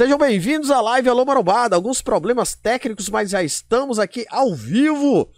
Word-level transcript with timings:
Sejam 0.00 0.16
bem-vindos 0.16 0.70
à 0.70 0.80
live 0.80 1.10
Alô 1.10 1.26
Marombada. 1.26 1.76
Alguns 1.76 2.00
problemas 2.00 2.54
técnicos, 2.54 3.10
mas 3.10 3.28
já 3.28 3.42
estamos 3.42 3.98
aqui 3.98 4.24
ao 4.30 4.54
vivo 4.54 5.30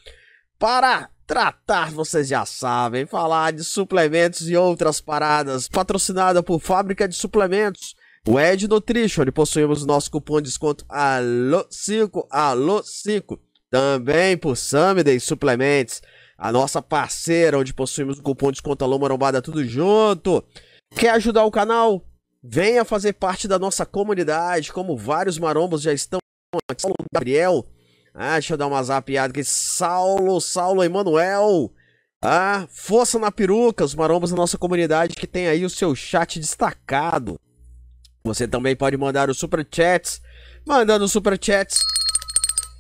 para 0.57 1.11
tratar, 1.27 1.91
vocês 1.91 2.29
já 2.29 2.46
sabem, 2.46 3.04
falar 3.04 3.53
de 3.53 3.64
suplementos 3.64 4.48
e 4.48 4.56
outras 4.56 5.01
paradas. 5.01 5.67
Patrocinada 5.67 6.45
por 6.45 6.61
Fábrica 6.61 7.09
de 7.09 7.17
Suplementos, 7.17 7.96
o 8.25 8.38
Ed 8.38 8.69
Nutrition, 8.69 9.22
onde 9.22 9.33
possuímos 9.33 9.85
nosso 9.85 10.09
cupom 10.12 10.36
de 10.36 10.45
desconto 10.45 10.84
ALO5, 10.84 12.29
ALO5. 12.32 13.40
Também 13.68 14.36
por 14.36 14.56
Samiday 14.56 15.18
Suplementos, 15.18 16.00
a 16.38 16.52
nossa 16.52 16.80
parceira, 16.80 17.58
onde 17.58 17.74
possuímos 17.74 18.20
o 18.20 18.22
cupom 18.22 18.52
de 18.52 18.58
desconto 18.58 18.84
Alô 18.84 18.96
Marombada, 18.96 19.42
tudo 19.42 19.64
junto. 19.64 20.40
Quer 20.94 21.10
ajudar 21.14 21.42
o 21.46 21.50
canal? 21.50 22.06
Venha 22.43 22.84
fazer 22.84 23.12
parte 23.12 23.46
da 23.46 23.58
nossa 23.58 23.86
comunidade, 23.86 24.72
como 24.72 24.96
vários 24.96 25.38
marombos 25.38 25.80
já 25.80 25.93
estão 25.93 26.18
aqui. 26.68 26.82
Saulo 26.82 26.96
Gabriel. 27.14 27.64
Ah, 28.12 28.32
deixa 28.32 28.54
eu 28.54 28.58
dar 28.58 28.67
uma 28.67 28.82
zapiada 28.82 29.30
aqui. 29.30 29.44
Saulo, 29.44 30.40
Saulo 30.40 30.82
Emanuel. 30.82 31.72
Ah, 32.20 32.67
força 32.69 33.19
na 33.19 33.31
peruca, 33.31 33.84
os 33.84 33.94
marombos 33.94 34.31
da 34.31 34.36
nossa 34.36 34.58
comunidade 34.58 35.14
que 35.14 35.27
tem 35.27 35.47
aí 35.47 35.64
o 35.64 35.70
seu 35.70 35.94
chat 35.94 36.41
destacado. 36.41 37.39
Você 38.25 38.47
também 38.47 38.75
pode 38.75 38.97
mandar 38.97 39.31
os 39.31 39.39
super 39.39 39.67
chats. 39.70 40.20
Mandando 40.67 41.09
super. 41.09 41.39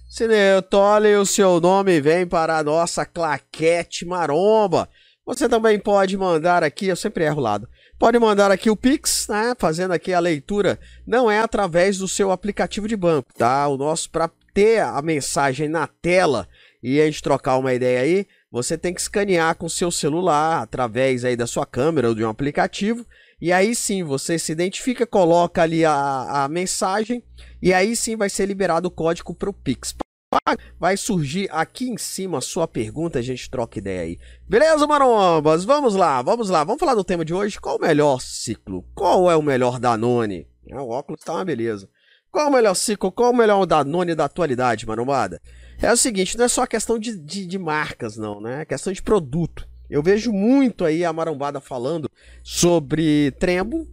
Se 0.08 0.28
tole 0.70 1.16
o 1.16 1.24
seu 1.24 1.60
nome 1.60 2.00
vem 2.00 2.26
para 2.26 2.58
a 2.58 2.62
nossa 2.64 3.06
claquete 3.06 4.04
maromba. 4.04 4.88
Você 5.24 5.48
também 5.48 5.78
pode 5.78 6.16
mandar 6.16 6.64
aqui, 6.64 6.86
eu 6.86 6.96
sempre 6.96 7.24
erro 7.24 7.38
o 7.38 7.42
lado. 7.42 7.68
Pode 8.02 8.18
mandar 8.18 8.50
aqui 8.50 8.68
o 8.68 8.74
Pix, 8.74 9.28
né? 9.28 9.54
Fazendo 9.56 9.92
aqui 9.92 10.12
a 10.12 10.18
leitura. 10.18 10.76
Não 11.06 11.30
é 11.30 11.38
através 11.38 11.98
do 11.98 12.08
seu 12.08 12.32
aplicativo 12.32 12.88
de 12.88 12.96
banco, 12.96 13.32
tá? 13.32 13.68
O 13.68 13.76
nosso 13.76 14.10
para 14.10 14.28
ter 14.52 14.80
a 14.80 15.00
mensagem 15.00 15.68
na 15.68 15.86
tela 15.86 16.48
e 16.82 17.00
a 17.00 17.04
gente 17.04 17.22
trocar 17.22 17.58
uma 17.58 17.72
ideia 17.72 18.00
aí, 18.00 18.26
você 18.50 18.76
tem 18.76 18.92
que 18.92 19.00
escanear 19.00 19.54
com 19.54 19.68
seu 19.68 19.88
celular 19.92 20.62
através 20.62 21.24
aí 21.24 21.36
da 21.36 21.46
sua 21.46 21.64
câmera 21.64 22.08
ou 22.08 22.14
de 22.16 22.24
um 22.24 22.28
aplicativo. 22.28 23.06
E 23.40 23.52
aí 23.52 23.72
sim 23.72 24.02
você 24.02 24.36
se 24.36 24.50
identifica, 24.50 25.06
coloca 25.06 25.62
ali 25.62 25.84
a, 25.84 26.42
a 26.42 26.48
mensagem 26.48 27.22
e 27.62 27.72
aí 27.72 27.94
sim 27.94 28.16
vai 28.16 28.28
ser 28.28 28.46
liberado 28.46 28.88
o 28.88 28.90
código 28.90 29.32
para 29.32 29.48
o 29.48 29.52
Pix 29.52 29.94
vai 30.78 30.96
surgir 30.96 31.48
aqui 31.50 31.88
em 31.88 31.96
cima 31.96 32.38
a 32.38 32.40
sua 32.40 32.66
pergunta, 32.66 33.18
a 33.18 33.22
gente 33.22 33.50
troca 33.50 33.78
ideia 33.78 34.02
aí. 34.02 34.18
Beleza, 34.48 34.86
marombas? 34.86 35.64
Vamos 35.64 35.94
lá, 35.94 36.22
vamos 36.22 36.48
lá. 36.48 36.64
Vamos 36.64 36.80
falar 36.80 36.94
do 36.94 37.04
tema 37.04 37.24
de 37.24 37.34
hoje. 37.34 37.60
Qual 37.60 37.76
o 37.76 37.80
melhor 37.80 38.20
ciclo? 38.20 38.84
Qual 38.94 39.30
é 39.30 39.36
o 39.36 39.42
melhor 39.42 39.78
Danone? 39.78 40.46
É, 40.68 40.76
o 40.76 40.88
óculos 40.88 41.22
tá 41.22 41.34
uma 41.34 41.44
beleza. 41.44 41.88
Qual 42.30 42.48
o 42.48 42.52
melhor 42.52 42.74
ciclo? 42.74 43.12
Qual 43.12 43.32
o 43.32 43.36
melhor 43.36 43.66
Danone 43.66 44.14
da 44.14 44.24
atualidade, 44.24 44.86
marombada? 44.86 45.40
É 45.80 45.92
o 45.92 45.96
seguinte, 45.96 46.38
não 46.38 46.44
é 46.44 46.48
só 46.48 46.66
questão 46.66 46.98
de, 46.98 47.18
de, 47.18 47.46
de 47.46 47.58
marcas, 47.58 48.16
não, 48.16 48.40
né? 48.40 48.62
É 48.62 48.64
questão 48.64 48.92
de 48.92 49.02
produto. 49.02 49.68
Eu 49.90 50.02
vejo 50.02 50.32
muito 50.32 50.84
aí 50.84 51.04
a 51.04 51.12
marombada 51.12 51.60
falando 51.60 52.10
sobre 52.42 53.32
Trembo, 53.32 53.86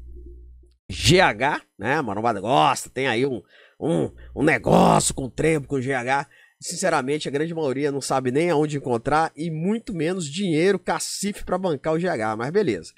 GH, 0.89 1.61
né? 1.77 1.95
A 1.95 2.03
marombada 2.03 2.39
gosta, 2.39 2.89
tem 2.89 3.07
aí 3.07 3.25
um, 3.25 3.41
um, 3.79 4.11
um 4.35 4.43
negócio 4.43 5.13
com 5.13 5.29
trembo, 5.29 5.67
com 5.67 5.79
GH. 5.79 6.27
Sinceramente, 6.59 7.27
a 7.27 7.31
grande 7.31 7.53
maioria 7.53 7.91
não 7.91 8.01
sabe 8.01 8.31
nem 8.31 8.49
aonde 8.49 8.77
encontrar 8.77 9.31
e 9.35 9.49
muito 9.49 9.93
menos 9.93 10.25
dinheiro, 10.25 10.77
cacife 10.77 11.45
para 11.45 11.57
bancar 11.57 11.93
o 11.93 11.97
GH, 11.97 12.35
mas 12.37 12.51
beleza. 12.51 12.91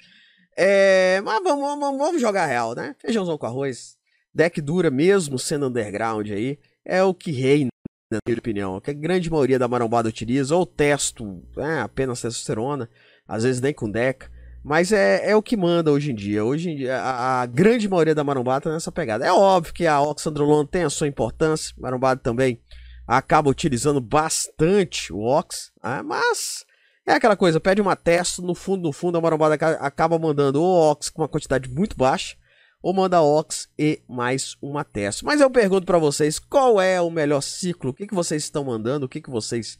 É, 0.56 1.20
mas 1.22 1.42
vamos, 1.42 1.80
vamos, 1.80 1.98
vamos 1.98 2.20
jogar 2.20 2.46
real, 2.46 2.74
né? 2.74 2.96
Feijãozão 2.98 3.38
com 3.38 3.46
arroz, 3.46 3.96
deck 4.34 4.60
dura 4.60 4.90
mesmo 4.90 5.38
sendo 5.38 5.68
underground 5.68 6.28
aí, 6.30 6.58
é 6.84 7.02
o 7.02 7.14
que 7.14 7.30
reina, 7.30 7.70
na 8.10 8.18
minha 8.26 8.38
opinião. 8.38 8.80
Que 8.80 8.90
a 8.90 8.94
grande 8.94 9.30
maioria 9.30 9.58
da 9.58 9.68
marombada 9.68 10.08
utiliza, 10.08 10.56
ou 10.56 10.66
testo, 10.66 11.42
é, 11.56 11.80
apenas 11.80 12.20
testosterona, 12.20 12.90
às 13.26 13.44
vezes 13.44 13.60
nem 13.60 13.72
com 13.72 13.88
deca. 13.88 14.30
Mas 14.64 14.92
é, 14.92 15.30
é 15.30 15.34
o 15.34 15.42
que 15.42 15.56
manda 15.56 15.90
hoje 15.90 16.12
em 16.12 16.14
dia. 16.14 16.44
Hoje 16.44 16.70
em 16.70 16.76
dia, 16.76 16.96
a, 16.98 17.42
a 17.42 17.46
grande 17.46 17.88
maioria 17.88 18.14
da 18.14 18.22
marombada 18.22 18.64
tá 18.64 18.72
nessa 18.72 18.92
pegada. 18.92 19.26
É 19.26 19.32
óbvio 19.32 19.74
que 19.74 19.86
a 19.86 20.00
Oxandrolona 20.00 20.68
tem 20.68 20.84
a 20.84 20.90
sua 20.90 21.08
importância. 21.08 21.74
Marombada 21.76 22.20
também 22.20 22.60
acaba 23.06 23.50
utilizando 23.50 24.00
bastante 24.00 25.12
o 25.12 25.20
Ox. 25.20 25.72
Né? 25.82 26.02
Mas 26.02 26.64
é 27.04 27.14
aquela 27.14 27.36
coisa, 27.36 27.58
pede 27.58 27.80
uma 27.80 27.96
testa, 27.96 28.40
no 28.40 28.54
fundo, 28.54 28.82
no 28.84 28.92
fundo, 28.92 29.18
a 29.18 29.20
marombada 29.20 29.54
acaba 29.80 30.18
mandando 30.18 30.62
o 30.62 30.90
Ox 30.90 31.10
com 31.10 31.22
uma 31.22 31.28
quantidade 31.28 31.68
muito 31.68 31.96
baixa. 31.96 32.36
Ou 32.80 32.92
manda 32.92 33.22
Ox 33.22 33.68
e 33.78 34.02
mais 34.08 34.56
uma 34.60 34.84
testa. 34.84 35.24
Mas 35.24 35.40
eu 35.40 35.48
pergunto 35.48 35.86
para 35.86 35.98
vocês, 35.98 36.38
qual 36.38 36.80
é 36.80 37.00
o 37.00 37.10
melhor 37.10 37.40
ciclo? 37.40 37.90
O 37.90 37.94
que, 37.94 38.08
que 38.08 38.14
vocês 38.14 38.42
estão 38.42 38.64
mandando? 38.64 39.06
O 39.06 39.08
que, 39.08 39.20
que 39.20 39.30
vocês 39.30 39.78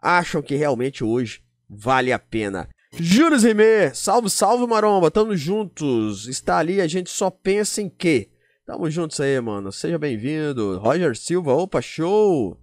acham 0.00 0.42
que 0.42 0.56
realmente 0.56 1.04
hoje 1.04 1.42
vale 1.68 2.12
a 2.12 2.18
pena? 2.18 2.68
Júlio 2.92 3.38
Zimê, 3.38 3.94
salve, 3.94 4.28
salve 4.28 4.66
Maromba, 4.66 5.10
tamo 5.10 5.36
juntos. 5.36 6.26
Está 6.26 6.58
ali, 6.58 6.80
a 6.80 6.88
gente 6.88 7.08
só 7.08 7.30
pensa 7.30 7.80
em 7.80 7.88
quê? 7.88 8.30
Tamo 8.66 8.90
juntos 8.90 9.20
aí, 9.20 9.40
mano. 9.40 9.70
Seja 9.70 9.98
bem-vindo. 9.98 10.78
Roger 10.78 11.16
Silva, 11.16 11.52
opa, 11.52 11.80
show. 11.80 12.60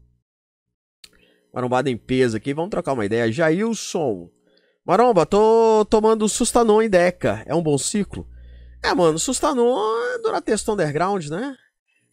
Marombada 1.53 1.89
em 1.89 1.97
peso 1.97 2.35
aqui, 2.35 2.53
vamos 2.53 2.71
trocar 2.71 2.93
uma 2.93 3.05
ideia. 3.05 3.31
Jailson. 3.31 4.29
Maromba, 4.85 5.25
tô 5.25 5.85
tomando 5.89 6.27
Sustanon 6.27 6.81
em 6.81 6.89
Deca. 6.89 7.43
É 7.45 7.55
um 7.55 7.63
bom 7.63 7.77
ciclo? 7.77 8.27
É, 8.83 8.93
mano, 8.93 9.17
Sustanon 9.17 9.77
é 10.13 10.19
Duratexto 10.19 10.73
Underground, 10.73 11.25
né? 11.27 11.55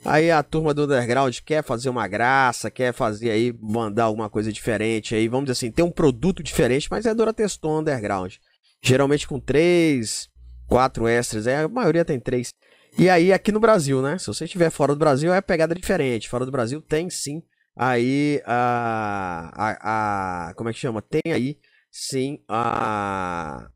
Aí 0.05 0.31
a 0.31 0.43
turma 0.43 0.75
do 0.75 0.85
underground 0.85 1.39
quer 1.45 1.63
fazer 1.63 1.89
uma 1.89 2.07
graça, 2.07 2.71
quer 2.71 2.93
fazer 2.93 3.31
aí, 3.31 3.55
mandar 3.61 4.05
alguma 4.05 4.29
coisa 4.29 4.53
diferente 4.53 5.15
aí, 5.15 5.29
vamos 5.29 5.47
dizer 5.47 5.53
assim, 5.53 5.71
ter 5.71 5.83
um 5.83 5.91
produto 5.91 6.43
diferente, 6.43 6.89
mas 6.91 7.07
é 7.07 7.15
Durateston 7.15 7.81
underground. 7.81 8.35
Geralmente 8.83 9.27
com 9.27 9.41
três, 9.41 10.29
quatro 10.67 11.07
extras, 11.09 11.47
é, 11.47 11.63
a 11.63 11.69
maioria 11.69 12.05
tem 12.05 12.21
três. 12.21 12.53
E 12.99 13.09
aí 13.09 13.33
aqui 13.33 13.51
no 13.51 13.59
Brasil, 13.59 14.01
né? 14.01 14.19
Se 14.19 14.27
você 14.27 14.45
estiver 14.45 14.71
fora 14.71 14.95
do 14.95 14.99
Brasil 14.99 15.33
é 15.33 15.41
pegada 15.41 15.75
diferente. 15.75 16.29
Fora 16.29 16.47
do 16.47 16.53
Brasil 16.53 16.81
tem 16.81 17.11
sim 17.11 17.43
aí 17.75 18.41
a, 18.47 19.51
a, 19.53 20.49
a 20.51 20.55
como 20.55 20.69
é 20.69 20.73
que 20.73 20.79
chama? 20.79 21.03
Tem 21.03 21.33
aí 21.33 21.59
sim 21.91 22.39
a 22.49 23.69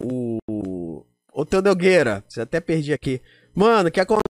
o 0.00 0.38
o 1.34 1.44
Teu 1.44 1.62
você 2.28 2.40
até 2.40 2.60
perdi 2.60 2.92
aqui. 2.92 3.20
Mano, 3.54 3.88
o 3.88 3.92
que 3.92 4.00
acontece? 4.00 4.31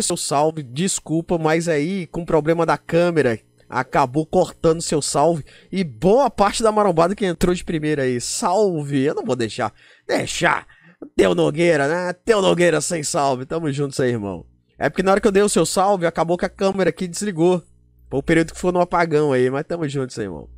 Seu 0.00 0.16
salve, 0.16 0.62
desculpa, 0.62 1.38
mas 1.38 1.68
aí 1.68 2.06
com 2.06 2.22
o 2.22 2.26
problema 2.26 2.64
da 2.64 2.78
câmera 2.78 3.38
acabou 3.68 4.24
cortando 4.24 4.80
seu 4.80 5.02
salve. 5.02 5.44
E 5.70 5.82
boa 5.82 6.30
parte 6.30 6.62
da 6.62 6.72
marombada 6.72 7.14
que 7.14 7.26
entrou 7.26 7.54
de 7.54 7.64
primeira 7.64 8.02
aí, 8.02 8.20
salve, 8.20 9.02
eu 9.02 9.14
não 9.14 9.24
vou 9.24 9.36
deixar, 9.36 9.72
deixar, 10.06 10.66
Teu 11.14 11.34
Nogueira, 11.34 11.88
né, 11.88 12.12
Teu 12.12 12.40
Nogueira 12.40 12.80
sem 12.80 13.02
salve, 13.02 13.44
tamo 13.44 13.70
juntos 13.72 13.98
aí, 14.00 14.10
irmão. 14.10 14.46
É 14.78 14.88
porque 14.88 15.02
na 15.02 15.12
hora 15.12 15.20
que 15.20 15.26
eu 15.26 15.32
dei 15.32 15.42
o 15.42 15.48
seu 15.48 15.64
salve, 15.64 16.06
acabou 16.06 16.36
que 16.36 16.44
a 16.44 16.50
câmera 16.50 16.90
aqui 16.90 17.08
desligou, 17.08 17.62
foi 18.08 18.18
o 18.18 18.22
período 18.22 18.52
que 18.52 18.60
foi 18.60 18.72
no 18.72 18.80
apagão 18.80 19.32
aí, 19.32 19.50
mas 19.50 19.66
tamo 19.66 19.88
juntos 19.88 20.18
aí, 20.18 20.26
irmão. 20.26 20.48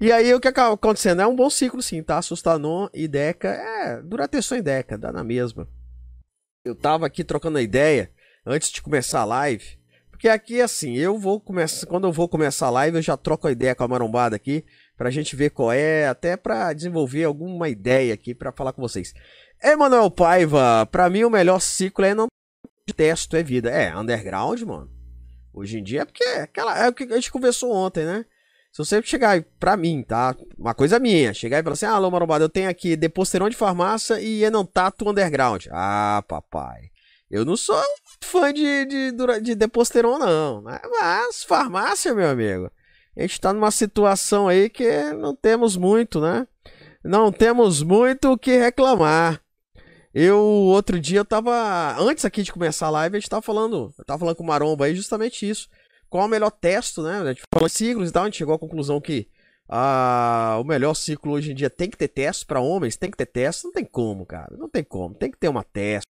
E 0.00 0.10
aí 0.10 0.34
o 0.34 0.40
que 0.40 0.48
acaba 0.48 0.74
acontecendo? 0.74 1.22
É 1.22 1.26
um 1.26 1.36
bom 1.36 1.48
ciclo 1.48 1.80
sim, 1.80 2.02
tá, 2.02 2.20
Sustanon 2.20 2.88
e 2.92 3.06
Deca, 3.06 3.48
é, 3.48 4.02
Durateção 4.02 4.58
e 4.58 4.62
Deca, 4.62 4.98
dá 4.98 5.12
na 5.12 5.22
mesma. 5.22 5.68
Eu 6.64 6.74
tava 6.74 7.06
aqui 7.06 7.24
trocando 7.24 7.58
a 7.58 7.62
ideia, 7.62 8.10
antes 8.46 8.70
de 8.70 8.82
começar 8.82 9.20
a 9.20 9.24
live. 9.24 9.78
Porque 10.10 10.28
aqui, 10.28 10.60
assim, 10.60 10.96
eu 10.96 11.18
vou 11.18 11.40
começar. 11.40 11.86
Quando 11.86 12.06
eu 12.06 12.12
vou 12.12 12.28
começar 12.28 12.68
a 12.68 12.70
live, 12.70 12.96
eu 12.96 13.02
já 13.02 13.16
troco 13.16 13.48
a 13.48 13.52
ideia 13.52 13.74
com 13.74 13.82
a 13.82 13.88
marombada 13.88 14.36
aqui. 14.36 14.64
Pra 14.96 15.10
gente 15.10 15.34
ver 15.34 15.50
qual 15.50 15.72
é, 15.72 16.06
até 16.06 16.36
pra 16.36 16.72
desenvolver 16.72 17.24
alguma 17.24 17.68
ideia 17.68 18.14
aqui 18.14 18.34
pra 18.34 18.52
falar 18.52 18.72
com 18.72 18.80
vocês. 18.80 19.12
Emanuel 19.62 20.10
Paiva, 20.10 20.86
pra 20.86 21.10
mim 21.10 21.24
o 21.24 21.30
melhor 21.30 21.60
ciclo 21.60 22.04
é 22.04 22.14
não 22.14 22.26
de 22.86 22.94
testo, 22.94 23.36
é 23.36 23.42
vida. 23.42 23.70
É, 23.70 23.96
underground, 23.96 24.60
mano. 24.62 24.90
Hoje 25.52 25.78
em 25.78 25.82
dia 25.82 26.02
é 26.02 26.04
porque 26.04 26.24
é 26.24 26.42
aquela, 26.42 26.78
é 26.78 26.88
o 26.88 26.92
que 26.92 27.04
a 27.04 27.14
gente 27.14 27.30
conversou 27.30 27.72
ontem, 27.72 28.04
né? 28.04 28.24
Se 28.72 28.78
você 28.78 29.02
chegar 29.02 29.44
pra 29.60 29.76
mim, 29.76 30.02
tá? 30.02 30.34
Uma 30.56 30.72
coisa 30.72 30.98
minha, 30.98 31.34
chegar 31.34 31.58
e 31.58 31.62
falar 31.62 31.74
assim: 31.74 31.86
ah, 31.86 31.92
alô, 31.92 32.10
marombada, 32.10 32.44
eu 32.44 32.48
tenho 32.48 32.70
aqui 32.70 32.96
Deposteron 32.96 33.50
de 33.50 33.56
farmácia 33.56 34.18
e 34.20 34.42
Enantato 34.44 35.08
Underground. 35.08 35.66
Ah, 35.70 36.24
papai. 36.26 36.90
Eu 37.30 37.44
não 37.44 37.56
sou 37.56 37.76
fã 38.26 38.52
de, 38.52 38.84
de, 38.86 39.12
de 39.42 39.54
Deposteron, 39.54 40.18
não. 40.18 40.62
Mas 40.62 41.42
farmácia, 41.44 42.14
meu 42.14 42.28
amigo. 42.28 42.70
A 43.16 43.22
gente 43.22 43.40
tá 43.40 43.52
numa 43.52 43.70
situação 43.70 44.48
aí 44.48 44.70
que 44.70 45.12
não 45.12 45.34
temos 45.34 45.76
muito, 45.76 46.20
né? 46.20 46.46
Não 47.04 47.30
temos 47.30 47.82
muito 47.82 48.32
o 48.32 48.38
que 48.38 48.56
reclamar. 48.56 49.42
Eu, 50.14 50.38
outro 50.38 51.00
dia, 51.00 51.20
eu 51.20 51.24
tava. 51.24 51.96
Antes 51.98 52.24
aqui 52.24 52.42
de 52.42 52.52
começar 52.52 52.86
a 52.86 52.90
live, 52.90 53.16
a 53.16 53.20
gente 53.20 53.30
tava 53.30 53.42
falando. 53.42 53.92
Eu 53.98 54.04
tava 54.04 54.20
falando 54.20 54.36
com 54.36 54.42
o 54.42 54.46
Maromba 54.46 54.84
aí 54.86 54.94
justamente 54.94 55.48
isso. 55.48 55.68
Qual 56.08 56.22
é 56.22 56.26
o 56.26 56.30
melhor 56.30 56.50
teste, 56.50 57.00
né? 57.00 57.20
A 57.20 57.28
gente 57.28 57.42
falou 57.52 57.66
em 57.66 57.70
ciclos 57.70 58.10
e 58.10 58.12
tal, 58.12 58.24
a 58.24 58.26
gente 58.26 58.36
chegou 58.36 58.54
à 58.54 58.58
conclusão 58.58 59.00
que 59.00 59.28
ah, 59.68 60.58
o 60.60 60.64
melhor 60.64 60.92
ciclo 60.94 61.32
hoje 61.32 61.52
em 61.52 61.54
dia 61.54 61.70
tem 61.70 61.88
que 61.88 61.96
ter 61.96 62.08
teste 62.08 62.44
para 62.44 62.60
homens, 62.60 62.96
tem 62.96 63.10
que 63.10 63.16
ter 63.16 63.26
teste. 63.26 63.64
Não 63.64 63.72
tem 63.72 63.84
como, 63.84 64.26
cara. 64.26 64.54
Não 64.56 64.68
tem 64.68 64.84
como. 64.84 65.14
Tem 65.14 65.30
que 65.30 65.38
ter 65.38 65.48
uma 65.48 65.64
teste. 65.64 66.06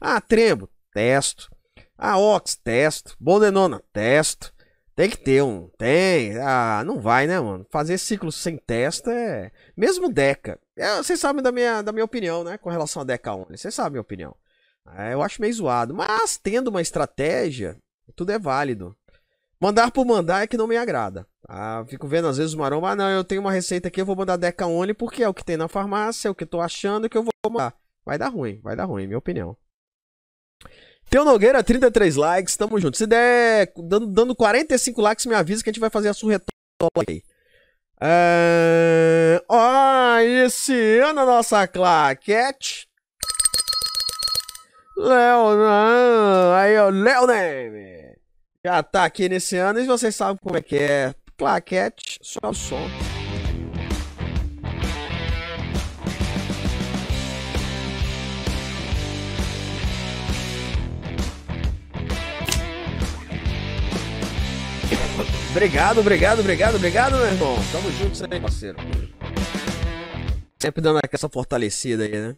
Ah, 0.00 0.20
trembo, 0.20 0.68
testo. 0.96 1.50
Ah, 1.98 2.18
Ox, 2.18 2.56
testo. 2.56 3.14
Boldenona, 3.20 3.82
testo. 3.92 4.50
Tem 4.94 5.10
que 5.10 5.18
ter 5.18 5.42
um. 5.42 5.68
Tem. 5.76 6.38
Ah, 6.38 6.82
não 6.86 6.98
vai, 6.98 7.26
né, 7.26 7.38
mano? 7.38 7.66
Fazer 7.70 7.98
ciclo 7.98 8.32
sem 8.32 8.56
testa 8.56 9.12
é. 9.12 9.52
Mesmo 9.76 10.10
Deca. 10.10 10.58
É, 10.74 10.96
vocês 10.96 11.20
sabem 11.20 11.42
da 11.42 11.52
minha, 11.52 11.82
da 11.82 11.92
minha 11.92 12.04
opinião, 12.04 12.42
né? 12.42 12.56
Com 12.56 12.70
relação 12.70 13.02
a 13.02 13.04
Deca 13.04 13.34
Only. 13.34 13.58
Vocês 13.58 13.74
sabem 13.74 13.88
a 13.88 13.90
minha 13.90 14.00
opinião. 14.00 14.34
É, 14.96 15.12
eu 15.12 15.22
acho 15.22 15.38
meio 15.38 15.52
zoado. 15.52 15.92
Mas 15.92 16.38
tendo 16.38 16.68
uma 16.68 16.80
estratégia, 16.80 17.76
tudo 18.14 18.32
é 18.32 18.38
válido. 18.38 18.96
Mandar 19.60 19.90
por 19.90 20.06
mandar 20.06 20.44
é 20.44 20.46
que 20.46 20.56
não 20.56 20.66
me 20.66 20.78
agrada. 20.78 21.26
Ah, 21.46 21.84
fico 21.86 22.08
vendo 22.08 22.28
às 22.28 22.38
vezes 22.38 22.54
o 22.54 22.58
maromba, 22.58 22.90
ah, 22.90 22.96
não, 22.96 23.10
eu 23.10 23.22
tenho 23.22 23.42
uma 23.42 23.52
receita 23.52 23.88
aqui, 23.88 24.00
eu 24.00 24.06
vou 24.06 24.16
mandar 24.16 24.36
Deca 24.36 24.66
Only 24.66 24.94
porque 24.94 25.22
é 25.22 25.28
o 25.28 25.34
que 25.34 25.44
tem 25.44 25.56
na 25.56 25.68
farmácia, 25.68 26.28
é 26.28 26.30
o 26.30 26.34
que 26.34 26.44
eu 26.44 26.48
tô 26.48 26.60
achando 26.60 27.08
que 27.08 27.16
eu 27.16 27.22
vou 27.22 27.32
mandar. 27.50 27.74
Vai 28.04 28.18
dar 28.18 28.28
ruim, 28.28 28.60
vai 28.62 28.74
dar 28.74 28.84
ruim, 28.84 29.06
minha 29.06 29.18
opinião. 29.18 29.56
Teu 31.08 31.24
Nogueira, 31.24 31.62
33 31.62 32.16
likes, 32.16 32.56
tamo 32.56 32.80
junto. 32.80 32.96
Se 32.96 33.06
der 33.06 33.72
dando, 33.76 34.06
dando 34.06 34.34
45 34.34 35.00
likes, 35.00 35.26
me 35.26 35.34
avisa 35.34 35.62
que 35.62 35.70
a 35.70 35.72
gente 35.72 35.80
vai 35.80 35.90
fazer 35.90 36.08
a 36.08 36.14
surretola 36.14 36.50
aí. 37.08 37.22
É... 38.00 39.42
Ó, 39.48 40.18
esse 40.18 40.98
ano 40.98 41.20
a 41.20 41.26
nossa 41.26 41.66
claquete. 41.66 42.88
Léo, 44.96 46.54
aí 46.54 46.78
o 46.78 46.90
Léo. 46.90 47.26
Já 48.64 48.82
tá 48.82 49.04
aqui 49.04 49.28
nesse 49.28 49.56
ano 49.56 49.78
e 49.78 49.86
vocês 49.86 50.14
sabem 50.14 50.38
como 50.42 50.56
é 50.56 50.62
que 50.62 50.76
é. 50.76 51.14
Claquete, 51.38 52.18
só 52.22 52.50
o 52.50 52.54
som. 52.54 53.15
Obrigado, 65.56 66.00
obrigado, 66.00 66.40
obrigado, 66.40 66.74
obrigado, 66.74 67.16
meu 67.16 67.24
irmão. 67.24 67.56
Tamo 67.72 67.90
juntos 67.92 68.22
aí, 68.22 68.38
parceiro. 68.38 68.76
Sempre 70.60 70.82
dando 70.82 71.00
essa 71.10 71.30
fortalecida 71.30 72.04
aí, 72.04 72.10
né? 72.10 72.36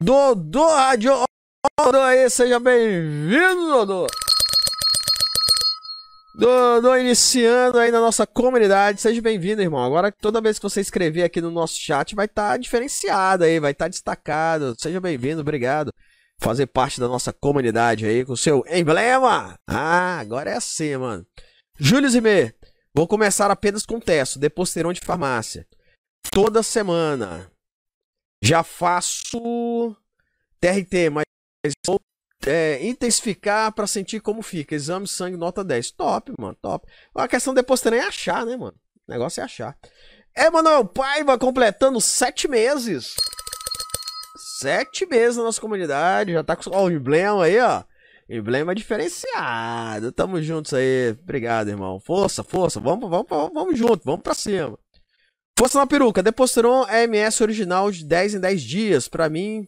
Dodô 0.00 0.66
Rádio. 0.66 1.12
Dodô 1.78 2.00
aí, 2.00 2.28
seja 2.28 2.58
bem-vindo, 2.58 3.68
Dodô. 3.68 4.08
Dodô 6.34 6.96
iniciando 6.96 7.78
aí 7.78 7.92
na 7.92 8.00
nossa 8.00 8.26
comunidade. 8.26 9.00
Seja 9.00 9.22
bem-vindo, 9.22 9.62
irmão. 9.62 9.84
Agora, 9.84 10.10
toda 10.10 10.40
vez 10.40 10.58
que 10.58 10.64
você 10.64 10.80
escrever 10.80 11.22
aqui 11.22 11.40
no 11.40 11.52
nosso 11.52 11.78
chat, 11.78 12.16
vai 12.16 12.26
estar 12.26 12.50
tá 12.50 12.56
diferenciado 12.56 13.44
aí, 13.44 13.60
vai 13.60 13.70
estar 13.70 13.84
tá 13.84 13.90
destacado. 13.90 14.74
Seja 14.76 15.00
bem-vindo, 15.00 15.40
obrigado. 15.40 15.92
Fazer 16.40 16.66
parte 16.66 16.98
da 16.98 17.06
nossa 17.06 17.32
comunidade 17.32 18.04
aí 18.04 18.24
com 18.24 18.32
o 18.32 18.36
seu 18.36 18.64
emblema. 18.68 19.56
Ah, 19.68 20.18
agora 20.18 20.50
é 20.50 20.56
assim, 20.56 20.96
mano. 20.96 21.24
Júlio 21.78 22.08
Zimê, 22.08 22.54
vou 22.94 23.08
começar 23.08 23.50
apenas 23.50 23.84
com 23.84 23.98
testo, 23.98 24.38
deposteron 24.38 24.92
de 24.92 25.00
farmácia. 25.00 25.66
Toda 26.30 26.62
semana. 26.62 27.50
Já 28.42 28.62
faço 28.62 29.96
TRT, 30.60 31.10
mas 31.10 31.24
vou 31.86 32.00
é, 32.46 32.84
intensificar 32.86 33.72
para 33.72 33.86
sentir 33.86 34.20
como 34.20 34.42
fica. 34.42 34.74
Exame 34.74 35.08
sangue 35.08 35.36
nota 35.36 35.64
10. 35.64 35.90
Top, 35.92 36.32
mano, 36.38 36.56
top. 36.60 36.86
A 37.14 37.26
questão 37.26 37.52
de 37.52 37.60
deposteron 37.60 37.96
é 37.96 38.06
achar, 38.06 38.46
né, 38.46 38.56
mano? 38.56 38.76
O 39.08 39.12
negócio 39.12 39.40
é 39.40 39.44
achar. 39.44 39.76
Emanuel 40.36 40.84
Paiva 40.84 41.38
completando 41.38 42.00
sete 42.00 42.46
meses. 42.48 43.14
Sete 44.58 45.06
meses 45.06 45.36
na 45.36 45.44
nossa 45.44 45.60
comunidade. 45.60 46.32
Já 46.32 46.44
tá 46.44 46.54
com 46.54 46.70
o 46.70 46.90
emblema 46.90 47.44
aí, 47.44 47.58
ó. 47.60 47.82
Emblema 48.28 48.74
diferenciado. 48.74 50.10
Tamo 50.12 50.40
juntos 50.42 50.72
aí. 50.72 51.10
Obrigado, 51.22 51.68
irmão. 51.68 52.00
Força, 52.00 52.42
força. 52.42 52.80
Vamos, 52.80 53.08
vamos, 53.08 53.26
vamos, 53.28 53.52
vamos 53.52 53.78
junto. 53.78 54.04
Vamos 54.04 54.22
pra 54.22 54.34
cima. 54.34 54.78
Força 55.58 55.78
na 55.78 55.86
peruca. 55.86 56.22
Deposteron 56.22 56.86
MS 56.88 57.42
original 57.42 57.90
de 57.90 58.04
10 58.04 58.34
em 58.34 58.40
10 58.40 58.62
dias. 58.62 59.08
Pra 59.08 59.28
mim, 59.28 59.66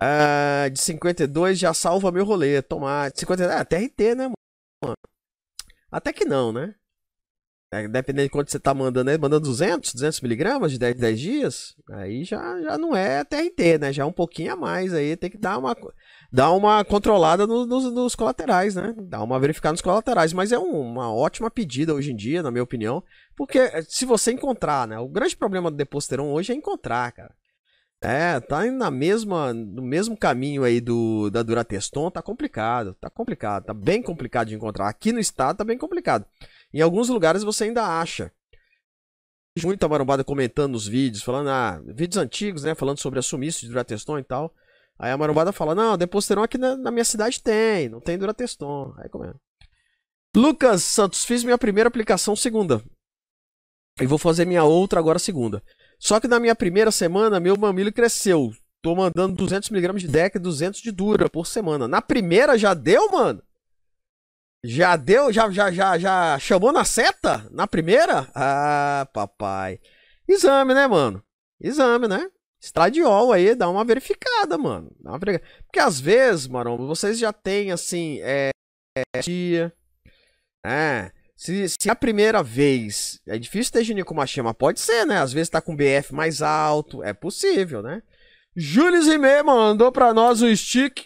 uh, 0.00 0.70
de 0.70 0.80
52 0.80 1.58
já 1.58 1.74
salva 1.74 2.10
meu 2.10 2.24
rolê. 2.24 2.62
Tomar. 2.62 3.12
50, 3.14 3.44
é, 3.44 3.64
TRT, 3.64 4.14
né, 4.14 4.28
mano? 4.82 4.96
Até 5.90 6.12
que 6.12 6.24
não, 6.24 6.52
né? 6.52 6.74
É, 7.74 7.88
dependendo 7.88 8.28
de 8.28 8.30
quanto 8.30 8.52
você 8.52 8.60
tá 8.60 8.72
mandando, 8.72 9.10
né? 9.10 9.18
Mandando 9.18 9.46
200, 9.46 9.94
200 9.94 10.20
miligramas 10.20 10.70
de 10.70 10.78
10 10.78 10.96
em 10.96 11.00
10 11.00 11.20
dias, 11.20 11.74
aí 11.90 12.22
já, 12.22 12.60
já 12.62 12.78
não 12.78 12.94
é 12.94 13.24
TRT, 13.24 13.78
né? 13.78 13.92
Já 13.92 14.04
é 14.04 14.06
um 14.06 14.12
pouquinho 14.12 14.52
a 14.52 14.56
mais 14.56 14.94
aí, 14.94 15.16
tem 15.16 15.28
que 15.28 15.38
dar 15.38 15.58
uma, 15.58 15.74
dar 16.34 16.50
uma 16.50 16.84
controlada 16.84 17.46
no, 17.46 17.64
nos, 17.64 17.84
nos, 17.92 18.16
colaterais, 18.16 18.74
né? 18.74 18.92
Dar 19.02 19.22
uma 19.22 19.38
verificada 19.38 19.72
nos 19.72 19.80
colaterais. 19.80 20.32
Mas 20.32 20.50
é 20.50 20.58
um, 20.58 20.80
uma 20.80 21.14
ótima 21.14 21.48
pedida 21.48 21.94
hoje 21.94 22.10
em 22.10 22.16
dia, 22.16 22.42
na 22.42 22.50
minha 22.50 22.64
opinião. 22.64 23.04
Porque 23.36 23.60
eh, 23.60 23.84
se 23.88 24.04
você 24.04 24.32
encontrar, 24.32 24.88
né? 24.88 24.98
O 24.98 25.06
grande 25.06 25.36
problema 25.36 25.70
do 25.70 25.76
Deposteron 25.76 26.32
hoje 26.32 26.52
é 26.52 26.56
encontrar, 26.56 27.12
cara. 27.12 27.32
É, 28.00 28.40
tá 28.40 28.64
na 28.64 28.90
mesma, 28.90 29.54
no 29.54 29.80
mesmo 29.80 30.16
caminho 30.16 30.64
aí 30.64 30.80
do 30.80 31.30
da 31.30 31.42
Durateston, 31.42 32.10
tá 32.10 32.20
complicado, 32.20 32.94
tá 33.00 33.08
complicado, 33.08 33.66
tá 33.66 33.72
bem 33.72 34.02
complicado 34.02 34.48
de 34.48 34.56
encontrar. 34.56 34.88
Aqui 34.88 35.12
no 35.12 35.20
estado 35.20 35.58
tá 35.58 35.64
bem 35.64 35.78
complicado. 35.78 36.26
Em 36.72 36.80
alguns 36.80 37.08
lugares 37.08 37.44
você 37.44 37.64
ainda 37.64 38.00
acha. 38.00 38.32
Muita 39.62 39.88
marombada 39.88 40.24
comentando 40.24 40.72
nos 40.72 40.86
vídeos, 40.86 41.22
falando, 41.22 41.48
ah, 41.48 41.80
vídeos 41.94 42.16
antigos, 42.16 42.64
né, 42.64 42.74
falando 42.74 42.98
sobre 42.98 43.20
a 43.20 43.22
sumiço 43.22 43.60
de 43.60 43.68
Durateston 43.68 44.18
e 44.18 44.24
tal. 44.24 44.52
Aí 44.98 45.10
a 45.10 45.16
marombada 45.16 45.52
fala: 45.52 45.74
Não, 45.74 45.96
Deposteron 45.96 46.42
aqui 46.42 46.58
na, 46.58 46.76
na, 46.76 46.90
minha 46.90 47.04
cidade 47.04 47.42
tem, 47.42 47.88
não 47.88 48.00
tem 48.00 48.18
Durateston. 48.18 48.94
Aí 48.98 49.08
como 49.08 49.24
é? 49.24 49.34
Lucas 50.36 50.82
Santos, 50.82 51.24
fiz 51.24 51.44
minha 51.44 51.58
primeira 51.58 51.88
aplicação 51.88 52.34
segunda. 52.34 52.82
E 54.00 54.06
vou 54.06 54.18
fazer 54.18 54.44
minha 54.44 54.64
outra 54.64 54.98
agora 54.98 55.18
segunda. 55.18 55.62
Só 55.98 56.18
que 56.18 56.26
na 56.26 56.40
minha 56.40 56.54
primeira 56.54 56.90
semana, 56.90 57.38
meu 57.38 57.56
mamilo 57.56 57.92
cresceu. 57.92 58.50
Tô 58.82 58.94
mandando 58.94 59.42
200mg 59.42 59.96
de 59.98 60.08
DEC 60.08 60.36
e 60.36 60.38
200 60.38 60.80
de 60.80 60.90
Dura 60.90 61.30
por 61.30 61.46
semana. 61.46 61.86
Na 61.88 62.02
primeira 62.02 62.58
já 62.58 62.74
deu, 62.74 63.10
mano? 63.10 63.42
Já 64.64 64.96
deu? 64.96 65.32
Já, 65.32 65.50
já, 65.50 65.70
já, 65.70 65.98
já 65.98 66.38
chamou 66.38 66.72
na 66.72 66.84
seta? 66.84 67.48
Na 67.50 67.66
primeira? 67.66 68.28
Ah, 68.34 69.08
papai. 69.12 69.78
Exame, 70.28 70.74
né, 70.74 70.86
mano? 70.86 71.22
Exame, 71.60 72.08
né? 72.08 72.28
Estradiol 72.64 73.30
aí, 73.30 73.54
dá 73.54 73.68
uma 73.68 73.84
verificada, 73.84 74.56
mano. 74.56 74.90
Uma 75.04 75.18
verificada. 75.18 75.62
Porque 75.66 75.78
às 75.78 76.00
vezes, 76.00 76.46
Maromba, 76.46 76.86
vocês 76.86 77.18
já 77.18 77.30
têm, 77.30 77.70
assim, 77.70 78.20
é, 78.22 78.48
é, 78.96 79.20
dia. 79.20 79.70
É. 80.64 81.12
Se, 81.36 81.68
se 81.68 81.90
a 81.90 81.94
primeira 81.94 82.42
vez 82.42 83.20
é 83.26 83.38
difícil 83.38 83.70
ter 83.70 83.84
ginecomastia, 83.84 84.42
mas 84.42 84.56
pode 84.56 84.80
ser, 84.80 85.04
né? 85.04 85.18
Às 85.18 85.30
vezes 85.30 85.50
tá 85.50 85.60
com 85.60 85.76
BF 85.76 86.14
mais 86.14 86.40
alto, 86.40 87.02
é 87.02 87.12
possível, 87.12 87.82
né? 87.82 88.02
Júlio 88.56 89.02
Zimé 89.02 89.42
mandou 89.42 89.92
pra 89.92 90.14
nós 90.14 90.40
o 90.40 90.56
stick. 90.56 91.04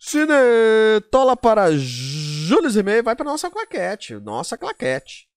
Cinetola 0.00 1.36
para 1.36 1.70
Júlio 1.76 2.70
Zimé, 2.70 3.02
vai 3.02 3.14
pra 3.14 3.24
nossa 3.24 3.48
claquete, 3.48 4.14
nossa 4.16 4.58
claquete. 4.58 5.28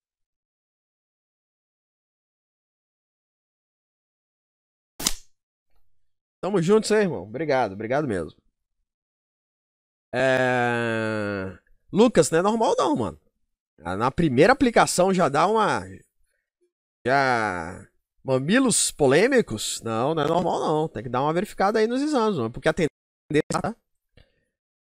Tamo 6.41 6.62
juntos 6.62 6.91
aí, 6.91 7.03
irmão. 7.03 7.24
Obrigado, 7.24 7.74
obrigado 7.74 8.08
mesmo. 8.08 8.39
É... 10.13 11.58
Lucas, 11.91 12.32
não 12.32 12.39
é 12.39 12.41
normal 12.41 12.75
não, 12.77 12.96
mano. 12.96 13.20
Na 13.79 14.12
primeira 14.12 14.53
aplicação 14.53 15.13
já 15.13 15.29
dá 15.29 15.48
uma. 15.48 15.84
Já. 17.06 17.88
Mamilos 18.24 18.91
polêmicos? 18.91 19.82
Não, 19.84 20.13
não 20.13 20.24
é 20.24 20.27
normal 20.27 20.60
não. 20.60 20.88
Tem 20.88 21.03
que 21.03 21.10
dar 21.10 21.22
uma 21.22 21.34
verificada 21.34 21.79
aí 21.79 21.88
nos 21.88 22.01
exames, 22.01 22.38
mano. 22.38 22.51
Porque 22.51 22.67
a 22.67 22.74
tendência. 22.74 23.62
Tá? 23.62 23.75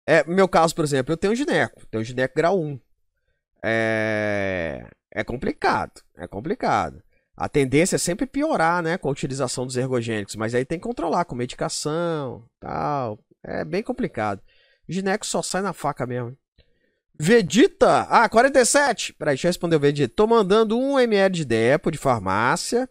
É, 0.06 0.25
meu 0.25 0.49
caso, 0.49 0.75
por 0.75 0.84
exemplo, 0.84 1.12
eu 1.12 1.16
tenho 1.16 1.34
gineco. 1.34 1.87
Tenho 1.87 2.04
gineco 2.04 2.34
grau 2.34 2.58
1. 2.61 2.80
É. 3.64 4.88
É 5.12 5.25
complicado. 5.25 6.02
É 6.16 6.26
complicado. 6.26 7.02
A 7.36 7.48
tendência 7.48 7.96
é 7.96 7.98
sempre 7.98 8.26
piorar, 8.26 8.82
né, 8.82 8.96
com 8.96 9.08
a 9.08 9.12
utilização 9.12 9.66
dos 9.66 9.76
ergogênicos, 9.76 10.36
mas 10.36 10.54
aí 10.54 10.64
tem 10.64 10.78
que 10.78 10.86
controlar 10.86 11.24
com 11.24 11.34
medicação, 11.34 12.44
tal. 12.60 13.18
É 13.42 13.64
bem 13.64 13.82
complicado. 13.82 14.40
O 14.88 14.92
gineco 14.92 15.26
só 15.26 15.42
sai 15.42 15.62
na 15.62 15.72
faca 15.72 16.06
mesmo. 16.06 16.36
Vegeta, 17.18 18.06
ah, 18.10 18.28
47. 18.28 19.12
Peraí, 19.14 19.34
deixa 19.34 19.46
eu 19.46 19.50
responder 19.50 19.76
o 19.76 19.80
Vegeta. 19.80 20.14
Tô 20.14 20.26
mandando 20.26 20.78
1 20.78 21.00
ml 21.00 21.34
de 21.34 21.44
Depo 21.44 21.90
de 21.90 21.98
farmácia 21.98 22.88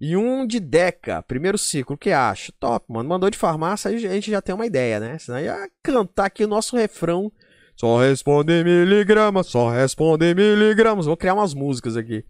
e 0.00 0.16
um 0.16 0.46
de 0.46 0.60
Deca, 0.60 1.22
primeiro 1.22 1.58
ciclo. 1.58 1.94
O 1.94 1.98
que 1.98 2.10
acha? 2.10 2.52
Top, 2.60 2.84
mano. 2.88 3.08
Mandou 3.08 3.30
de 3.30 3.38
farmácia, 3.38 3.90
aí 3.90 3.96
a 4.06 4.12
gente 4.12 4.30
já 4.30 4.40
tem 4.40 4.54
uma 4.54 4.66
ideia, 4.66 5.00
né? 5.00 5.18
Senão 5.18 5.40
ia 5.40 5.68
cantar 5.82 6.26
aqui 6.26 6.44
o 6.44 6.48
nosso 6.48 6.76
refrão. 6.76 7.32
Só 7.76 7.98
responde 7.98 8.62
miligramas, 8.62 9.48
só 9.48 9.70
responde 9.70 10.32
miligramas. 10.34 11.06
Vou 11.06 11.16
criar 11.16 11.34
umas 11.34 11.54
músicas 11.54 11.96
aqui. 11.96 12.24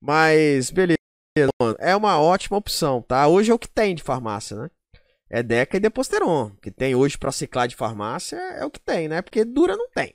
Mas, 0.00 0.70
beleza, 0.70 0.98
mano. 1.60 1.76
É 1.78 1.94
uma 1.94 2.20
ótima 2.20 2.56
opção, 2.56 3.02
tá? 3.02 3.26
Hoje 3.28 3.50
é 3.50 3.54
o 3.54 3.58
que 3.58 3.68
tem 3.68 3.94
de 3.94 4.02
farmácia, 4.02 4.56
né? 4.56 4.70
é 5.30 5.42
Deca 5.42 5.76
e 5.76 5.80
Deposteron. 5.80 6.50
Que 6.60 6.70
tem 6.70 6.94
hoje 6.94 7.16
pra 7.16 7.30
ciclar 7.30 7.68
de 7.68 7.76
farmácia 7.76 8.36
é 8.36 8.64
o 8.64 8.70
que 8.70 8.80
tem, 8.80 9.08
né? 9.08 9.22
Porque 9.22 9.44
dura 9.44 9.76
não 9.76 9.88
tem. 9.88 10.14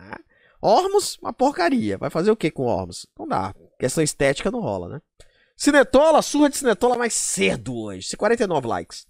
Né? 0.00 0.16
Ormos, 0.60 1.18
uma 1.20 1.32
porcaria. 1.32 1.98
Vai 1.98 2.08
fazer 2.08 2.30
o 2.30 2.36
que 2.36 2.50
com 2.50 2.64
Ormos? 2.64 3.06
Não 3.18 3.28
dá. 3.28 3.54
Questão 3.78 4.02
estética 4.02 4.50
não 4.50 4.60
rola, 4.60 4.88
né? 4.88 5.00
Cinetola, 5.54 6.22
surra 6.22 6.48
de 6.48 6.56
Cinetola 6.56 6.96
mais 6.96 7.12
cedo 7.12 7.76
hoje. 7.76 8.16
49 8.16 8.66
likes. 8.66 9.06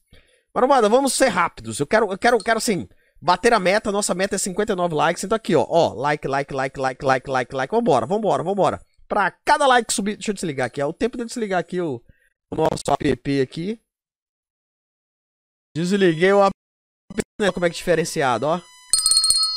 Marombada, 0.52 0.88
vamos 0.88 1.12
ser 1.12 1.28
rápidos. 1.28 1.78
Eu 1.78 1.86
quero, 1.86 2.10
eu 2.10 2.18
quero, 2.18 2.38
quero 2.38 2.58
assim, 2.58 2.88
bater 3.20 3.52
a 3.52 3.60
meta. 3.60 3.92
Nossa 3.92 4.14
meta 4.14 4.34
é 4.34 4.38
59 4.38 4.94
likes. 4.94 5.22
Então 5.22 5.36
aqui, 5.36 5.54
ó. 5.54 5.64
Ó, 5.68 5.94
like, 5.94 6.26
like, 6.26 6.52
like, 6.52 6.80
like, 6.80 7.04
like, 7.04 7.30
like, 7.30 7.54
like. 7.54 7.74
Vambora, 7.74 8.06
vambora, 8.06 8.42
vambora. 8.42 8.80
Pra 9.08 9.30
cada 9.30 9.66
like 9.66 9.92
subir. 9.92 10.16
Deixa 10.16 10.30
eu 10.30 10.34
desligar 10.34 10.66
aqui. 10.66 10.80
É 10.80 10.86
o 10.86 10.92
tempo 10.92 11.16
de 11.16 11.22
eu 11.22 11.26
desligar 11.26 11.60
aqui 11.60 11.80
o, 11.80 12.02
o 12.50 12.56
nosso 12.56 12.82
app 13.00 13.40
aqui. 13.40 13.80
Desliguei 15.76 16.32
o 16.32 16.42
app. 16.42 16.50
Né, 17.40 17.52
como 17.52 17.66
é 17.66 17.68
que 17.68 17.76
é 17.76 17.78
diferenciado, 17.78 18.46
ó. 18.46 18.60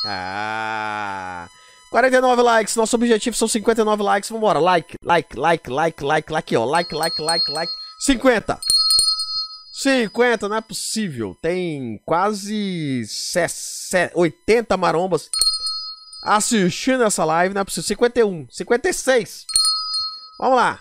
Ah. 0.05 1.47
49 1.89 2.41
likes, 2.43 2.75
nosso 2.75 2.95
objetivo 2.95 3.35
são 3.35 3.47
59 3.47 4.03
likes, 4.03 4.29
vambora, 4.29 4.59
like, 4.59 4.95
like, 5.03 5.35
like, 5.35 5.69
like, 5.69 6.03
like, 6.03 6.31
like, 6.31 6.55
ó, 6.55 6.63
like, 6.63 6.93
like, 6.93 7.21
like, 7.21 7.51
like, 7.51 7.71
50. 7.99 8.59
50, 9.73 10.49
não 10.49 10.57
é 10.57 10.61
possível, 10.61 11.35
tem 11.41 11.99
quase 12.05 13.01
80 14.13 14.77
marombas 14.77 15.29
assistindo 16.21 17.03
essa 17.03 17.23
live, 17.25 17.53
não 17.53 17.61
é 17.61 17.65
possível, 17.65 17.87
51, 17.87 18.47
56. 18.49 19.45
Vamos 20.39 20.57
lá. 20.57 20.79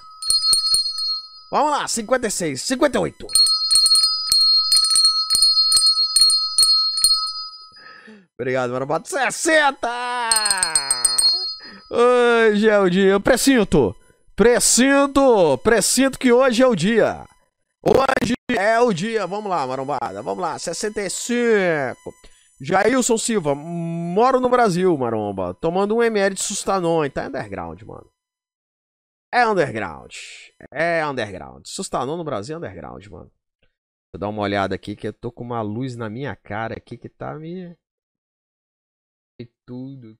Vamos 1.51 1.71
lá, 1.71 1.89
56, 1.89 2.61
58. 2.63 3.27
Obrigado, 8.39 8.71
Marobato. 8.71 9.09
60! 9.09 9.89
Hoje 11.91 12.69
é 12.69 12.79
o 12.79 12.89
dia. 12.89 13.11
Eu 13.11 13.21
presinto. 13.21 13.97
Presinto. 14.37 15.59
Presinto 15.59 16.19
que 16.19 16.31
hoje 16.31 16.63
é 16.63 16.67
o 16.67 16.77
dia. 16.77 17.25
Hoje 17.83 18.35
é 18.53 18.79
o 18.79 18.93
dia. 18.93 19.27
Vamos 19.27 19.51
lá, 19.51 19.67
marombada. 19.67 20.23
Vamos 20.23 20.41
lá. 20.41 20.57
65. 20.57 21.97
Jailson 22.61 23.17
Silva. 23.17 23.55
Moro 23.55 24.41
no 24.41 24.49
Brasil, 24.49 24.97
maromba. 24.97 25.55
Tomando 25.55 25.97
um 25.97 26.03
ml 26.03 26.35
de 26.35 26.43
sustanon. 26.43 27.09
Tá 27.11 27.27
underground, 27.27 27.83
mano. 27.83 28.11
É 29.33 29.47
underground. 29.47 30.13
É 30.71 31.05
underground. 31.07 31.67
Sustanon 31.67 32.17
no 32.17 32.25
Brasil 32.25 32.57
é 32.57 32.59
underground, 32.59 33.07
mano. 33.07 33.31
Vou 34.13 34.19
dar 34.19 34.29
uma 34.29 34.43
olhada 34.43 34.75
aqui 34.75 34.97
que 34.97 35.07
eu 35.07 35.13
tô 35.13 35.31
com 35.31 35.45
uma 35.45 35.61
luz 35.61 35.95
na 35.97 36.09
minha 36.09 36.35
cara 36.35 36.77
aqui 36.77 36.97
que 36.97 37.09
tá 37.09 37.35
me 37.35 37.77
e 39.41 39.47
tudo. 39.67 40.19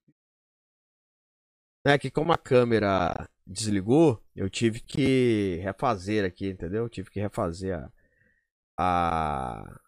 É 1.87 1.99
que 1.99 2.11
como 2.11 2.33
a 2.33 2.39
câmera 2.39 3.29
desligou, 3.47 4.23
eu 4.37 4.51
tive 4.51 4.81
que 4.81 5.57
refazer 5.63 6.25
aqui, 6.25 6.51
entendeu? 6.51 6.85
Eu 6.85 6.89
tive 6.89 7.11
que 7.11 7.19
refazer 7.19 7.79
a, 7.79 7.91
a... 8.79 9.81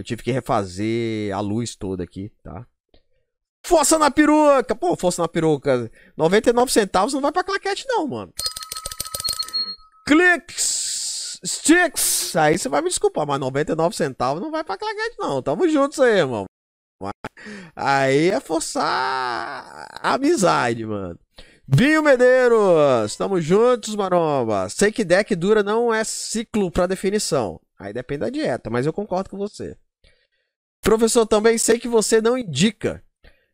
Eu 0.00 0.04
tive 0.04 0.22
que 0.22 0.32
refazer 0.32 1.30
a 1.36 1.40
luz 1.40 1.76
toda 1.76 2.02
aqui, 2.02 2.32
tá? 2.42 2.66
Força 3.62 3.98
na 3.98 4.10
peruca! 4.10 4.74
Pô, 4.74 4.96
força 4.96 5.20
na 5.20 5.28
peruca. 5.28 5.90
99 6.16 6.72
centavos 6.72 7.12
não 7.12 7.20
vai 7.20 7.30
pra 7.30 7.44
claquete 7.44 7.84
não, 7.86 8.06
mano. 8.06 8.32
Clicks! 10.06 11.38
Sticks! 11.44 12.34
Aí 12.34 12.56
você 12.56 12.70
vai 12.70 12.80
me 12.80 12.88
desculpar, 12.88 13.26
mas 13.26 13.38
99 13.38 13.94
centavos 13.94 14.42
não 14.42 14.50
vai 14.50 14.64
pra 14.64 14.78
claquete 14.78 15.16
não. 15.18 15.42
Tamo 15.42 15.68
juntos 15.68 16.00
aí, 16.00 16.20
irmão. 16.20 16.46
Aí 17.76 18.30
é 18.30 18.40
forçar 18.40 19.86
a 20.00 20.14
amizade, 20.14 20.86
mano. 20.86 21.18
Binho 21.68 22.02
Medeiros, 22.02 23.10
estamos 23.10 23.44
juntos, 23.44 23.94
maromba. 23.94 24.66
Sei 24.70 24.90
que 24.90 25.04
deck 25.04 25.36
dura 25.36 25.62
não 25.62 25.92
é 25.92 26.04
ciclo 26.04 26.70
para 26.70 26.86
definição. 26.86 27.60
Aí 27.78 27.92
depende 27.92 28.20
da 28.20 28.30
dieta, 28.30 28.70
mas 28.70 28.86
eu 28.86 28.94
concordo 28.94 29.28
com 29.28 29.36
você. 29.36 29.76
Professor, 30.82 31.26
também 31.26 31.58
sei 31.58 31.78
que 31.78 31.88
você 31.88 32.20
não 32.20 32.38
indica, 32.38 33.04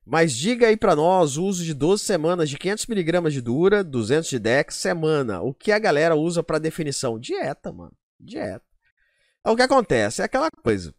mas 0.04 0.35
diga 0.37 0.68
aí 0.68 0.76
para 0.76 0.95
nós 0.95 1.37
o 1.37 1.45
uso 1.45 1.64
de 1.64 1.75
12 1.75 2.04
semanas 2.04 2.49
de 2.49 2.56
500mg 2.56 3.30
de 3.30 3.40
dura, 3.40 3.83
200 3.83 4.28
de 4.28 4.38
deck, 4.38 4.73
semana. 4.73 5.42
O 5.42 5.52
que 5.52 5.73
a 5.73 5.78
galera 5.78 6.14
usa 6.14 6.42
para 6.42 6.61
definição? 6.61 7.18
Dieta, 7.18 7.73
mano. 7.73 7.92
Dieta. 8.18 8.64
É 9.45 9.50
o 9.50 9.56
que 9.56 9.62
acontece, 9.62 10.23
é 10.23 10.25
aquela 10.25 10.49
coisa. 10.62 10.95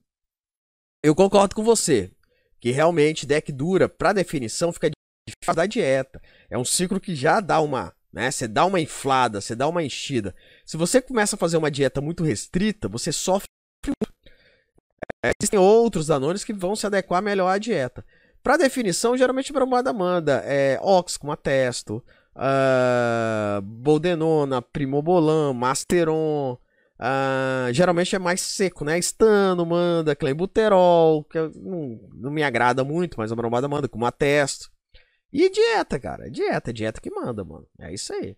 Eu 1.02 1.16
concordo 1.16 1.56
com 1.56 1.64
você 1.64 2.12
que 2.60 2.72
realmente 2.72 3.26
deck 3.26 3.52
dura 3.52 3.88
para 3.88 4.14
definição 4.14 4.74
fica 4.74 4.90
difícil 4.90 5.56
da 5.56 5.66
dieta. 5.66 6.22
É 6.50 6.58
um 6.58 6.66
ciclo 6.66 7.00
que 7.00 7.16
já 7.16 7.40
dá 7.40 7.62
uma, 7.62 7.94
né? 8.12 8.30
Você 8.30 8.48
dá 8.48 8.66
uma 8.66 8.80
inflada, 8.80 9.40
você 9.40 9.56
dá 9.56 9.68
uma 9.68 9.84
enchida. 9.84 10.36
Se 10.66 10.76
você 10.76 11.02
começa 11.02 11.36
a 11.36 11.40
fazer 11.40 11.58
uma 11.58 11.72
dieta 11.72 12.02
muito 12.02 12.24
restrita, 12.24 12.88
você 12.88 13.12
sofre 13.12 13.48
muito. 13.86 14.17
É, 15.24 15.32
existem 15.42 15.60
outros 15.60 16.08
danones 16.08 16.44
que 16.44 16.54
vão 16.54 16.76
se 16.76 16.86
adequar 16.86 17.22
melhor 17.22 17.50
à 17.50 17.58
dieta. 17.58 18.06
Para 18.44 18.58
definição, 18.58 19.18
geralmente 19.18 19.52
a 19.52 19.54
brombada 19.54 19.92
manda 19.92 20.42
é 20.46 20.80
ox 20.82 21.18
com 21.18 21.32
atesto, 21.32 22.04
uh, 22.36 23.62
boldenona, 23.62 24.62
primobolan, 24.62 25.54
masteron, 25.54 26.58
Uh, 27.00 27.72
geralmente 27.74 28.16
é 28.16 28.20
mais 28.20 28.42
seco, 28.42 28.84
né? 28.84 28.98
Estano 28.98 29.64
manda, 29.66 30.16
clenbuterol, 30.16 31.24
que 31.24 31.38
não, 31.38 32.00
não 32.14 32.32
me 32.32 32.42
agrada 32.42 32.84
muito, 32.84 33.20
mas 33.20 33.32
a 33.32 33.36
brombada 33.36 33.68
manda, 33.68 33.88
com 33.88 34.00
uma 34.00 34.12
testo. 34.12 34.72
E 35.32 35.50
dieta, 35.50 36.00
cara. 36.00 36.30
Dieta, 36.30 36.74
dieta 36.74 37.00
que 37.00 37.12
manda, 37.12 37.44
mano. 37.44 37.68
É 37.80 37.94
isso 37.94 38.12
aí. 38.14 38.36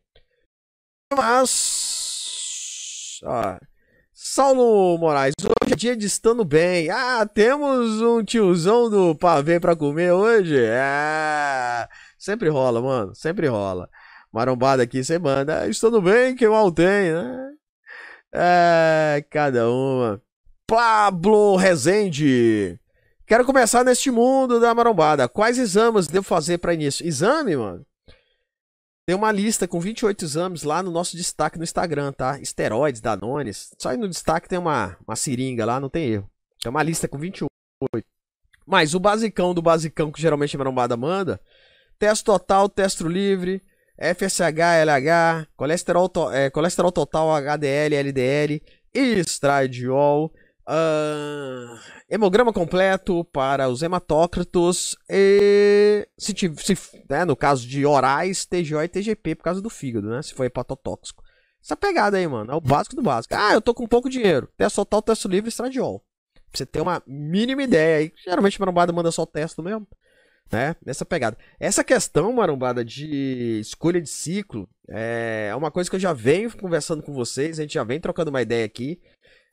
Mas. 1.15 1.59
Ó, 3.23 3.57
Saulo 4.21 4.97
Moraes, 4.97 5.33
hoje 5.39 5.73
é 5.73 5.75
dia 5.77 5.95
de 5.95 6.05
estando 6.05 6.43
bem. 6.43 6.89
Ah, 6.89 7.25
temos 7.25 8.01
um 8.01 8.21
tiozão 8.21 8.89
do 8.89 9.15
pavê 9.15 9.61
pra 9.61 9.77
comer 9.77 10.11
hoje? 10.11 10.57
É. 10.59 11.87
Sempre 12.17 12.49
rola, 12.49 12.81
mano. 12.81 13.15
Sempre 13.15 13.47
rola. 13.47 13.89
Marombada 14.29 14.83
aqui, 14.83 15.01
você 15.01 15.17
manda. 15.17 15.65
Estando 15.69 16.01
bem, 16.01 16.35
que 16.35 16.45
mal 16.49 16.69
tem, 16.69 17.13
né? 17.13 17.49
É, 18.33 19.25
cada 19.29 19.69
uma. 19.69 20.21
Pablo 20.67 21.55
Rezende. 21.55 22.77
Quero 23.25 23.45
começar 23.45 23.85
neste 23.85 24.11
mundo 24.11 24.59
da 24.59 24.75
marombada. 24.75 25.29
Quais 25.29 25.57
exames 25.57 26.07
devo 26.07 26.25
fazer 26.25 26.57
para 26.57 26.73
início? 26.73 27.07
Exame, 27.07 27.55
mano? 27.55 27.85
Tem 29.09 29.15
uma 29.15 29.31
lista 29.31 29.67
com 29.67 29.79
28 29.79 30.23
exames 30.23 30.61
lá 30.61 30.83
no 30.83 30.91
nosso 30.91 31.17
destaque 31.17 31.57
no 31.57 31.63
Instagram, 31.63 32.11
tá? 32.11 32.39
Esteroides, 32.39 33.01
Danones. 33.01 33.73
Só 33.79 33.89
aí 33.89 33.97
no 33.97 34.07
destaque 34.07 34.47
tem 34.47 34.59
uma, 34.59 34.95
uma 35.03 35.15
seringa 35.15 35.65
lá, 35.65 35.79
não 35.79 35.89
tem 35.89 36.09
erro. 36.09 36.29
Tem 36.61 36.69
uma 36.69 36.83
lista 36.83 37.07
com 37.07 37.17
28. 37.17 37.49
Mas 38.67 38.93
o 38.93 38.99
basicão 38.99 39.51
do 39.51 39.63
basicão 39.63 40.11
que 40.11 40.21
geralmente 40.21 40.55
a 40.55 40.59
marombada 40.59 40.95
manda: 40.95 41.41
teste 41.97 42.23
total, 42.23 42.69
teste 42.69 43.03
livre, 43.03 43.63
FSH, 43.97 44.59
LH, 44.83 45.47
colesterol, 45.57 46.07
to 46.07 46.31
é, 46.31 46.51
colesterol 46.51 46.91
total, 46.91 47.31
HDL, 47.31 47.95
LDL, 47.95 48.61
estradiol, 48.93 50.31
uh, 50.69 51.79
hemograma 52.09 52.53
completo 52.53 53.25
para 53.25 53.67
os 53.67 53.81
hematócritos 53.81 54.95
e, 55.09 56.07
se, 56.17 56.33
se 56.57 56.77
né, 57.09 57.25
no 57.25 57.35
caso 57.35 57.67
de 57.67 57.85
orais, 57.85 58.45
TGO 58.45 58.81
e 58.81 58.87
TGP 58.87 59.35
por 59.35 59.43
causa 59.43 59.61
do 59.61 59.69
fígado, 59.69 60.09
né? 60.09 60.21
Se 60.21 60.33
for 60.33 60.45
hepatotóxico. 60.45 61.23
Essa 61.61 61.75
pegada 61.75 62.17
aí, 62.17 62.27
mano, 62.27 62.51
é 62.51 62.55
o 62.55 62.61
básico 62.61 62.95
do 62.95 63.01
básico. 63.01 63.35
Ah, 63.35 63.53
eu 63.53 63.61
tô 63.61 63.73
com 63.73 63.85
pouco 63.87 64.09
dinheiro. 64.09 64.47
Teste 64.55 64.75
total, 64.77 65.01
teste 65.01 65.27
livre, 65.27 65.49
estradiol. 65.49 65.99
Pra 66.33 66.57
você 66.57 66.65
ter 66.65 66.81
uma 66.81 67.03
mínima 67.05 67.63
ideia 67.63 67.97
aí. 67.97 68.13
Geralmente 68.23 68.59
marombada 68.59 68.93
manda 68.93 69.11
só 69.11 69.25
teste 69.25 69.61
mesmo 69.61 69.87
né? 70.51 70.75
Nessa 70.85 71.05
pegada. 71.05 71.37
Essa 71.59 71.83
questão, 71.83 72.33
marombada, 72.33 72.83
de 72.83 73.59
escolha 73.59 74.01
de 74.01 74.09
ciclo 74.09 74.67
é 74.87 75.53
uma 75.55 75.69
coisa 75.69 75.89
que 75.89 75.95
eu 75.95 75.99
já 75.99 76.13
venho 76.13 76.55
conversando 76.57 77.03
com 77.03 77.13
vocês, 77.13 77.59
a 77.59 77.61
gente 77.61 77.75
já 77.75 77.83
vem 77.83 77.99
trocando 77.99 78.29
uma 78.29 78.41
ideia 78.41 78.65
aqui. 78.65 78.99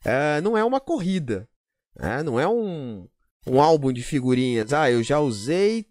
É, 0.06 0.40
não 0.40 0.56
é 0.56 0.64
uma 0.64 0.78
corrida, 0.78 1.48
né? 1.98 2.22
não 2.22 2.38
é 2.38 2.46
um, 2.46 3.08
um 3.44 3.60
álbum 3.60 3.92
de 3.92 4.02
figurinhas. 4.04 4.72
Ah, 4.72 4.88
eu 4.88 5.02
já 5.02 5.18
usei 5.18 5.86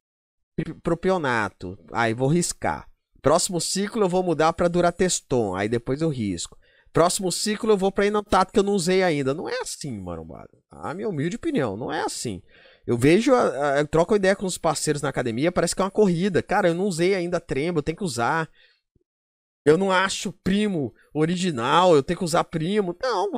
propionato, 0.81 1.77
aí 1.91 2.13
vou 2.13 2.29
riscar. 2.29 2.87
Próximo 3.21 3.59
ciclo 3.59 4.03
eu 4.03 4.09
vou 4.09 4.23
mudar 4.23 4.53
para 4.53 4.69
Durateston, 4.69 5.53
aí 5.53 5.67
depois 5.67 6.01
eu 6.01 6.07
risco. 6.07 6.57
Próximo 6.93 7.29
ciclo 7.29 7.73
eu 7.73 7.77
vou 7.77 7.91
para 7.91 8.05
Inotato 8.05 8.53
que 8.53 8.59
eu 8.59 8.63
não 8.63 8.71
usei 8.71 9.03
ainda. 9.03 9.33
Não 9.33 9.49
é 9.49 9.59
assim, 9.59 9.99
marombada. 9.99 10.49
A 10.71 10.93
minha 10.93 11.09
humilde 11.09 11.35
opinião, 11.35 11.75
não 11.75 11.91
é 11.91 12.01
assim. 12.01 12.41
Eu 12.87 12.97
vejo, 12.97 13.33
eu 13.33 13.87
troco 13.87 14.15
ideia 14.15 14.33
com 14.33 14.45
os 14.45 14.57
parceiros 14.57 15.01
na 15.01 15.09
academia, 15.09 15.51
parece 15.51 15.75
que 15.75 15.81
é 15.81 15.85
uma 15.85 15.91
corrida. 15.91 16.41
Cara, 16.41 16.69
eu 16.69 16.73
não 16.73 16.85
usei 16.85 17.13
ainda 17.13 17.41
trembo, 17.41 17.79
eu 17.79 17.83
tenho 17.83 17.97
que 17.97 18.03
usar. 18.03 18.47
Eu 19.65 19.77
não 19.77 19.91
acho 19.91 20.31
primo 20.31 20.93
original, 21.13 21.95
eu 21.95 22.03
tenho 22.03 22.19
que 22.19 22.25
usar 22.25 22.43
primo. 22.43 22.95
Não, 23.01 23.31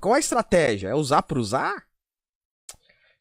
qual 0.00 0.14
a 0.14 0.18
estratégia? 0.18 0.88
É 0.88 0.94
usar 0.94 1.22
por 1.22 1.38
usar? 1.38 1.86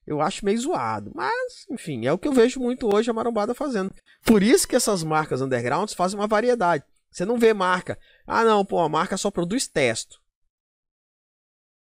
eu 0.05 0.21
acho 0.21 0.45
meio 0.45 0.59
zoado. 0.59 1.11
Mas, 1.15 1.65
enfim, 1.69 2.05
é 2.05 2.13
o 2.13 2.17
que 2.17 2.27
eu 2.27 2.33
vejo 2.33 2.59
muito 2.59 2.93
hoje 2.93 3.09
a 3.09 3.13
marombada 3.13 3.53
fazendo. 3.53 3.93
Por 4.23 4.43
isso 4.43 4.67
que 4.67 4.75
essas 4.75 5.03
marcas 5.03 5.41
undergrounds 5.41 5.93
fazem 5.93 6.19
uma 6.19 6.27
variedade. 6.27 6.83
Você 7.09 7.25
não 7.25 7.37
vê 7.37 7.53
marca. 7.53 7.97
Ah, 8.25 8.43
não, 8.43 8.65
pô, 8.65 8.79
a 8.79 8.89
marca 8.89 9.17
só 9.17 9.29
produz 9.29 9.67
testo. 9.67 10.21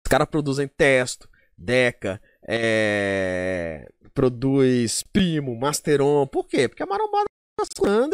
Os 0.05 0.09
caras 0.09 0.27
produzem 0.29 0.67
testo, 0.67 1.29
Deca, 1.57 2.21
é... 2.47 3.91
produz 4.13 5.03
Primo, 5.03 5.57
Masteron. 5.59 6.25
Por 6.27 6.47
quê? 6.47 6.69
Porque 6.69 6.83
a 6.83 6.85
marombada 6.85 7.25
tá 7.57 7.65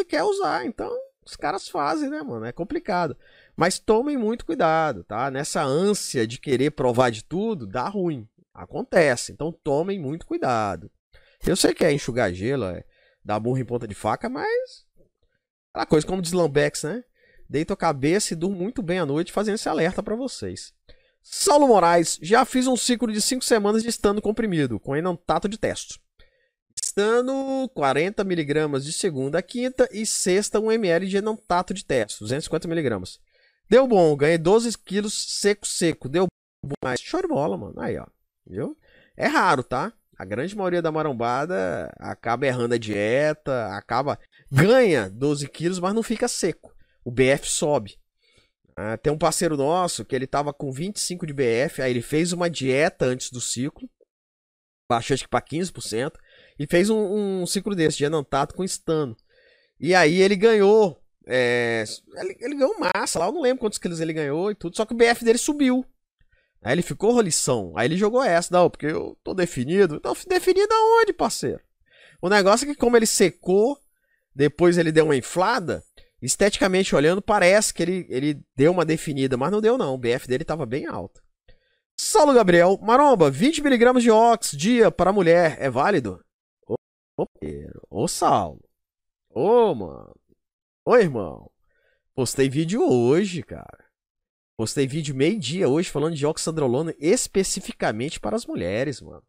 e 0.01 0.05
quer 0.05 0.23
usar. 0.23 0.65
Então, 0.65 0.91
os 1.25 1.35
caras 1.35 1.67
fazem, 1.67 2.09
né, 2.09 2.21
mano? 2.21 2.45
É 2.45 2.51
complicado. 2.51 3.17
Mas 3.55 3.79
tomem 3.79 4.17
muito 4.17 4.45
cuidado, 4.45 5.03
tá? 5.03 5.29
Nessa 5.31 5.63
ânsia 5.63 6.25
de 6.27 6.39
querer 6.39 6.71
provar 6.71 7.09
de 7.09 7.23
tudo, 7.23 7.67
dá 7.67 7.87
ruim. 7.87 8.27
Acontece. 8.53 9.31
Então 9.31 9.51
tomem 9.51 9.99
muito 9.99 10.25
cuidado. 10.25 10.91
Eu 11.45 11.55
sei 11.55 11.73
que 11.73 11.83
é 11.83 11.91
enxugar 11.91 12.33
gelo, 12.33 12.65
é 12.65 12.83
dar 13.23 13.39
burro 13.39 13.57
em 13.57 13.65
ponta 13.65 13.87
de 13.87 13.95
faca, 13.95 14.29
mas. 14.29 14.85
Aquela 15.71 15.85
coisa 15.85 16.07
como 16.07 16.21
diz 16.21 16.31
Lambex, 16.31 16.83
né? 16.83 17.03
Deito 17.49 17.73
a 17.73 17.77
cabeça 17.77 18.33
e 18.33 18.35
durmo 18.35 18.55
muito 18.55 18.81
bem 18.81 18.99
à 18.99 19.05
noite 19.05 19.31
fazendo 19.31 19.55
esse 19.55 19.67
alerta 19.67 20.01
para 20.01 20.15
vocês. 20.15 20.73
Saulo 21.21 21.67
Moraes, 21.67 22.19
já 22.21 22.43
fiz 22.43 22.67
um 22.67 22.75
ciclo 22.75 23.11
de 23.11 23.21
5 23.21 23.43
semanas 23.45 23.81
de 23.81 23.89
estando 23.89 24.21
comprimido, 24.21 24.79
com 24.79 24.95
enantato 24.95 25.47
de 25.47 25.57
teste. 26.93 27.01
Estando 27.01 27.69
40mg 27.75 28.79
de 28.79 28.93
segunda 28.93 29.39
a 29.39 29.41
quinta 29.41 29.87
e 29.91 30.05
sexta 30.05 30.59
1ml 30.59 31.07
de 31.07 31.17
enantato 31.17 31.73
de 31.73 31.83
teste, 31.83 32.23
250mg. 32.23 33.19
Deu 33.69 33.87
bom, 33.87 34.15
ganhei 34.15 34.37
12 34.37 34.77
quilos 34.77 35.39
seco 35.39 35.65
seco, 35.65 36.07
deu 36.07 36.27
bom, 36.63 36.73
mas 36.83 36.99
show 36.99 37.21
de 37.21 37.27
bola, 37.27 37.57
mano. 37.57 37.79
Aí, 37.79 37.97
ó, 37.97 38.05
viu? 38.45 38.77
É 39.17 39.27
raro, 39.27 39.63
tá? 39.63 39.93
A 40.17 40.25
grande 40.25 40.55
maioria 40.55 40.81
da 40.81 40.91
marombada 40.91 41.91
acaba 41.99 42.45
errando 42.45 42.75
a 42.75 42.77
dieta, 42.77 43.67
acaba 43.75 44.19
ganha 44.51 45.09
12 45.09 45.47
quilos, 45.47 45.79
mas 45.79 45.93
não 45.93 46.03
fica 46.03 46.27
seco. 46.27 46.73
O 47.03 47.11
BF 47.11 47.47
sobe. 47.47 47.97
Ah, 48.75 48.97
tem 48.97 49.11
um 49.11 49.17
parceiro 49.17 49.57
nosso 49.57 50.05
que 50.05 50.15
ele 50.15 50.25
tava 50.25 50.53
com 50.53 50.71
25 50.71 51.25
de 51.27 51.33
BF, 51.33 51.81
aí 51.81 51.91
ele 51.91 52.01
fez 52.01 52.31
uma 52.31 52.49
dieta 52.49 53.05
antes 53.05 53.29
do 53.29 53.39
ciclo, 53.39 53.87
baixou 54.89 55.13
acho 55.13 55.23
que 55.23 55.29
para 55.29 55.45
15%, 55.45 56.13
e 56.57 56.67
fez 56.67 56.89
um, 56.89 57.41
um, 57.41 57.45
ciclo 57.45 57.75
desse 57.75 57.97
de 57.97 58.05
enantato 58.05 58.53
com 58.53 58.63
estano. 58.63 59.15
E 59.79 59.93
aí 59.93 60.21
ele 60.21 60.35
ganhou. 60.35 60.99
É, 61.25 61.83
ele, 62.15 62.37
ele, 62.41 62.55
ganhou 62.55 62.75
massa 62.79 63.17
lá, 63.17 63.27
eu 63.27 63.31
não 63.31 63.41
lembro 63.41 63.61
quantos 63.61 63.77
quilos 63.77 64.01
ele 64.01 64.11
ganhou 64.11 64.51
e 64.51 64.55
tudo, 64.55 64.75
só 64.75 64.85
que 64.85 64.93
o 64.93 64.97
BF 64.97 65.23
dele 65.23 65.37
subiu. 65.37 65.85
Aí 66.61 66.73
ele 66.73 66.81
ficou 66.81 67.11
rolição. 67.11 67.73
Aí 67.75 67.87
ele 67.87 67.97
jogou 67.97 68.23
essa, 68.23 68.49
não, 68.51 68.69
porque 68.69 68.87
eu 68.87 69.17
tô 69.23 69.33
definido. 69.33 69.95
Então, 69.95 70.15
definido 70.27 70.73
aonde, 70.73 71.13
parceiro? 71.13 71.59
O 72.21 72.29
negócio 72.29 72.65
é 72.65 72.73
que, 72.73 72.79
como 72.79 72.95
ele 72.95 73.05
secou, 73.05 73.77
depois 74.33 74.77
ele 74.77 74.91
deu 74.91 75.05
uma 75.05 75.15
inflada, 75.15 75.83
esteticamente 76.21 76.95
olhando, 76.95 77.21
parece 77.21 77.73
que 77.73 77.83
ele, 77.83 78.07
ele 78.09 78.41
deu 78.55 78.71
uma 78.71 78.85
definida, 78.85 79.35
mas 79.35 79.51
não 79.51 79.59
deu, 79.59 79.77
não. 79.77 79.93
O 79.93 79.97
BF 79.97 80.27
dele 80.27 80.45
tava 80.45 80.65
bem 80.65 80.85
alto. 80.85 81.21
Saulo 81.95 82.33
Gabriel, 82.33 82.79
Maromba, 82.81 83.31
20mg 83.31 83.99
de 83.99 84.09
ox 84.09 84.51
dia 84.51 84.89
para 84.89 85.13
mulher, 85.13 85.57
é 85.59 85.69
válido? 85.69 86.23
Ô, 87.17 87.23
ô, 87.23 88.03
ô 88.03 88.07
Saulo. 88.07 88.63
Ô, 89.29 89.73
mano. 89.75 90.15
Ô, 90.85 90.95
irmão. 90.95 91.51
Postei 92.13 92.49
vídeo 92.49 92.83
hoje, 92.83 93.43
cara. 93.43 93.85
Postei 94.57 94.87
vídeo 94.87 95.15
meio-dia 95.15 95.67
hoje 95.67 95.89
falando 95.89 96.15
de 96.15 96.25
oxandrolona 96.25 96.93
especificamente 96.99 98.19
para 98.19 98.35
as 98.35 98.45
mulheres, 98.45 99.01
mano 99.01 99.23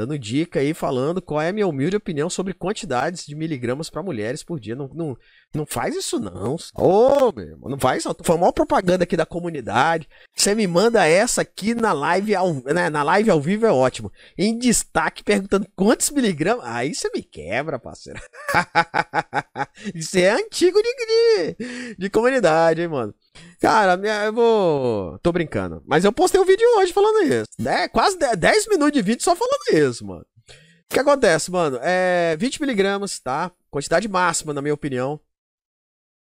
dando 0.00 0.18
dica 0.18 0.60
aí, 0.60 0.72
falando 0.72 1.20
qual 1.20 1.42
é 1.42 1.50
a 1.50 1.52
minha 1.52 1.66
humilde 1.66 1.96
opinião 1.96 2.30
sobre 2.30 2.54
quantidades 2.54 3.26
de 3.26 3.34
miligramas 3.34 3.90
para 3.90 4.02
mulheres 4.02 4.42
por 4.42 4.58
dia. 4.58 4.74
Não, 4.74 4.88
não, 4.94 5.16
não 5.54 5.66
faz 5.66 5.94
isso 5.94 6.18
não. 6.18 6.54
Ô, 6.74 7.28
oh, 7.28 7.32
meu 7.36 7.48
irmão, 7.48 7.70
não 7.70 7.78
faz 7.78 8.02
isso. 8.02 8.16
Foi 8.22 8.36
a 8.36 8.38
maior 8.38 8.52
propaganda 8.52 9.04
aqui 9.04 9.16
da 9.16 9.26
comunidade. 9.26 10.08
Você 10.34 10.54
me 10.54 10.66
manda 10.66 11.06
essa 11.06 11.42
aqui 11.42 11.74
na 11.74 11.92
live 11.92 12.34
ao, 12.34 12.54
né, 12.54 12.88
na 12.88 13.02
live 13.02 13.30
ao 13.30 13.40
vivo 13.40 13.66
é 13.66 13.72
ótimo. 13.72 14.10
Em 14.38 14.56
destaque, 14.56 15.22
perguntando 15.22 15.66
quantos 15.76 16.10
miligramas. 16.10 16.64
Aí 16.64 16.94
você 16.94 17.10
me 17.14 17.22
quebra, 17.22 17.78
parceiro. 17.78 18.20
isso 19.94 20.18
é 20.18 20.30
antigo 20.30 20.78
de, 20.82 21.56
de, 21.58 21.96
de 21.96 22.10
comunidade, 22.10 22.80
hein, 22.80 22.88
mano. 22.88 23.14
Cara, 23.60 23.94
eu 24.24 24.32
vou. 24.32 25.18
Tô 25.18 25.30
brincando. 25.32 25.82
Mas 25.86 26.04
eu 26.04 26.12
postei 26.12 26.40
um 26.40 26.46
vídeo 26.46 26.66
hoje 26.78 26.92
falando 26.92 27.22
isso. 27.24 27.68
É, 27.68 27.88
quase 27.88 28.16
10 28.16 28.68
minutos 28.68 28.92
de 28.92 29.02
vídeo 29.02 29.22
só 29.22 29.36
falando 29.36 29.88
isso, 29.88 30.06
mano. 30.06 30.24
O 30.48 30.92
que 30.94 30.98
acontece, 30.98 31.50
mano? 31.50 31.78
É 31.82 32.36
20mg, 32.38 33.20
tá? 33.22 33.52
Quantidade 33.70 34.08
máxima, 34.08 34.52
na 34.52 34.62
minha 34.62 34.74
opinião, 34.74 35.20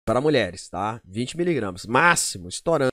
para 0.05 0.21
mulheres, 0.21 0.69
tá? 0.69 1.01
20mg. 1.09 1.87
Máximo, 1.87 2.49
estourando. 2.49 2.91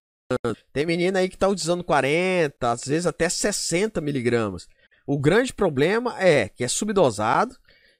Tem 0.72 0.86
menina 0.86 1.18
aí 1.18 1.28
que 1.28 1.36
tá 1.36 1.48
usando 1.48 1.82
40, 1.82 2.70
às 2.70 2.84
vezes 2.84 3.06
até 3.06 3.26
60mg. 3.26 4.66
O 5.06 5.18
grande 5.18 5.52
problema 5.52 6.22
é 6.22 6.48
que 6.48 6.62
é 6.62 6.68
subdosado 6.68 7.56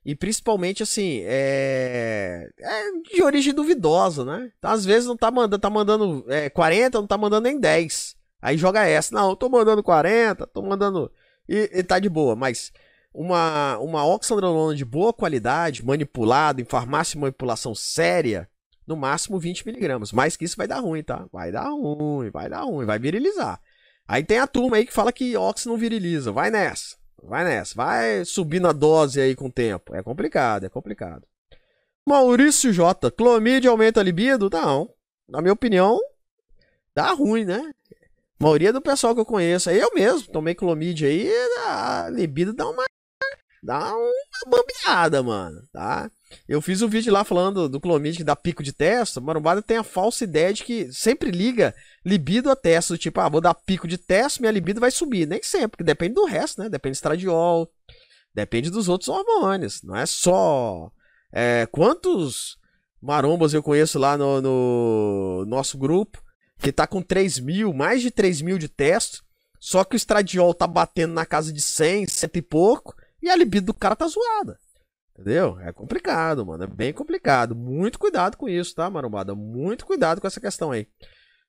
e 0.08 0.14
principalmente, 0.14 0.82
assim, 0.82 1.20
é... 1.26 2.48
é 2.58 2.92
de 3.14 3.22
origem 3.22 3.52
duvidosa, 3.52 4.24
né? 4.24 4.50
Então, 4.58 4.70
às 4.70 4.82
vezes 4.82 5.06
não 5.06 5.18
tá 5.18 5.30
mandando, 5.30 5.58
tá 5.58 5.68
mandando 5.68 6.24
é, 6.28 6.48
40, 6.48 6.98
não 6.98 7.06
tá 7.06 7.18
mandando 7.18 7.46
nem 7.46 7.60
10. 7.60 8.16
Aí 8.40 8.56
joga 8.56 8.86
essa. 8.86 9.14
Não, 9.14 9.28
eu 9.28 9.36
tô 9.36 9.50
mandando 9.50 9.82
40, 9.82 10.46
tô 10.46 10.62
mandando. 10.62 11.12
E, 11.46 11.70
e 11.74 11.82
tá 11.82 11.98
de 11.98 12.08
boa, 12.08 12.34
mas 12.34 12.72
uma, 13.12 13.76
uma 13.80 14.06
oxandrolona 14.06 14.74
de 14.74 14.82
boa 14.82 15.12
qualidade, 15.12 15.84
manipulado 15.84 16.62
em 16.62 16.64
farmácia 16.64 17.20
manipulação 17.20 17.74
séria, 17.74 18.48
no 18.86 18.96
máximo 18.96 19.38
20mg. 19.38 20.14
Mais 20.14 20.38
que 20.38 20.46
isso 20.46 20.56
vai 20.56 20.66
dar 20.66 20.78
ruim, 20.80 21.02
tá? 21.02 21.26
Vai 21.30 21.52
dar 21.52 21.68
ruim, 21.68 22.30
vai 22.30 22.48
dar 22.48 22.62
ruim, 22.62 22.86
vai 22.86 22.98
virilizar. 22.98 23.60
Aí 24.08 24.24
tem 24.24 24.38
a 24.38 24.46
turma 24.46 24.78
aí 24.78 24.86
que 24.86 24.92
fala 24.94 25.12
que 25.12 25.36
ox 25.36 25.66
não 25.66 25.76
viriliza. 25.76 26.32
Vai 26.32 26.50
nessa. 26.50 26.96
Vai 27.22 27.44
nessa, 27.44 27.74
vai 27.74 28.24
subindo 28.24 28.68
a 28.68 28.72
dose 28.72 29.20
aí 29.20 29.34
com 29.34 29.46
o 29.46 29.52
tempo. 29.52 29.94
É 29.94 30.02
complicado, 30.02 30.64
é 30.64 30.68
complicado. 30.68 31.26
Maurício 32.06 32.72
J. 32.72 33.10
Clomídia 33.10 33.70
aumenta 33.70 34.00
a 34.00 34.02
libido? 34.02 34.48
Não. 34.50 34.88
Na 35.28 35.42
minha 35.42 35.52
opinião, 35.52 36.00
dá 36.94 37.12
ruim, 37.12 37.44
né? 37.44 37.70
A 38.40 38.44
maioria 38.44 38.72
do 38.72 38.80
pessoal 38.80 39.14
que 39.14 39.20
eu 39.20 39.26
conheço, 39.26 39.68
eu 39.70 39.92
mesmo 39.94 40.32
tomei 40.32 40.54
clomídia 40.54 41.08
aí, 41.08 41.30
a 41.66 42.08
libido 42.10 42.54
dá 42.54 42.68
uma 42.68 42.84
dá 43.62 43.94
uma 43.94 44.12
bambeada, 44.46 45.22
mano, 45.22 45.60
tá? 45.72 46.10
Eu 46.48 46.60
fiz 46.60 46.82
um 46.82 46.88
vídeo 46.88 47.12
lá 47.12 47.24
falando 47.24 47.68
do 47.68 47.80
clomídia 47.80 48.18
que 48.18 48.24
dá 48.24 48.36
pico 48.36 48.62
de 48.62 48.72
testa. 48.72 49.20
Marombada 49.20 49.62
tem 49.62 49.76
a 49.76 49.82
falsa 49.82 50.24
ideia 50.24 50.52
de 50.52 50.64
que 50.64 50.92
sempre 50.92 51.30
liga 51.30 51.74
libido 52.04 52.50
a 52.50 52.56
testa. 52.56 52.94
Do 52.94 52.98
tipo, 52.98 53.20
ah, 53.20 53.28
vou 53.28 53.40
dar 53.40 53.54
pico 53.54 53.88
de 53.88 53.98
testa, 53.98 54.40
minha 54.40 54.52
libido 54.52 54.80
vai 54.80 54.90
subir. 54.90 55.26
Nem 55.26 55.42
sempre, 55.42 55.70
porque 55.70 55.84
depende 55.84 56.14
do 56.14 56.24
resto, 56.24 56.60
né? 56.60 56.68
Depende 56.68 56.94
do 56.94 56.96
estradiol, 56.96 57.70
depende 58.34 58.70
dos 58.70 58.88
outros 58.88 59.08
hormônios. 59.08 59.82
Não 59.82 59.96
é 59.96 60.06
só. 60.06 60.90
É, 61.32 61.66
quantos 61.70 62.58
marombas 63.00 63.54
eu 63.54 63.62
conheço 63.62 63.98
lá 63.98 64.16
no, 64.16 64.40
no 64.40 65.44
nosso 65.46 65.78
grupo 65.78 66.22
que 66.58 66.72
tá 66.72 66.86
com 66.86 67.00
3 67.00 67.38
mil, 67.38 67.72
mais 67.72 68.02
de 68.02 68.10
3 68.10 68.42
mil 68.42 68.58
de 68.58 68.68
teste, 68.68 69.22
só 69.60 69.84
que 69.84 69.94
o 69.94 69.96
estradiol 69.96 70.52
tá 70.52 70.66
batendo 70.66 71.14
na 71.14 71.24
casa 71.24 71.52
de 71.52 71.60
100, 71.60 72.08
100 72.08 72.30
e 72.34 72.42
pouco, 72.42 72.94
e 73.22 73.28
a 73.28 73.36
libido 73.36 73.66
do 73.66 73.74
cara 73.74 73.96
tá 73.96 74.06
zoada. 74.06 74.58
Entendeu? 75.18 75.58
É 75.60 75.72
complicado, 75.72 76.46
mano. 76.46 76.62
É 76.62 76.66
bem 76.66 76.92
complicado. 76.92 77.56
Muito 77.56 77.98
cuidado 77.98 78.36
com 78.36 78.48
isso, 78.48 78.74
tá, 78.74 78.88
marombada? 78.88 79.34
Muito 79.34 79.84
cuidado 79.84 80.20
com 80.20 80.26
essa 80.28 80.40
questão 80.40 80.70
aí. 80.70 80.86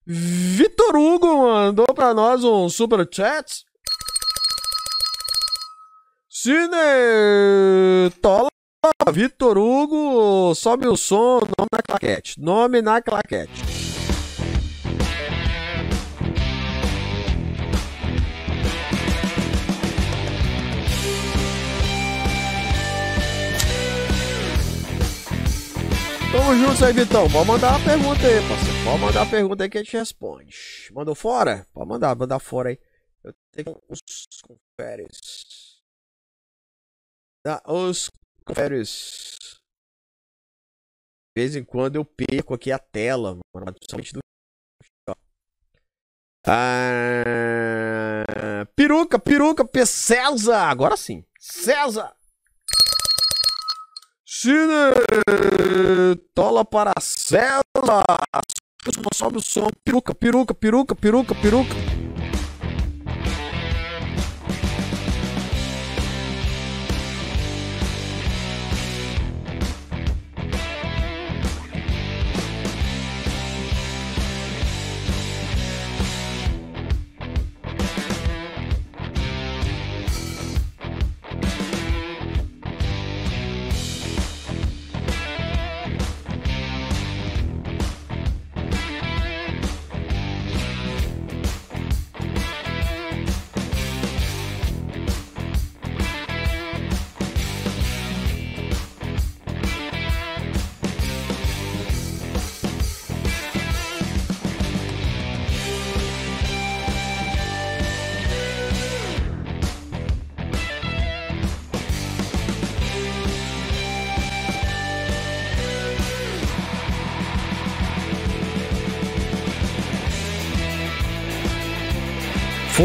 Vitor 0.06 0.96
Hugo 0.96 1.44
mandou 1.44 1.94
pra 1.94 2.14
nós 2.16 2.44
um 2.44 2.68
super 2.68 3.08
chat. 3.12 3.64
Cine 6.28 8.10
Tola 8.22 8.48
Vitor 9.12 9.58
Hugo, 9.58 10.56
sobe 10.56 10.88
o 10.88 10.96
som, 10.96 11.40
nome 11.40 11.70
na 11.72 11.82
claquete. 11.86 12.40
Nome 12.40 12.82
na 12.82 13.02
claquete. 13.02 13.79
Tamo 26.50 26.66
junto 26.66 26.84
aí, 26.84 26.94
Vitão. 26.94 27.30
Pode 27.30 27.48
mandar 27.48 27.78
uma 27.78 27.86
pergunta 27.86 28.26
aí, 28.26 28.42
parceiro. 28.50 28.84
Pode 28.84 29.00
mandar 29.00 29.22
uma 29.22 29.30
pergunta 29.30 29.64
aí 29.64 29.70
que 29.70 29.78
a 29.78 29.84
gente 29.84 29.96
responde. 29.96 30.90
Mandou 30.92 31.14
fora? 31.14 31.68
Pode 31.72 31.88
mandar, 31.88 32.16
mandar 32.16 32.40
fora 32.40 32.70
aí. 32.70 32.80
Eu 33.24 33.36
tenho 33.52 33.80
os 33.88 34.02
conferes. 34.42 35.80
Tá, 37.44 37.62
os 37.68 38.10
conferes. 38.44 39.38
De 41.38 41.44
vez 41.44 41.56
em 41.56 41.64
quando 41.64 41.98
eu 41.98 42.04
perco 42.04 42.56
aqui 42.56 42.72
a 42.72 42.80
tela, 42.80 43.38
mano. 43.54 43.72
Somente 43.88 44.14
do. 44.14 44.20
Ah, 46.48 48.66
peruca, 48.76 49.20
peruca, 49.20 49.64
P. 49.64 49.86
César. 49.86 50.64
Agora 50.64 50.98
sim. 50.98 51.24
César! 51.40 52.19
Cine! 54.32 54.94
Tola 56.36 56.64
para 56.64 56.94
César! 57.02 57.64
Sobe 59.12 59.40
o 59.40 59.42
som. 59.42 59.70
Peruca, 59.84 60.14
peruca, 60.14 60.54
peruca, 60.54 60.96
peruca, 60.96 61.34
peruca. 61.34 61.99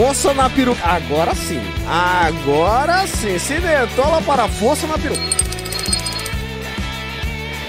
Força 0.05 0.35
na 0.35 0.51
peruca. 0.51 0.87
Agora 0.87 1.35
sim. 1.35 1.63
Agora 1.89 3.07
sim. 3.07 3.39
Se 3.39 3.59
detola 3.59 4.21
para 4.21 4.47
força 4.47 4.87
na 4.87 4.99
peruca. 4.99 5.23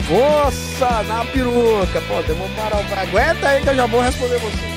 Força 0.06 1.04
na 1.04 1.24
peruca. 1.24 2.02
Pô, 2.02 2.22
vou 2.34 2.50
parar 2.50 2.76
o. 2.76 3.00
Aguenta 3.00 3.48
aí 3.48 3.62
que 3.62 3.70
eu 3.70 3.76
já 3.78 3.86
vou 3.86 4.02
responder 4.02 4.38
você. 4.40 4.76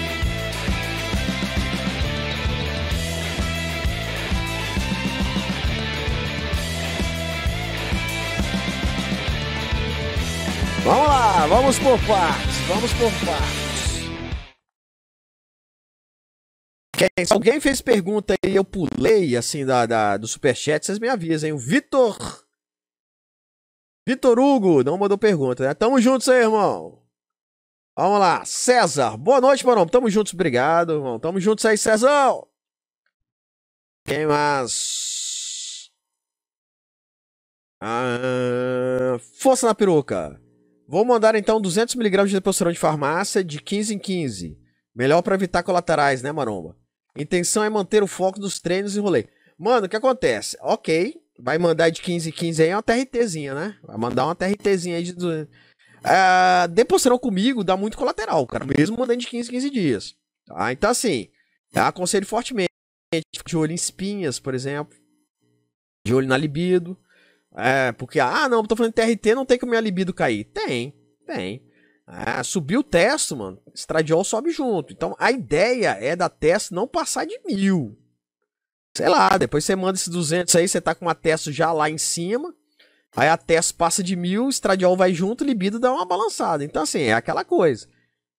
Vamos 10.84 11.08
lá, 11.08 11.46
vamos 11.48 11.78
por 11.80 11.98
partes, 12.06 12.56
vamos 12.68 12.92
por 12.92 13.10
partes. 13.26 13.67
Quem, 16.98 17.24
se 17.24 17.32
alguém 17.32 17.61
fez 17.61 17.80
pergunta 17.80 18.34
e 18.44 18.56
eu 18.56 18.64
pulei, 18.64 19.37
assim, 19.37 19.64
da, 19.64 19.87
da, 19.87 20.16
do 20.16 20.26
superchat, 20.26 20.84
vocês 20.84 20.98
me 20.98 21.08
avisem. 21.08 21.52
O 21.52 21.58
Vitor. 21.58 22.44
Vitor 24.04 24.37
Hugo 24.37 24.82
não 24.82 24.98
mandou 24.98 25.16
pergunta, 25.16 25.62
né? 25.64 25.74
Tamo 25.74 26.00
juntos 26.00 26.28
aí, 26.28 26.40
irmão. 26.40 27.00
Vamos 27.96 28.18
lá. 28.18 28.44
César. 28.44 29.16
Boa 29.16 29.40
noite, 29.40 29.64
mano. 29.64 29.87
Tamo 29.87 30.11
juntos. 30.11 30.34
Obrigado, 30.34 30.94
irmão. 30.94 31.20
Tamo 31.20 31.38
juntos 31.38 31.64
aí, 31.64 31.78
César. 31.78 32.34
Quem 34.04 34.26
mais? 34.26 35.90
Ah, 37.80 39.18
força 39.38 39.68
na 39.68 39.74
peruca. 39.74 40.40
Vou 40.88 41.04
mandar 41.04 41.37
então 41.37 41.62
200mg 41.62 42.26
de 42.26 42.32
deposição 42.32 42.72
de 42.72 42.78
farmácia 42.78 43.44
de 43.44 43.62
15 43.62 43.94
em 43.94 43.98
15. 44.00 44.58
Melhor 44.92 45.22
para 45.22 45.37
evitar 45.37 45.62
colaterais, 45.62 46.22
né, 46.22 46.32
Maromba? 46.32 46.76
Intenção 47.18 47.64
é 47.64 47.68
manter 47.68 48.02
o 48.02 48.07
foco 48.07 48.38
dos 48.38 48.61
treinos 48.61 48.96
e 48.96 49.00
rolê. 49.00 49.26
Mano, 49.59 49.87
o 49.87 49.88
que 49.88 49.96
acontece? 49.96 50.57
Ok, 50.61 51.20
vai 51.38 51.59
mandar 51.59 51.90
de 51.90 52.00
15 52.00 52.28
em 52.28 52.33
15 52.33 52.62
aí 52.62 52.72
uma 52.72 52.83
TRTzinha, 52.83 53.54
né? 53.54 53.76
Vai 53.83 53.96
mandar 53.96 54.24
uma 54.26 54.37
TRTzinha 54.37 54.96
aí 54.96 55.02
de. 55.02 55.12
Uh, 55.14 56.68
deposição 56.70 57.18
comigo 57.18 57.64
dá 57.64 57.76
muito 57.76 57.98
colateral, 57.98 58.46
cara. 58.46 58.64
Mesmo 58.64 58.96
mandando 58.96 59.20
de 59.20 59.26
15 59.26 59.48
em 59.48 59.52
15 59.52 59.70
dias. 59.70 60.14
Tá? 60.46 60.72
Então, 60.72 60.90
assim, 60.90 61.28
aconselho 61.74 62.24
fortemente. 62.24 62.68
De 63.44 63.57
olho 63.57 63.72
em 63.72 63.74
espinhas, 63.74 64.38
por 64.38 64.54
exemplo. 64.54 64.96
De 66.07 66.14
olho 66.14 66.28
na 66.28 66.37
libido. 66.37 66.96
É, 67.57 67.90
porque, 67.92 68.20
ah, 68.20 68.48
não, 68.48 68.64
tô 68.64 68.76
falando 68.76 68.92
TRT, 68.92 69.35
não 69.35 69.44
tem 69.44 69.59
como 69.59 69.70
minha 69.70 69.81
libido 69.81 70.14
cair. 70.14 70.44
Tem, 70.44 70.94
tem. 71.26 71.67
Ah, 72.10 72.42
subiu 72.42 72.80
o 72.80 72.84
testo, 72.84 73.36
mano. 73.36 73.60
Estradiol 73.74 74.24
sobe 74.24 74.50
junto. 74.50 74.94
Então 74.94 75.14
a 75.18 75.30
ideia 75.30 75.90
é 76.00 76.16
da 76.16 76.30
testa 76.30 76.74
não 76.74 76.88
passar 76.88 77.26
de 77.26 77.38
mil. 77.44 77.98
Sei 78.96 79.08
lá, 79.08 79.36
depois 79.36 79.64
você 79.64 79.76
manda 79.76 79.96
esses 79.96 80.08
200 80.08 80.56
aí, 80.56 80.66
você 80.66 80.80
tá 80.80 80.94
com 80.94 81.04
uma 81.04 81.14
testa 81.14 81.52
já 81.52 81.70
lá 81.70 81.90
em 81.90 81.98
cima. 81.98 82.54
Aí 83.14 83.28
a 83.28 83.36
testa 83.36 83.74
passa 83.76 84.02
de 84.02 84.16
mil, 84.16 84.48
estradiol 84.48 84.96
vai 84.96 85.12
junto, 85.12 85.44
libido 85.44 85.78
dá 85.78 85.92
uma 85.92 86.06
balançada. 86.06 86.64
Então, 86.64 86.82
assim, 86.82 87.02
é 87.02 87.12
aquela 87.12 87.44
coisa. 87.44 87.86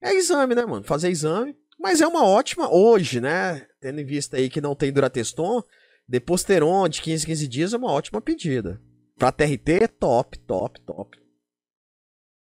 É 0.02 0.14
exame, 0.16 0.56
né, 0.56 0.66
mano? 0.66 0.84
Fazer 0.84 1.10
exame. 1.10 1.56
Mas 1.80 2.02
é 2.02 2.08
uma 2.08 2.26
ótima, 2.26 2.74
hoje, 2.74 3.22
né? 3.22 3.68
Tendo 3.80 4.02
em 4.02 4.06
vista 4.06 4.38
aí 4.38 4.50
que 4.50 4.60
não 4.60 4.76
tem 4.76 4.92
Durateston, 4.92 5.64
Deposteron 6.10 6.90
de 6.90 7.04
15 7.04 7.24
15 7.24 7.48
dias 7.48 7.74
é 7.74 7.78
uma 7.78 7.92
ótima 7.92 8.20
pedida. 8.20 8.82
Pra 9.16 9.32
TRT, 9.32 9.88
top, 10.00 10.40
top, 10.40 10.82
top. 10.82 11.16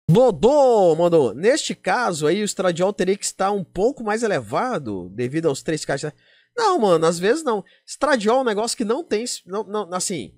Dodô 0.10 0.96
mandou. 0.96 1.34
Neste 1.34 1.74
caso 1.74 2.28
aí, 2.28 2.42
o 2.42 2.46
estradiol 2.46 2.92
teria 2.92 3.18
que 3.18 3.26
estar 3.26 3.52
um 3.52 3.64
pouco 3.64 4.04
mais 4.04 4.24
elevado 4.24 5.10
devido 5.10 5.48
aos 5.48 5.62
três 5.62 5.86
caixas. 5.86 6.12
Não, 6.56 6.78
mano, 6.80 7.06
às 7.06 7.18
vezes 7.18 7.44
não. 7.44 7.64
Estradiol 7.86 8.40
é 8.40 8.42
um 8.42 8.46
negócio 8.46 8.78
que 8.78 8.86
não 8.86 9.04
tem. 9.04 9.26
Não, 9.46 9.64
não, 9.64 9.94
assim, 9.94 10.34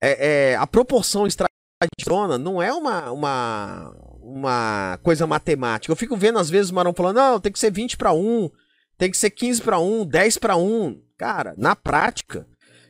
é, 0.00 0.52
é, 0.52 0.56
a 0.56 0.66
proporção 0.66 1.26
estradiolona 1.26 2.38
não 2.38 2.62
é 2.62 2.72
uma, 2.72 3.10
uma, 3.10 3.90
uma 4.20 4.98
coisa 5.02 5.26
matemática. 5.26 5.90
Eu 5.90 5.96
fico 5.96 6.16
vendo 6.16 6.38
às 6.38 6.50
vezes 6.50 6.70
o 6.70 6.74
Marão 6.74 6.92
falando, 6.94 7.16
não, 7.16 7.40
tem 7.40 7.50
que 7.50 7.58
ser 7.58 7.70
20 7.70 7.96
para 7.96 8.12
1, 8.12 8.50
tem 8.98 9.10
que 9.10 9.16
ser 9.16 9.30
15 9.30 9.62
para 9.62 9.78
1, 9.78 10.06
10 10.06 10.38
para 10.38 10.56
1. 10.56 11.02
Cara, 11.16 11.54
na 11.56 11.74
prática, 11.74 12.46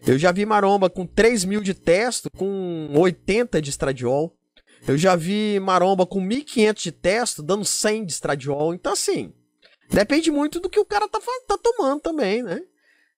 eu 0.07 0.19
já 0.19 0.33
vi 0.33 0.45
maromba 0.45 0.91
com 0.91 1.07
3 1.07 1.45
mil 1.45 1.61
de 1.61 1.75
testo, 1.75 2.29
com 2.37 2.93
80 2.95 3.63
de 3.63 3.71
estradiol. 3.71 4.36
Eu 4.89 4.97
já 4.97 5.17
vi 5.17 5.59
maromba 5.59 6.07
com 6.07 6.21
1.500 6.21 6.83
de 6.83 6.93
testo 6.93 7.43
dando 7.43 7.65
100 7.65 8.05
de 8.05 8.13
estradiol. 8.13 8.73
Então, 8.73 8.93
assim, 8.93 9.33
depende 9.91 10.31
muito 10.31 10.61
do 10.61 10.71
que 10.71 10.79
o 10.79 10.85
cara 10.85 11.09
tá, 11.09 11.19
tá 11.47 11.59
tomando 11.59 12.01
também, 12.01 12.43
né? 12.43 12.61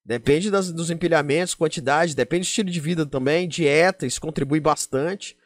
Depende 0.02 0.50
das, 0.50 0.72
dos 0.72 0.90
empilhamentos, 0.90 1.54
quantidade, 1.54 2.16
depende 2.16 2.46
do 2.46 2.48
estilo 2.48 2.70
de 2.70 2.80
vida 2.80 3.04
também, 3.04 3.46
dieta, 3.46 4.06
isso 4.06 4.20
contribui 4.20 4.58
bastante. 4.58 5.36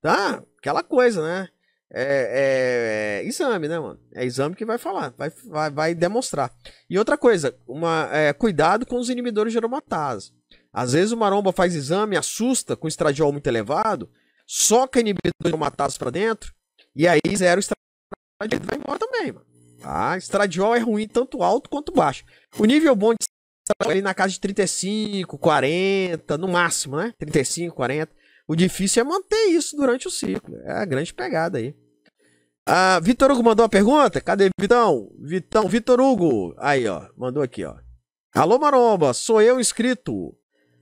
Tá? 0.00 0.40
Aquela 0.58 0.84
coisa, 0.84 1.20
né? 1.20 1.48
É, 1.94 2.02
é, 2.02 3.24
é, 3.24 3.26
exame, 3.26 3.66
né, 3.66 3.78
mano? 3.80 3.98
É 4.14 4.24
exame 4.24 4.54
que 4.54 4.64
vai 4.64 4.78
falar, 4.78 5.12
vai, 5.18 5.30
vai, 5.44 5.70
vai 5.70 5.94
demonstrar. 5.94 6.52
E 6.88 6.96
outra 6.96 7.18
coisa, 7.18 7.54
uma, 7.66 8.08
é, 8.12 8.32
cuidado 8.32 8.86
com 8.86 8.96
os 8.96 9.10
inibidores 9.10 9.52
de 9.52 9.58
aromatase. 9.58 10.32
Às 10.72 10.92
vezes 10.92 11.10
o 11.10 11.16
maromba 11.16 11.52
faz 11.52 11.74
exame, 11.74 12.16
assusta 12.16 12.76
com 12.76 12.86
estradiol 12.86 13.32
muito 13.32 13.46
elevado, 13.48 14.08
soca 14.52 15.00
inibidor 15.00 15.32
de 15.40 15.48
aromatase 15.48 15.98
para 15.98 16.10
dentro, 16.10 16.52
e 16.94 17.08
aí 17.08 17.20
zero 17.34 17.58
estradiol 17.58 18.60
vai 18.66 18.78
embora 18.78 18.98
também, 18.98 19.32
mano. 19.32 19.46
Tá? 19.80 20.18
Estradiol 20.18 20.76
é 20.76 20.78
ruim 20.78 21.08
tanto 21.08 21.42
alto 21.42 21.70
quanto 21.70 21.90
baixo. 21.90 22.22
O 22.58 22.66
nível 22.66 22.94
bom 22.94 23.14
de 23.14 23.24
estradiol 23.66 23.98
é 23.98 24.02
na 24.02 24.12
casa 24.12 24.34
de 24.34 24.40
35, 24.40 25.38
40, 25.38 26.36
no 26.36 26.48
máximo, 26.48 26.98
né? 26.98 27.14
35, 27.18 27.74
40. 27.74 28.12
O 28.46 28.54
difícil 28.54 29.00
é 29.00 29.04
manter 29.04 29.46
isso 29.46 29.74
durante 29.74 30.06
o 30.06 30.10
ciclo. 30.10 30.54
É 30.64 30.72
a 30.72 30.84
grande 30.84 31.14
pegada 31.14 31.56
aí. 31.56 31.74
Ah, 32.66 33.00
Vitor 33.00 33.30
Hugo 33.30 33.42
mandou 33.42 33.64
uma 33.64 33.70
pergunta. 33.70 34.20
Cadê 34.20 34.50
Vitão? 34.60 35.10
Vitão, 35.18 35.66
Vitor 35.66 35.98
Hugo. 35.98 36.54
Aí, 36.58 36.86
ó. 36.86 37.08
Mandou 37.16 37.42
aqui, 37.42 37.64
ó. 37.64 37.76
Alô, 38.34 38.58
Maromba. 38.58 39.14
Sou 39.14 39.40
eu 39.40 39.58
inscrito. 39.58 40.36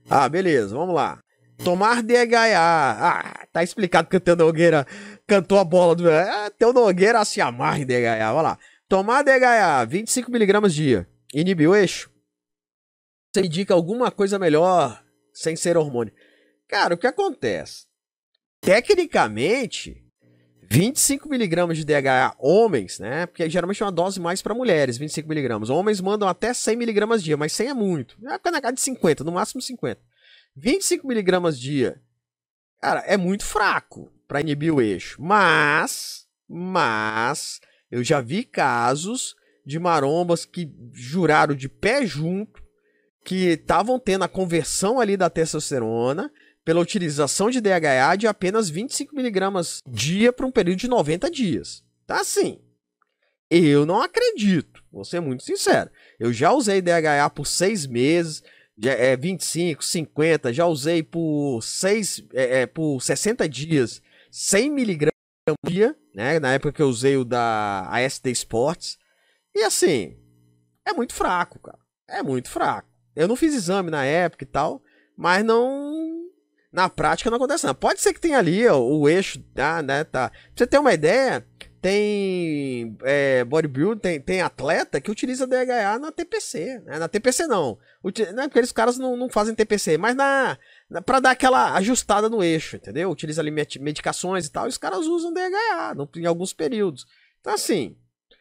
Ah, 0.09 0.27
beleza. 0.27 0.75
Vamos 0.75 0.93
lá. 0.93 1.19
Tomar 1.63 2.01
DHA. 2.01 2.57
Ah, 2.57 3.47
tá 3.53 3.63
explicado 3.63 4.09
que 4.09 4.17
o 4.17 4.19
Teu 4.19 4.35
Nogueira 4.35 4.85
cantou 5.27 5.59
a 5.59 5.63
bola 5.63 5.95
do. 5.95 6.09
Ah, 6.09 6.51
Teu 6.57 6.73
Nogueira 6.73 7.23
se 7.23 7.39
amarra 7.39 7.79
em 7.79 7.85
DHA. 7.85 8.33
Vai 8.33 8.43
lá. 8.43 8.57
Tomar 8.89 9.23
DHA, 9.23 9.85
25mg 9.87 10.69
dia. 10.69 11.07
Inibe 11.33 11.67
o 11.67 11.75
eixo. 11.75 12.09
Você 13.31 13.45
indica 13.45 13.73
alguma 13.73 14.11
coisa 14.11 14.39
melhor 14.39 15.01
sem 15.33 15.55
ser 15.55 15.77
hormônio? 15.77 16.13
Cara, 16.67 16.95
o 16.95 16.97
que 16.97 17.07
acontece? 17.07 17.85
Tecnicamente, 18.59 20.03
25mg 20.69 21.73
de 21.73 21.85
DHA 21.85 22.35
homens, 22.39 22.99
né? 22.99 23.27
Porque 23.27 23.49
geralmente 23.49 23.81
é 23.81 23.85
uma 23.85 23.91
dose 23.91 24.19
mais 24.19 24.41
para 24.41 24.55
mulheres, 24.55 24.97
25mg. 24.97 25.69
Homens 25.69 26.01
mandam 26.01 26.27
até 26.27 26.51
100mg 26.51 27.19
dia, 27.19 27.37
mas 27.37 27.53
100 27.53 27.67
é 27.67 27.73
muito. 27.73 28.17
É 28.25 28.51
na 28.51 28.61
casa 28.61 28.73
de 28.73 28.81
50, 28.81 29.23
no 29.23 29.31
máximo 29.31 29.61
50. 29.61 30.10
25 30.55 31.07
miligramas 31.07 31.59
dia. 31.59 32.01
Cara, 32.81 33.01
é 33.01 33.15
muito 33.15 33.45
fraco 33.45 34.11
para 34.27 34.41
inibir 34.41 34.73
o 34.73 34.81
eixo. 34.81 35.21
Mas, 35.21 36.25
mas, 36.47 37.59
eu 37.89 38.03
já 38.03 38.21
vi 38.21 38.43
casos 38.43 39.35
de 39.65 39.79
marombas 39.79 40.45
que 40.45 40.71
juraram 40.93 41.53
de 41.53 41.69
pé 41.69 42.05
junto 42.05 42.61
que 43.23 43.49
estavam 43.49 43.99
tendo 43.99 44.23
a 44.23 44.29
conversão 44.29 44.99
ali 44.99 45.15
da 45.15 45.29
testosterona 45.29 46.31
pela 46.65 46.81
utilização 46.81 47.49
de 47.49 47.61
DHA 47.61 48.15
de 48.17 48.27
apenas 48.27 48.69
25 48.69 49.15
miligramas 49.15 49.79
dia 49.87 50.31
para 50.31 50.45
um 50.45 50.51
período 50.51 50.79
de 50.79 50.87
90 50.87 51.29
dias. 51.29 51.83
Tá 52.05 52.21
assim. 52.21 52.59
Eu 53.49 53.85
não 53.85 54.01
acredito, 54.01 54.81
vou 54.91 55.03
ser 55.03 55.19
muito 55.19 55.43
sincero. 55.43 55.89
Eu 56.19 56.31
já 56.31 56.53
usei 56.53 56.81
DHA 56.81 57.29
por 57.35 57.45
seis 57.45 57.85
meses, 57.85 58.41
é, 58.89 59.15
25, 59.15 59.83
50, 59.83 60.53
já 60.53 60.65
usei 60.65 61.03
por, 61.03 61.61
seis, 61.61 62.23
é, 62.33 62.61
é, 62.61 62.65
por 62.65 63.01
60 63.01 63.47
dias, 63.47 64.01
100 64.31 64.71
miligramas 64.71 65.11
dia, 65.65 65.95
né? 66.13 66.39
Na 66.39 66.53
época 66.53 66.71
que 66.71 66.81
eu 66.81 66.87
usei 66.87 67.17
o 67.17 67.25
da 67.25 67.87
AST 67.89 68.25
Sports. 68.27 68.97
E 69.55 69.63
assim, 69.63 70.17
é 70.85 70.93
muito 70.93 71.13
fraco, 71.13 71.59
cara. 71.59 71.79
É 72.07 72.21
muito 72.21 72.49
fraco. 72.49 72.89
Eu 73.15 73.27
não 73.27 73.35
fiz 73.35 73.53
exame 73.53 73.89
na 73.89 74.05
época 74.05 74.43
e 74.43 74.47
tal, 74.47 74.81
mas 75.17 75.43
não. 75.43 76.29
Na 76.71 76.89
prática 76.89 77.29
não 77.29 77.35
acontece 77.37 77.65
nada. 77.65 77.77
Pode 77.77 77.99
ser 77.99 78.13
que 78.13 78.19
tenha 78.19 78.37
ali 78.37 78.65
ó, 78.67 78.79
o 78.79 79.09
eixo, 79.09 79.41
tá, 79.53 79.81
né? 79.81 80.03
Tá. 80.03 80.29
Pra 80.29 80.39
você 80.55 80.67
ter 80.67 80.77
uma 80.77 80.93
ideia, 80.93 81.45
tem 81.81 82.95
é, 83.01 83.43
bodybuilding, 83.43 83.99
tem, 83.99 84.21
tem 84.21 84.41
atleta 84.41 85.01
que 85.01 85.09
utiliza 85.09 85.47
DHA 85.47 85.97
na 85.97 86.11
TPC, 86.11 86.79
né? 86.85 86.99
Na 86.99 87.07
TPC 87.07 87.47
não. 87.47 87.79
Util, 88.03 88.31
né? 88.33 88.47
Porque 88.47 88.71
caras 88.71 88.99
não, 88.99 89.17
não 89.17 89.27
fazem 89.27 89.55
TPC, 89.55 89.97
mas 89.97 90.15
na, 90.15 90.59
na 90.87 91.01
para 91.01 91.19
dar 91.19 91.31
aquela 91.31 91.73
ajustada 91.73 92.29
no 92.29 92.43
eixo, 92.43 92.75
entendeu? 92.75 93.09
Utiliza 93.09 93.41
ali 93.41 93.49
medicações 93.49 94.45
e 94.45 94.51
tal, 94.51 94.67
e 94.67 94.69
os 94.69 94.77
caras 94.77 95.07
usam 95.07 95.33
DHA 95.33 95.95
no, 95.95 96.07
em 96.17 96.25
alguns 96.27 96.53
períodos. 96.53 97.07
Então 97.39 97.53
assim, 97.53 97.97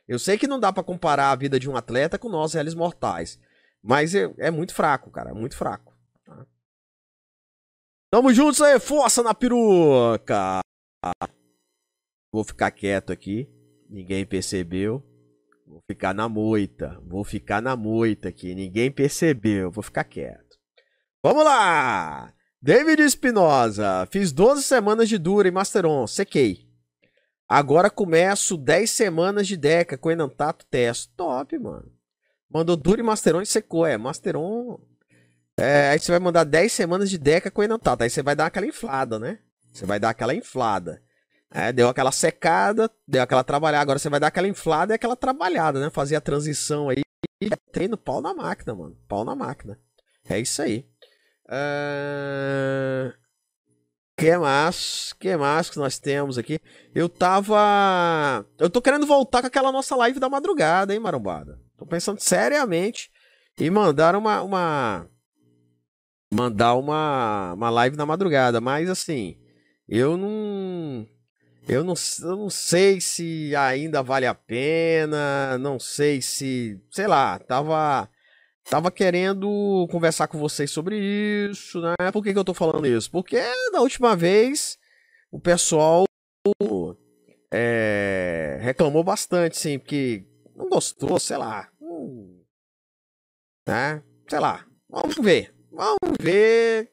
eu 0.06 0.18
sei 0.18 0.36
que 0.36 0.46
não 0.46 0.60
dá 0.60 0.70
para 0.70 0.84
comparar 0.84 1.30
a 1.30 1.36
vida 1.36 1.58
de 1.58 1.68
um 1.68 1.76
atleta 1.76 2.18
com 2.18 2.28
nós 2.28 2.52
réis 2.52 2.74
mortais, 2.74 3.40
mas 3.82 4.14
é, 4.14 4.30
é, 4.36 4.50
muito 4.50 4.74
fraco, 4.74 5.10
cara, 5.10 5.30
é 5.30 5.34
muito 5.34 5.56
fraco. 5.56 5.96
Tá? 6.26 6.46
Tamo 8.10 8.34
juntos 8.34 8.60
aí, 8.60 8.78
força 8.78 9.22
na 9.22 9.32
peruca! 9.32 10.60
Vou 12.32 12.44
ficar 12.44 12.70
quieto 12.70 13.12
aqui. 13.12 13.48
Ninguém 13.88 14.24
percebeu. 14.24 15.02
Vou 15.66 15.82
ficar 15.86 16.14
na 16.14 16.28
moita. 16.28 17.00
Vou 17.06 17.24
ficar 17.24 17.60
na 17.60 17.76
moita 17.76 18.28
aqui. 18.28 18.54
Ninguém 18.54 18.90
percebeu. 18.90 19.70
Vou 19.70 19.82
ficar 19.82 20.04
quieto. 20.04 20.58
Vamos 21.22 21.44
lá! 21.44 22.32
David 22.62 23.02
Espinosa. 23.02 24.06
Fiz 24.10 24.32
12 24.32 24.62
semanas 24.62 25.08
de 25.08 25.18
Dura 25.18 25.48
em 25.48 25.50
Masteron. 25.50 26.06
Sequei. 26.06 26.68
Agora 27.48 27.90
começo 27.90 28.56
10 28.56 28.90
semanas 28.90 29.46
de 29.46 29.56
Deca 29.56 29.98
com 29.98 30.10
Enantato 30.10 30.64
Teste. 30.66 31.12
Top, 31.16 31.58
mano. 31.58 31.90
Mandou 32.48 32.76
Dura 32.76 33.00
e 33.00 33.04
Masteron 33.04 33.42
e 33.42 33.46
secou. 33.46 33.86
É, 33.86 33.98
Masteron. 33.98 34.78
É, 35.56 35.90
aí 35.90 35.98
você 35.98 36.12
vai 36.12 36.20
mandar 36.20 36.44
10 36.44 36.72
semanas 36.72 37.10
de 37.10 37.18
Deca 37.18 37.50
com 37.50 37.62
Enantato. 37.62 38.02
Aí 38.02 38.10
você 38.10 38.22
vai 38.22 38.36
dar 38.36 38.46
aquela 38.46 38.66
inflada, 38.66 39.18
né? 39.18 39.40
Você 39.72 39.84
vai 39.84 39.98
dar 39.98 40.10
aquela 40.10 40.34
inflada. 40.34 41.02
É, 41.52 41.72
deu 41.72 41.88
aquela 41.88 42.12
secada, 42.12 42.88
deu 43.06 43.22
aquela 43.22 43.42
trabalhada. 43.42 43.82
Agora 43.82 43.98
você 43.98 44.08
vai 44.08 44.20
dar 44.20 44.28
aquela 44.28 44.46
inflada 44.46 44.92
e 44.92 44.96
aquela 44.96 45.16
trabalhada, 45.16 45.80
né? 45.80 45.90
Fazer 45.90 46.14
a 46.14 46.20
transição 46.20 46.88
aí. 46.88 47.02
E 47.42 47.50
treino 47.72 47.96
pau 47.96 48.20
na 48.20 48.32
máquina, 48.32 48.74
mano. 48.74 48.96
Pau 49.08 49.24
na 49.24 49.34
máquina. 49.34 49.78
É 50.28 50.38
isso 50.38 50.62
aí. 50.62 50.86
Uh... 51.46 53.12
Que 54.16 54.36
mais? 54.36 55.12
Que 55.14 55.36
mais 55.36 55.70
que 55.70 55.78
nós 55.78 55.98
temos 55.98 56.38
aqui? 56.38 56.60
Eu 56.94 57.08
tava. 57.08 58.46
Eu 58.58 58.68
tô 58.70 58.80
querendo 58.80 59.06
voltar 59.06 59.40
com 59.40 59.46
aquela 59.46 59.72
nossa 59.72 59.96
live 59.96 60.20
da 60.20 60.28
madrugada, 60.28 60.92
hein, 60.92 61.00
marombada? 61.00 61.58
Tô 61.76 61.86
pensando 61.86 62.20
seriamente 62.20 63.10
em 63.58 63.70
mandar 63.70 64.14
uma. 64.14 64.42
uma... 64.42 65.08
Mandar 66.32 66.74
uma, 66.74 67.54
uma 67.54 67.70
live 67.70 67.96
na 67.96 68.06
madrugada, 68.06 68.60
mas 68.60 68.88
assim, 68.88 69.36
eu 69.88 70.16
não 70.16 71.08
eu 71.70 71.84
não, 71.84 71.94
eu 72.22 72.36
não 72.36 72.50
sei 72.50 73.00
se 73.00 73.54
ainda 73.54 74.02
vale 74.02 74.26
a 74.26 74.34
pena, 74.34 75.56
não 75.58 75.78
sei 75.78 76.20
se, 76.20 76.82
sei 76.90 77.06
lá, 77.06 77.38
tava 77.38 78.10
tava 78.68 78.90
querendo 78.90 79.86
conversar 79.88 80.26
com 80.26 80.36
vocês 80.36 80.68
sobre 80.70 80.98
isso, 80.98 81.80
né? 81.80 81.94
Por 82.12 82.24
que, 82.24 82.32
que 82.32 82.38
eu 82.38 82.44
tô 82.44 82.52
falando 82.52 82.86
isso? 82.88 83.08
Porque 83.08 83.40
da 83.70 83.80
última 83.80 84.16
vez 84.16 84.78
o 85.30 85.38
pessoal 85.38 86.04
é, 87.52 88.58
reclamou 88.60 89.04
bastante, 89.04 89.56
sim, 89.56 89.78
porque 89.78 90.26
não 90.56 90.68
gostou, 90.68 91.20
sei 91.20 91.36
lá, 91.36 91.70
hum, 91.80 92.42
né? 93.68 94.02
Sei 94.28 94.40
lá, 94.40 94.66
vamos 94.88 95.14
ver, 95.16 95.54
vamos 95.70 96.16
ver 96.20 96.92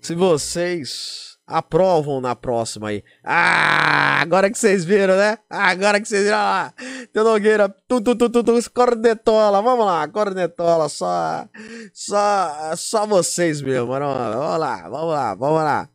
se 0.00 0.14
vocês 0.14 1.35
aprovam 1.46 2.20
na 2.20 2.34
próxima 2.34 2.88
aí. 2.88 3.04
Ah, 3.22 4.20
agora 4.20 4.50
que 4.50 4.58
vocês 4.58 4.84
viram, 4.84 5.16
né? 5.16 5.38
Agora 5.48 6.00
que 6.00 6.08
vocês 6.08 6.24
viram 6.24 6.36
lá. 6.36 6.74
Teu 7.12 7.22
Nogueira, 7.22 7.68
tu, 7.86 8.00
tu, 8.00 8.16
tu, 8.16 8.28
tu, 8.28 8.42
tu, 8.42 8.70
cornetola, 8.72 9.62
vamos 9.62 9.86
lá, 9.86 10.08
cornetola, 10.08 10.88
só, 10.88 11.48
só, 11.94 12.74
só 12.76 13.06
vocês 13.06 13.62
mesmo, 13.62 13.88
mano. 13.88 14.06
Vamos 14.06 14.58
lá, 14.58 14.88
vamos 14.88 15.14
lá, 15.14 15.34
vamos 15.34 15.62
lá. 15.62 15.88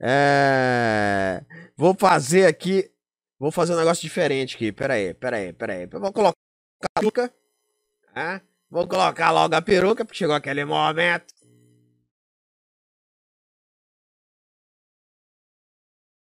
É, 0.00 1.42
vou 1.76 1.94
fazer 1.94 2.46
aqui, 2.46 2.88
vou 3.38 3.50
fazer 3.50 3.74
um 3.74 3.78
negócio 3.78 4.02
diferente 4.02 4.56
aqui, 4.56 4.70
pera 4.70 4.94
aí, 4.94 5.14
pera 5.14 5.36
aí, 5.36 5.52
pera 5.52 5.72
aí. 5.72 5.86
vou 5.86 6.12
colocar 6.12 6.38
a 6.94 7.00
peruca, 7.00 7.32
né? 8.14 8.40
Vou 8.70 8.86
colocar 8.86 9.30
logo 9.30 9.54
a 9.54 9.62
peruca, 9.62 10.04
porque 10.04 10.18
chegou 10.18 10.36
aquele 10.36 10.64
momento. 10.64 11.37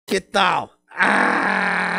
Que 0.07 0.21
tal? 0.21 0.71
Ah! 0.89 1.97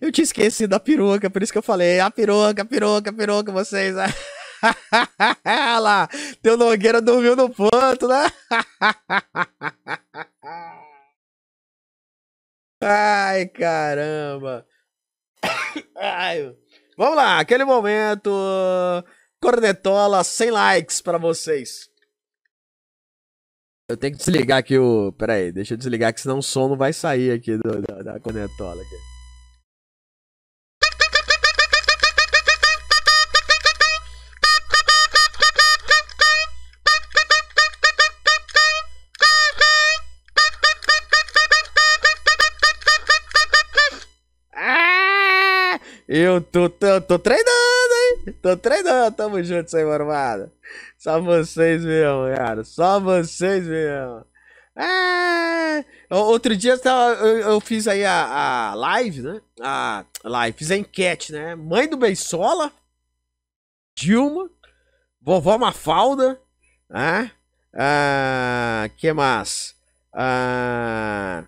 Eu 0.00 0.12
tinha 0.12 0.22
esquecido 0.22 0.70
da 0.70 0.78
peruca, 0.78 1.28
por 1.28 1.42
isso 1.42 1.50
que 1.50 1.58
eu 1.58 1.62
falei, 1.62 1.98
a 1.98 2.08
peruca, 2.12 2.64
peruca, 2.64 3.12
peruca, 3.12 3.50
vocês. 3.50 3.96
Olha 5.44 5.78
lá, 5.80 6.08
teu 6.40 6.56
Nogueira 6.56 7.02
dormiu 7.02 7.34
no 7.34 7.50
ponto, 7.50 8.06
né? 8.06 8.30
Ai, 12.80 13.46
caramba. 13.48 14.64
Ai. 15.96 16.56
Vamos 16.96 17.16
lá, 17.16 17.40
aquele 17.40 17.64
momento. 17.64 18.30
Cornetola, 19.42 20.22
100 20.22 20.50
likes 20.52 21.02
para 21.02 21.18
vocês. 21.18 21.89
Eu 23.90 23.96
tenho 23.96 24.12
que 24.12 24.18
desligar 24.18 24.58
aqui 24.58 24.78
o. 24.78 25.10
Pera 25.18 25.32
aí, 25.32 25.50
deixa 25.50 25.74
eu 25.74 25.78
desligar 25.78 26.14
que 26.14 26.20
senão 26.20 26.38
o 26.38 26.42
som 26.42 26.68
não 26.68 26.76
vai 26.76 26.92
sair 26.92 27.32
aqui 27.32 27.56
do, 27.56 27.82
da, 27.82 28.02
da 28.02 28.20
conectola 28.20 28.80
aqui. 28.80 28.96
Ah! 44.54 45.80
Eu 46.06 46.40
tô, 46.40 46.70
tô, 46.70 47.00
tô 47.00 47.18
treinando? 47.18 47.59
Tô 48.42 48.56
treinando, 48.56 49.16
tamo 49.16 49.42
junto, 49.42 49.70
sem 49.70 49.84
armada. 49.84 50.52
Só 50.98 51.20
vocês 51.20 51.84
mesmo, 51.84 52.34
cara. 52.36 52.64
Só 52.64 53.00
vocês 53.00 53.66
mesmo. 53.66 54.24
É... 54.76 55.84
Outro 56.10 56.56
dia 56.56 56.78
eu, 57.44 57.60
fiz 57.60 57.86
aí 57.86 58.04
a, 58.04 58.70
a, 58.70 58.74
live, 58.74 59.22
né? 59.22 59.40
A 59.60 60.04
live, 60.24 60.58
fiz 60.58 60.70
a 60.70 60.76
enquete, 60.76 61.32
né? 61.32 61.54
Mãe 61.54 61.88
do 61.88 61.96
Beisola, 61.96 62.72
Dilma, 63.94 64.50
vovó 65.20 65.58
Mafalda, 65.58 66.40
né? 66.88 67.30
Ah, 67.74 68.88
que 68.96 69.12
mais? 69.12 69.74
Ah... 70.12 71.44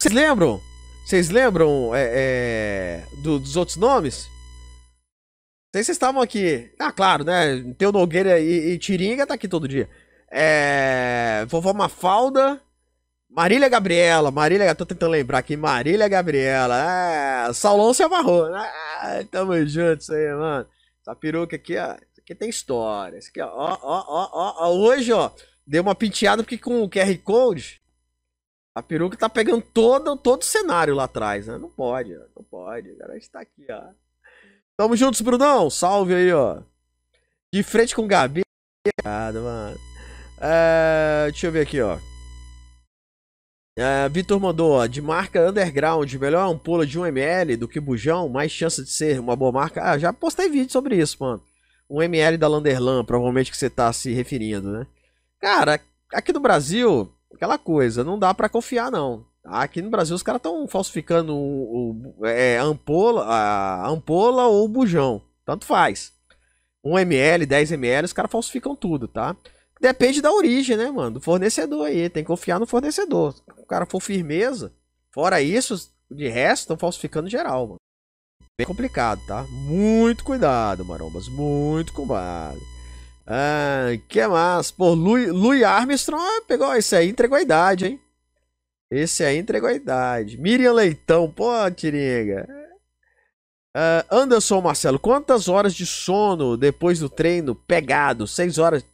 Vocês 0.00 0.14
lembram? 0.14 0.60
Vocês 1.04 1.30
lembram 1.30 1.94
é, 1.94 2.10
é, 2.12 3.04
do, 3.22 3.38
dos 3.38 3.56
outros 3.56 3.76
nomes? 3.76 4.28
sei 5.74 5.82
se 5.82 5.86
vocês 5.86 5.96
estavam 5.96 6.20
aqui. 6.20 6.70
Ah, 6.78 6.92
claro, 6.92 7.24
né? 7.24 7.74
Teu 7.78 7.90
Nogueira 7.90 8.38
e, 8.38 8.72
e 8.72 8.78
Tiringa 8.78 9.26
tá 9.26 9.34
aqui 9.34 9.48
todo 9.48 9.68
dia. 9.68 9.88
É. 10.30 11.44
Vovó 11.48 11.72
Mafalda. 11.72 12.60
Marília 13.34 13.66
Gabriela, 13.66 14.30
Marília, 14.30 14.74
tô 14.74 14.84
tentando 14.84 15.12
lembrar 15.12 15.38
aqui, 15.38 15.56
Marília 15.56 16.06
Gabriela, 16.06 17.48
é, 17.48 17.52
Saulão 17.54 17.94
se 17.94 18.02
amarrou, 18.02 18.50
né? 18.50 18.70
tamo 19.30 19.56
junto 19.66 20.02
isso 20.02 20.12
aí, 20.12 20.34
mano. 20.34 20.66
Essa 21.00 21.16
peruca 21.16 21.56
aqui, 21.56 21.78
ó, 21.78 21.96
aqui 22.18 22.34
tem 22.34 22.50
história. 22.50 23.16
Isso 23.16 23.30
aqui, 23.30 23.40
ó, 23.40 23.48
ó, 23.50 23.78
ó, 23.82 24.28
ó, 24.32 24.66
ó, 24.66 24.70
hoje, 24.74 25.14
ó, 25.14 25.30
deu 25.66 25.80
uma 25.80 25.94
penteada 25.94 26.42
porque 26.42 26.58
com 26.58 26.82
o 26.82 26.90
QR 26.90 27.16
Code, 27.24 27.80
a 28.74 28.82
peruca 28.82 29.16
tá 29.16 29.28
pegando 29.28 29.62
todo, 29.62 30.16
todo 30.16 30.42
o 30.42 30.44
cenário 30.44 30.94
lá 30.94 31.04
atrás, 31.04 31.46
né? 31.46 31.58
Não 31.58 31.68
pode, 31.68 32.14
não 32.14 32.44
pode. 32.50 32.90
Agora 32.92 33.16
a 33.16 33.30
tá 33.30 33.40
aqui, 33.40 33.66
ó. 33.70 33.90
Tamo 34.76 34.96
juntos, 34.96 35.20
Brunão. 35.20 35.68
Salve 35.68 36.14
aí, 36.14 36.32
ó. 36.32 36.62
De 37.52 37.62
frente 37.62 37.94
com 37.94 38.02
o 38.02 38.08
Gabi. 38.08 38.42
Mano. 39.04 39.78
É, 40.40 41.28
deixa 41.30 41.46
eu 41.46 41.52
ver 41.52 41.60
aqui, 41.60 41.80
ó. 41.80 41.98
É, 43.76 44.08
Vitor 44.08 44.38
mandou, 44.38 44.72
ó, 44.72 44.86
de 44.86 45.00
marca 45.00 45.48
underground, 45.48 46.12
melhor 46.14 46.50
ampola 46.50 46.86
de 46.86 46.98
1ml 46.98 47.56
do 47.56 47.68
que 47.68 47.80
bujão, 47.80 48.28
mais 48.28 48.52
chance 48.52 48.82
de 48.82 48.90
ser 48.90 49.18
uma 49.18 49.34
boa 49.34 49.52
marca. 49.52 49.82
Ah, 49.82 49.98
já 49.98 50.12
postei 50.12 50.48
vídeo 50.48 50.70
sobre 50.70 50.96
isso, 50.96 51.16
mano. 51.20 51.42
1ml 51.90 52.36
da 52.36 52.48
Landerlan, 52.48 53.04
provavelmente 53.04 53.50
que 53.50 53.56
você 53.56 53.70
tá 53.70 53.92
se 53.92 54.12
referindo, 54.12 54.70
né? 54.72 54.86
Cara, 55.40 55.80
aqui 56.12 56.32
no 56.32 56.40
Brasil, 56.40 57.10
aquela 57.34 57.58
coisa, 57.58 58.04
não 58.04 58.18
dá 58.18 58.32
para 58.32 58.48
confiar 58.48 58.90
não. 58.90 59.26
Aqui 59.44 59.82
no 59.82 59.90
Brasil 59.90 60.14
os 60.14 60.22
caras 60.22 60.38
estão 60.38 60.68
falsificando 60.68 61.34
o, 61.34 62.14
o 62.18 62.26
é, 62.26 62.58
ampola, 62.58 63.24
a 63.24 63.88
ampola 63.88 64.46
ou 64.46 64.68
bujão, 64.68 65.20
tanto 65.44 65.64
faz. 65.64 66.12
1ml, 66.84 67.46
10ml, 67.46 68.04
os 68.04 68.12
caras 68.12 68.30
falsificam 68.30 68.74
tudo, 68.74 69.06
tá? 69.06 69.36
Depende 69.80 70.22
da 70.22 70.32
origem, 70.32 70.76
né, 70.76 70.90
mano? 70.90 71.14
Do 71.14 71.20
fornecedor 71.20 71.86
aí. 71.86 72.08
Tem 72.08 72.22
que 72.22 72.28
confiar 72.28 72.60
no 72.60 72.66
fornecedor. 72.66 73.34
Se 73.34 73.42
o 73.58 73.66
cara 73.66 73.84
for 73.84 74.00
firmeza. 74.00 74.72
Fora 75.10 75.42
isso, 75.42 75.90
de 76.10 76.28
resto, 76.28 76.62
estão 76.62 76.78
falsificando 76.78 77.28
geral, 77.28 77.66
mano. 77.66 77.80
Bem 78.56 78.66
complicado, 78.66 79.20
tá? 79.26 79.44
Muito 79.50 80.22
cuidado, 80.22 80.84
marombas. 80.84 81.28
Muito 81.28 81.92
cuidado. 81.92 82.60
Ah, 83.26 83.86
que 84.08 84.26
mais? 84.26 84.70
Pô, 84.70 84.94
Louis, 84.94 85.28
Louis 85.28 85.62
Armstrong 85.62 86.44
pegou 86.46 86.74
esse 86.74 86.96
aí, 86.96 87.08
entregou 87.08 87.36
a 87.36 87.42
idade, 87.42 87.86
hein? 87.86 88.00
Esse 88.90 89.24
aí 89.24 89.38
entregou 89.38 89.68
a 89.68 89.74
idade. 89.74 90.36
Miriam 90.38 90.72
Leitão, 90.72 91.30
pô, 91.30 91.52
Tiringa. 91.70 92.46
Uh, 93.74 94.04
Anderson 94.14 94.60
Marcelo, 94.60 94.98
quantas 94.98 95.48
horas 95.48 95.74
de 95.74 95.86
sono 95.86 96.58
depois 96.58 96.98
do 96.98 97.08
treino 97.08 97.54
pegado? 97.54 98.26
Seis 98.26 98.58
horas 98.58 98.84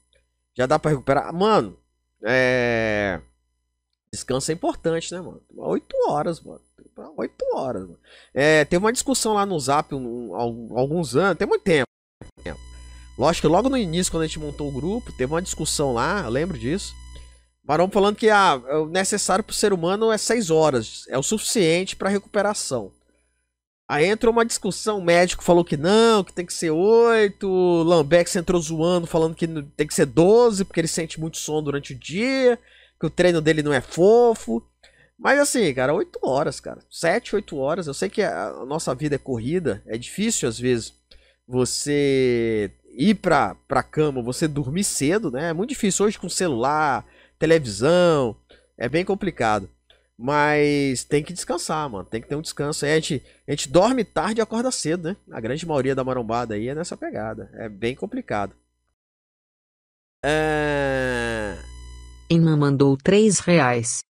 já 0.57 0.67
dá 0.67 0.79
para 0.79 0.93
recuperar. 0.93 1.35
Mano, 1.35 1.77
é. 2.25 3.21
Descanso 4.13 4.51
é 4.51 4.55
importante, 4.55 5.13
né, 5.13 5.21
mano? 5.21 5.43
Oito 5.57 5.95
horas, 6.09 6.41
mano. 6.41 6.61
Oito 7.17 7.45
horas, 7.55 7.83
mano. 7.83 7.99
É, 8.33 8.65
teve 8.65 8.85
uma 8.85 8.93
discussão 8.93 9.35
lá 9.35 9.45
no 9.45 9.59
Zap 9.59 9.95
um, 9.95 10.33
um, 10.33 10.79
alguns 10.79 11.15
anos, 11.17 11.37
tem 11.37 11.47
muito 11.47 11.63
tempo. 11.63 11.89
Lógico 13.19 13.49
que 13.49 13.53
logo 13.53 13.69
no 13.69 13.77
início, 13.77 14.13
quando 14.13 14.23
a 14.23 14.27
gente 14.29 14.39
montou 14.39 14.69
o 14.69 14.73
grupo, 14.73 15.11
teve 15.11 15.33
uma 15.33 15.43
discussão 15.43 15.93
lá, 15.93 16.23
eu 16.25 16.31
lembro 16.31 16.57
disso. 16.57 16.95
Marão 17.67 17.91
falando 17.91 18.15
que 18.15 18.31
ah, 18.31 18.55
o 18.55 18.87
necessário 18.87 19.43
para 19.43 19.51
o 19.51 19.55
ser 19.55 19.73
humano 19.73 20.13
é 20.13 20.17
seis 20.17 20.51
horas, 20.51 21.05
é 21.09 21.19
o 21.19 21.23
suficiente 21.23 21.97
para 21.97 22.09
recuperação. 22.09 22.93
Aí 23.89 24.07
entrou 24.07 24.33
uma 24.33 24.45
discussão, 24.45 24.99
o 24.99 25.05
médico 25.05 25.43
falou 25.43 25.65
que 25.65 25.77
não, 25.77 26.23
que 26.23 26.33
tem 26.33 26.47
que 26.47 26.53
ser 26.53 26.71
8, 26.71 27.83
Lambex 27.85 28.37
entrou 28.37 28.61
zoando, 28.61 29.07
falando 29.07 29.35
que 29.35 29.47
tem 29.49 29.87
que 29.87 29.95
ser 29.95 30.07
12, 30.07 30.65
porque 30.65 30.79
ele 30.79 30.87
sente 30.87 31.19
muito 31.19 31.39
sono 31.39 31.63
durante 31.63 31.95
o 31.95 31.99
dia, 31.99 32.59
que 33.01 33.07
o 33.07 33.11
treino 33.11 33.41
dele 33.41 33.63
não 33.63 33.73
é 33.73 33.81
fofo. 33.81 34.63
Mas 35.19 35.41
assim, 35.41 35.73
cara, 35.73 35.95
8 35.95 36.19
horas, 36.23 36.61
cara. 36.61 36.81
7, 36.91 37.35
8 37.35 37.57
horas. 37.57 37.87
Eu 37.87 37.95
sei 37.95 38.11
que 38.11 38.23
a 38.23 38.63
nossa 38.67 38.95
vida 38.95 39.17
é 39.17 39.19
corrida, 39.19 39.83
é 39.87 39.97
difícil 39.97 40.49
às 40.49 40.59
vezes 40.59 40.93
você 41.47 42.71
ir 42.91 43.15
pra, 43.15 43.55
pra 43.67 43.83
cama, 43.83 44.23
você 44.23 44.49
dormir 44.49 44.85
cedo, 44.85 45.31
né? 45.31 45.51
É 45.51 45.53
muito 45.53 45.71
difícil 45.71 46.07
hoje 46.07 46.19
com 46.19 46.29
celular, 46.29 47.05
televisão, 47.39 48.37
é 48.77 48.89
bem 48.89 49.05
complicado. 49.05 49.69
Mas 50.21 51.05
tem 51.05 51.23
que 51.23 51.33
descansar, 51.33 51.89
mano. 51.89 52.05
Tem 52.05 52.21
que 52.21 52.27
ter 52.27 52.35
um 52.35 52.43
descanso. 52.43 52.85
a, 52.85 52.89
gente, 52.89 53.23
a 53.47 53.53
gente 53.53 53.69
dorme 53.69 54.05
tarde 54.05 54.41
e 54.41 54.43
acorda 54.43 54.71
cedo, 54.73 55.11
né? 55.11 55.17
A 55.31 55.41
grande 55.41 55.65
maioria 55.65 55.95
da 55.95 56.03
marombada 56.03 56.55
aí 56.55 56.69
é 56.69 56.75
nessa 56.75 56.97
pegada. 56.97 57.49
É 57.55 57.69
bem 57.69 57.95
complicado. 57.95 58.53
É... 60.25 61.57
Inma 62.29 62.57
mandou 62.57 62.97
3 62.97 63.39
reais. 63.39 64.01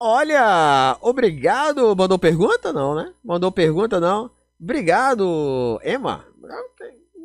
Olha, 0.00 0.96
obrigado. 1.02 1.94
Mandou 1.96 2.18
pergunta? 2.18 2.72
Não, 2.72 2.94
né? 2.94 3.12
Mandou 3.24 3.50
pergunta? 3.50 3.98
Não. 3.98 4.30
Obrigado, 4.60 5.80
Emma. 5.82 6.26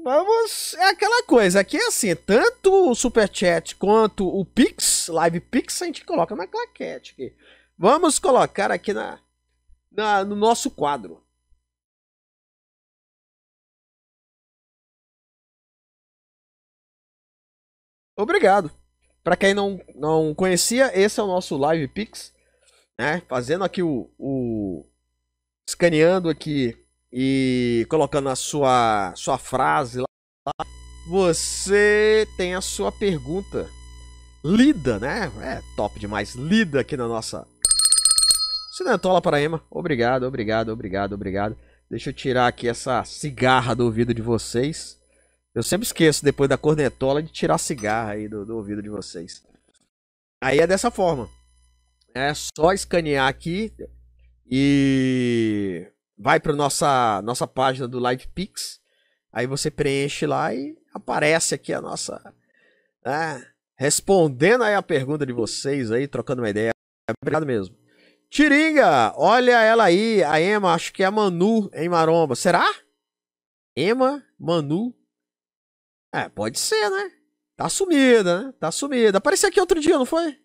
Vamos. 0.03 0.73
É 0.75 0.89
aquela 0.89 1.23
coisa, 1.23 1.59
aqui 1.59 1.75
é 1.77 1.87
assim, 1.87 2.15
tanto 2.15 2.91
o 2.91 2.95
Superchat 2.95 3.75
quanto 3.75 4.25
o 4.25 4.45
Pix, 4.45 5.07
Live 5.09 5.41
Pix, 5.41 5.81
a 5.81 5.85
gente 5.87 6.05
coloca 6.05 6.35
na 6.35 6.47
claquete 6.47 7.11
aqui. 7.11 7.35
Vamos 7.77 8.19
colocar 8.19 8.71
aqui 8.71 8.93
na, 8.93 9.19
na 9.91 10.23
no 10.23 10.35
nosso 10.35 10.71
quadro. 10.71 11.21
Obrigado. 18.15 18.71
Para 19.23 19.35
quem 19.35 19.53
não, 19.53 19.81
não 19.93 20.33
conhecia, 20.33 20.91
esse 20.97 21.19
é 21.19 21.23
o 21.23 21.27
nosso 21.27 21.57
Live 21.57 21.87
Pix, 21.89 22.33
né? 22.97 23.21
Fazendo 23.27 23.63
aqui 23.65 23.81
o, 23.83 24.09
o 24.17 24.85
escaneando 25.67 26.29
aqui 26.29 26.84
e 27.11 27.85
colocando 27.89 28.29
a 28.29 28.35
sua, 28.35 29.13
sua 29.15 29.37
frase 29.37 29.99
lá, 29.99 30.65
você 31.07 32.27
tem 32.35 32.55
a 32.55 32.61
sua 32.61 32.91
pergunta 32.91 33.69
lida, 34.43 34.99
né? 34.99 35.31
É 35.41 35.61
top 35.75 35.99
demais, 35.99 36.35
lida 36.35 36.81
aqui 36.81 36.95
na 36.95 37.07
nossa 37.07 37.47
Cinetola 38.75 39.21
Paraíba. 39.21 39.63
Obrigado, 39.71 40.23
obrigado, 40.23 40.69
obrigado, 40.69 41.13
obrigado. 41.13 41.57
Deixa 41.89 42.09
eu 42.09 42.13
tirar 42.13 42.47
aqui 42.47 42.67
essa 42.67 43.03
cigarra 43.05 43.73
do 43.73 43.85
ouvido 43.85 44.13
de 44.13 44.21
vocês. 44.21 44.99
Eu 45.53 45.63
sempre 45.63 45.85
esqueço, 45.85 46.25
depois 46.25 46.49
da 46.49 46.57
cornetola, 46.57 47.23
de 47.23 47.31
tirar 47.31 47.55
a 47.55 47.59
cigarra 47.59 48.11
aí 48.11 48.27
do, 48.27 48.45
do 48.45 48.57
ouvido 48.57 48.83
de 48.83 48.89
vocês. 48.89 49.41
Aí 50.43 50.59
é 50.59 50.67
dessa 50.67 50.91
forma. 50.91 51.29
É 52.13 52.33
só 52.33 52.73
escanear 52.73 53.29
aqui 53.29 53.73
e 54.45 55.87
vai 56.17 56.39
para 56.39 56.53
nossa 56.53 57.21
nossa 57.21 57.47
página 57.47 57.87
do 57.87 57.99
Live 57.99 58.27
Pix. 58.29 58.79
Aí 59.31 59.47
você 59.47 59.69
preenche 59.69 60.25
lá 60.25 60.53
e 60.53 60.77
aparece 60.93 61.55
aqui 61.55 61.73
a 61.73 61.81
nossa 61.81 62.33
né, 63.05 63.45
respondendo 63.77 64.63
aí 64.63 64.73
a 64.73 64.81
pergunta 64.81 65.25
de 65.25 65.33
vocês 65.33 65.91
aí, 65.91 66.07
trocando 66.07 66.41
uma 66.41 66.49
ideia. 66.49 66.71
Obrigado 67.21 67.45
mesmo. 67.45 67.75
Tiringa, 68.29 69.13
olha 69.15 69.61
ela 69.61 69.85
aí, 69.85 70.23
a 70.23 70.41
Emma, 70.41 70.73
acho 70.73 70.91
que 70.91 71.03
é 71.03 71.05
a 71.05 71.11
Manu 71.11 71.69
em 71.73 71.87
Maromba. 71.87 72.35
Será? 72.35 72.65
Emma, 73.75 74.25
Manu. 74.39 74.93
É, 76.13 76.27
pode 76.29 76.57
ser, 76.57 76.89
né? 76.89 77.11
Tá 77.55 77.69
sumida, 77.69 78.43
né? 78.43 78.53
Tá 78.59 78.71
sumida. 78.71 79.19
Apareceu 79.19 79.49
aqui 79.49 79.59
outro 79.59 79.79
dia, 79.79 79.97
não 79.97 80.05
foi? 80.05 80.37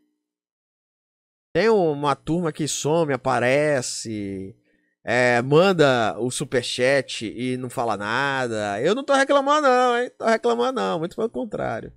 Tem 1.53 1.69
uma 1.69 2.15
turma 2.15 2.53
que 2.53 2.69
some, 2.69 3.13
aparece 3.13 4.57
é, 5.05 5.41
manda 5.41 6.15
o 6.19 6.31
superchat 6.31 7.27
e 7.27 7.57
não 7.57 7.71
fala 7.71 7.97
nada. 7.97 8.81
Eu 8.81 8.95
não 8.95 9.03
tô 9.03 9.15
reclamando, 9.15 9.67
não, 9.67 9.99
hein? 9.99 10.11
Tô 10.17 10.27
reclamando, 10.27 10.81
não. 10.81 10.99
Muito 10.99 11.17
pelo 11.17 11.31
contrário. 11.31 11.93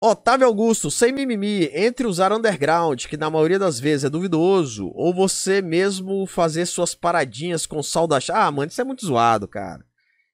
Otávio 0.00 0.46
Augusto, 0.46 0.90
sem 0.90 1.10
mimimi, 1.10 1.70
entre 1.72 2.06
usar 2.06 2.32
underground, 2.32 3.06
que 3.06 3.16
na 3.16 3.30
maioria 3.30 3.58
das 3.58 3.80
vezes 3.80 4.04
é 4.04 4.10
duvidoso, 4.10 4.92
ou 4.94 5.12
você 5.12 5.62
mesmo 5.62 6.26
fazer 6.26 6.66
suas 6.66 6.94
paradinhas 6.94 7.66
com 7.66 7.82
sal 7.82 8.06
da 8.06 8.18
Ah, 8.32 8.50
mano, 8.52 8.68
isso 8.68 8.80
é 8.80 8.84
muito 8.84 9.04
zoado, 9.06 9.48
cara. 9.48 9.84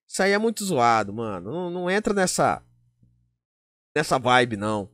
Isso 0.06 0.22
aí 0.22 0.32
é 0.32 0.38
muito 0.38 0.64
zoado, 0.64 1.14
mano. 1.14 1.50
Não, 1.50 1.70
não 1.70 1.90
entra 1.90 2.12
nessa. 2.12 2.62
nessa 3.96 4.18
vibe, 4.18 4.56
não. 4.56 4.90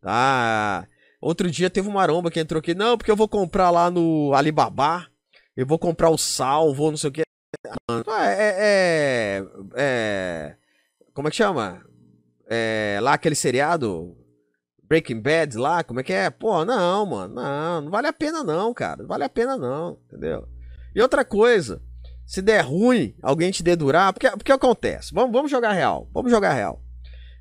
Tá? 0.00 0.88
Outro 1.20 1.50
dia 1.50 1.68
teve 1.68 1.88
uma 1.88 1.96
maromba 1.96 2.30
que 2.30 2.40
entrou 2.40 2.60
aqui. 2.60 2.74
Não, 2.74 2.96
porque 2.96 3.10
eu 3.10 3.16
vou 3.16 3.28
comprar 3.28 3.70
lá 3.70 3.90
no 3.90 4.32
Alibaba 4.34 5.11
eu 5.56 5.66
vou 5.66 5.78
comprar 5.78 6.10
o 6.10 6.18
sal, 6.18 6.74
vou 6.74 6.90
não 6.90 6.96
sei 6.96 7.10
o 7.10 7.12
que. 7.12 7.22
Ah, 7.88 8.30
é, 8.30 8.56
é, 8.58 9.44
é, 9.76 10.56
Como 11.12 11.28
é 11.28 11.30
que 11.30 11.36
chama? 11.36 11.84
É, 12.48 12.98
lá 13.02 13.14
aquele 13.14 13.34
seriado 13.34 14.16
Breaking 14.82 15.20
Bad 15.20 15.56
lá, 15.56 15.82
como 15.84 16.00
é 16.00 16.02
que 16.02 16.12
é? 16.12 16.28
Pô, 16.28 16.64
não, 16.64 17.06
mano, 17.06 17.34
não, 17.34 17.80
não 17.82 17.90
vale 17.90 18.06
a 18.06 18.12
pena 18.12 18.42
não, 18.42 18.74
cara, 18.74 19.02
não 19.02 19.08
vale 19.08 19.24
a 19.24 19.28
pena 19.28 19.56
não, 19.56 19.98
entendeu? 20.06 20.46
E 20.94 21.00
outra 21.00 21.24
coisa, 21.24 21.80
se 22.26 22.42
der 22.42 22.62
ruim, 22.62 23.14
alguém 23.22 23.50
te 23.50 23.62
dedurar, 23.62 24.12
porque, 24.12 24.30
porque 24.30 24.52
acontece, 24.52 25.14
vamos, 25.14 25.32
vamos 25.32 25.50
jogar 25.50 25.72
real, 25.72 26.08
vamos 26.12 26.30
jogar 26.30 26.52
real. 26.52 26.82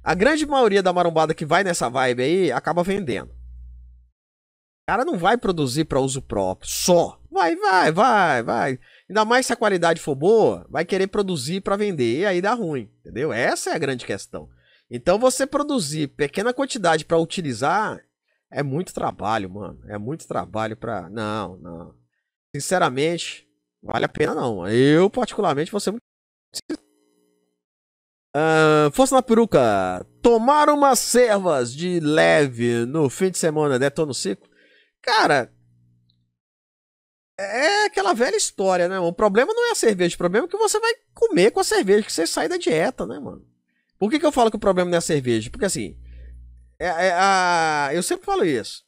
A 0.04 0.14
grande 0.16 0.46
maioria 0.46 0.82
da 0.82 0.94
marombada 0.94 1.34
que 1.34 1.46
vai 1.46 1.64
nessa 1.64 1.90
vibe 1.90 2.24
aí 2.24 2.52
acaba 2.52 2.84
vendendo. 2.84 3.32
Cara 4.88 5.06
não 5.06 5.18
vai 5.18 5.38
produzir 5.38 5.86
para 5.86 6.00
uso 6.00 6.22
próprio, 6.22 6.70
só. 6.70 7.20
Vai, 7.32 7.56
vai, 7.56 7.92
vai, 7.92 8.44
vai. 8.44 8.80
Ainda 9.10 9.24
mais 9.24 9.46
se 9.46 9.54
a 9.54 9.56
qualidade 9.56 10.02
for 10.02 10.16
boa, 10.16 10.66
vai 10.70 10.84
querer 10.84 11.08
produzir 11.08 11.62
para 11.62 11.78
vender 11.78 12.20
e 12.20 12.26
aí 12.26 12.42
dá 12.42 12.54
ruim, 12.54 12.90
entendeu? 13.00 13.32
Essa 13.32 13.72
é 13.72 13.76
a 13.76 13.80
grande 13.80 14.06
questão. 14.06 14.50
Então 14.90 15.18
você 15.18 15.48
produzir 15.48 16.10
pequena 16.10 16.54
quantidade 16.54 17.06
para 17.06 17.18
utilizar 17.18 18.02
é 18.52 18.62
muito 18.62 18.94
trabalho, 18.94 19.50
mano. 19.50 19.80
É 19.88 19.98
muito 19.98 20.28
trabalho 20.28 20.76
para 20.76 21.10
não, 21.10 21.58
não. 21.58 21.96
Sinceramente, 22.54 23.48
vale 23.82 24.04
a 24.04 24.10
pena 24.10 24.36
não. 24.36 24.68
Eu 24.68 25.10
particularmente 25.10 25.72
ser 25.80 25.92
muito 25.92 26.02
Uh, 28.34 28.90
força 28.94 29.14
na 29.16 29.22
peruca. 29.22 30.06
Tomar 30.22 30.70
umas 30.70 31.00
servas 31.00 31.74
de 31.74 32.00
leve 32.00 32.86
no 32.86 33.10
fim 33.10 33.30
de 33.30 33.38
semana, 33.38 33.78
detona 33.78 34.12
o 34.12 34.16
ciclo. 34.16 34.50
Cara, 35.02 35.52
é 37.38 37.86
aquela 37.86 38.14
velha 38.14 38.36
história, 38.36 38.88
né? 38.88 39.00
O 39.00 39.12
problema 39.12 39.54
não 39.54 39.68
é 39.68 39.72
a 39.72 39.76
cerveja, 39.76 40.16
o 40.16 40.18
problema 40.18 40.46
é 40.46 40.50
que 40.50 40.58
você 40.58 40.80
vai 40.80 40.94
comer 41.14 41.52
com 41.52 41.60
a 41.60 41.64
cerveja, 41.64 42.06
que 42.06 42.14
você 42.14 42.28
sai 42.28 42.48
da 42.48 42.58
dieta, 42.58 43.06
né, 43.06 43.20
mano? 43.20 43.46
Por 43.98 44.10
que, 44.10 44.20
que 44.20 44.26
eu 44.26 44.32
falo 44.32 44.50
que 44.50 44.58
o 44.58 44.60
problema 44.60 44.90
não 44.90 44.96
é 44.96 45.00
a 45.00 45.02
cerveja? 45.02 45.50
Porque 45.50 45.66
assim, 45.66 45.98
é, 46.80 46.86
é 46.86 47.14
a... 47.14 47.90
eu 47.94 48.04
sempre 48.04 48.26
falo 48.26 48.46
isso. 48.46 48.84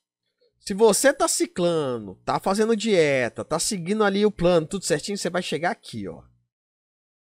Se 0.59 0.73
você 0.73 1.11
tá 1.11 1.27
ciclando, 1.27 2.15
tá 2.23 2.39
fazendo 2.39 2.75
dieta, 2.75 3.43
tá 3.43 3.59
seguindo 3.59 4.03
ali 4.03 4.25
o 4.25 4.31
plano, 4.31 4.65
tudo 4.65 4.85
certinho, 4.85 5.17
você 5.17 5.29
vai 5.29 5.41
chegar 5.41 5.71
aqui, 5.71 6.07
ó. 6.07 6.21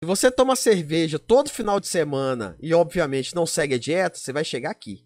Se 0.02 0.06
você 0.06 0.32
toma 0.32 0.56
cerveja 0.56 1.18
todo 1.20 1.50
final 1.50 1.80
de 1.80 1.88
semana 1.88 2.58
e, 2.62 2.74
obviamente, 2.74 3.36
não 3.36 3.46
segue 3.46 3.76
a 3.76 3.80
dieta, 3.80 4.18
você 4.18 4.32
vai 4.32 4.44
chegar 4.46 4.72
aqui. 4.72 5.06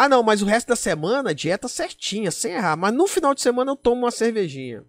Ah, 0.00 0.08
não, 0.08 0.22
mas 0.22 0.42
o 0.42 0.46
resto 0.46 0.68
da 0.68 0.76
semana, 0.76 1.34
dieta 1.34 1.66
certinha, 1.66 2.30
sem 2.30 2.52
errar. 2.52 2.76
Mas 2.76 2.94
no 2.94 3.08
final 3.08 3.34
de 3.34 3.40
semana 3.42 3.72
eu 3.72 3.76
tomo 3.76 4.02
uma 4.02 4.12
cervejinha. 4.12 4.86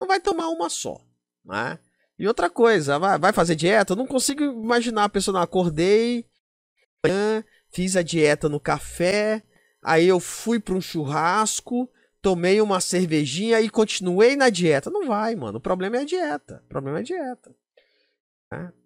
Não 0.00 0.08
vai 0.08 0.18
tomar 0.18 0.48
uma 0.48 0.68
só, 0.68 1.00
né? 1.44 1.78
E 2.18 2.26
outra 2.26 2.50
coisa, 2.50 2.98
vai 2.98 3.32
fazer 3.32 3.54
dieta? 3.54 3.92
Eu 3.92 3.96
não 3.96 4.08
consigo 4.08 4.42
imaginar 4.42 5.04
a 5.04 5.08
pessoa, 5.08 5.34
não, 5.34 5.40
acordei, 5.40 6.26
fiz 7.70 7.94
a 7.94 8.02
dieta 8.02 8.48
no 8.48 8.58
café, 8.58 9.44
aí 9.80 10.08
eu 10.08 10.18
fui 10.18 10.58
para 10.58 10.74
um 10.74 10.80
churrasco, 10.80 11.88
tomei 12.20 12.60
uma 12.60 12.80
cervejinha 12.80 13.60
e 13.60 13.70
continuei 13.70 14.34
na 14.34 14.50
dieta. 14.50 14.90
Não 14.90 15.06
vai, 15.06 15.36
mano. 15.36 15.58
O 15.58 15.62
problema 15.62 15.98
é 15.98 16.00
a 16.00 16.04
dieta. 16.04 16.60
O 16.64 16.68
problema 16.68 16.98
é 16.98 17.00
a 17.02 17.04
dieta. 17.04 17.54
É. 18.54 18.79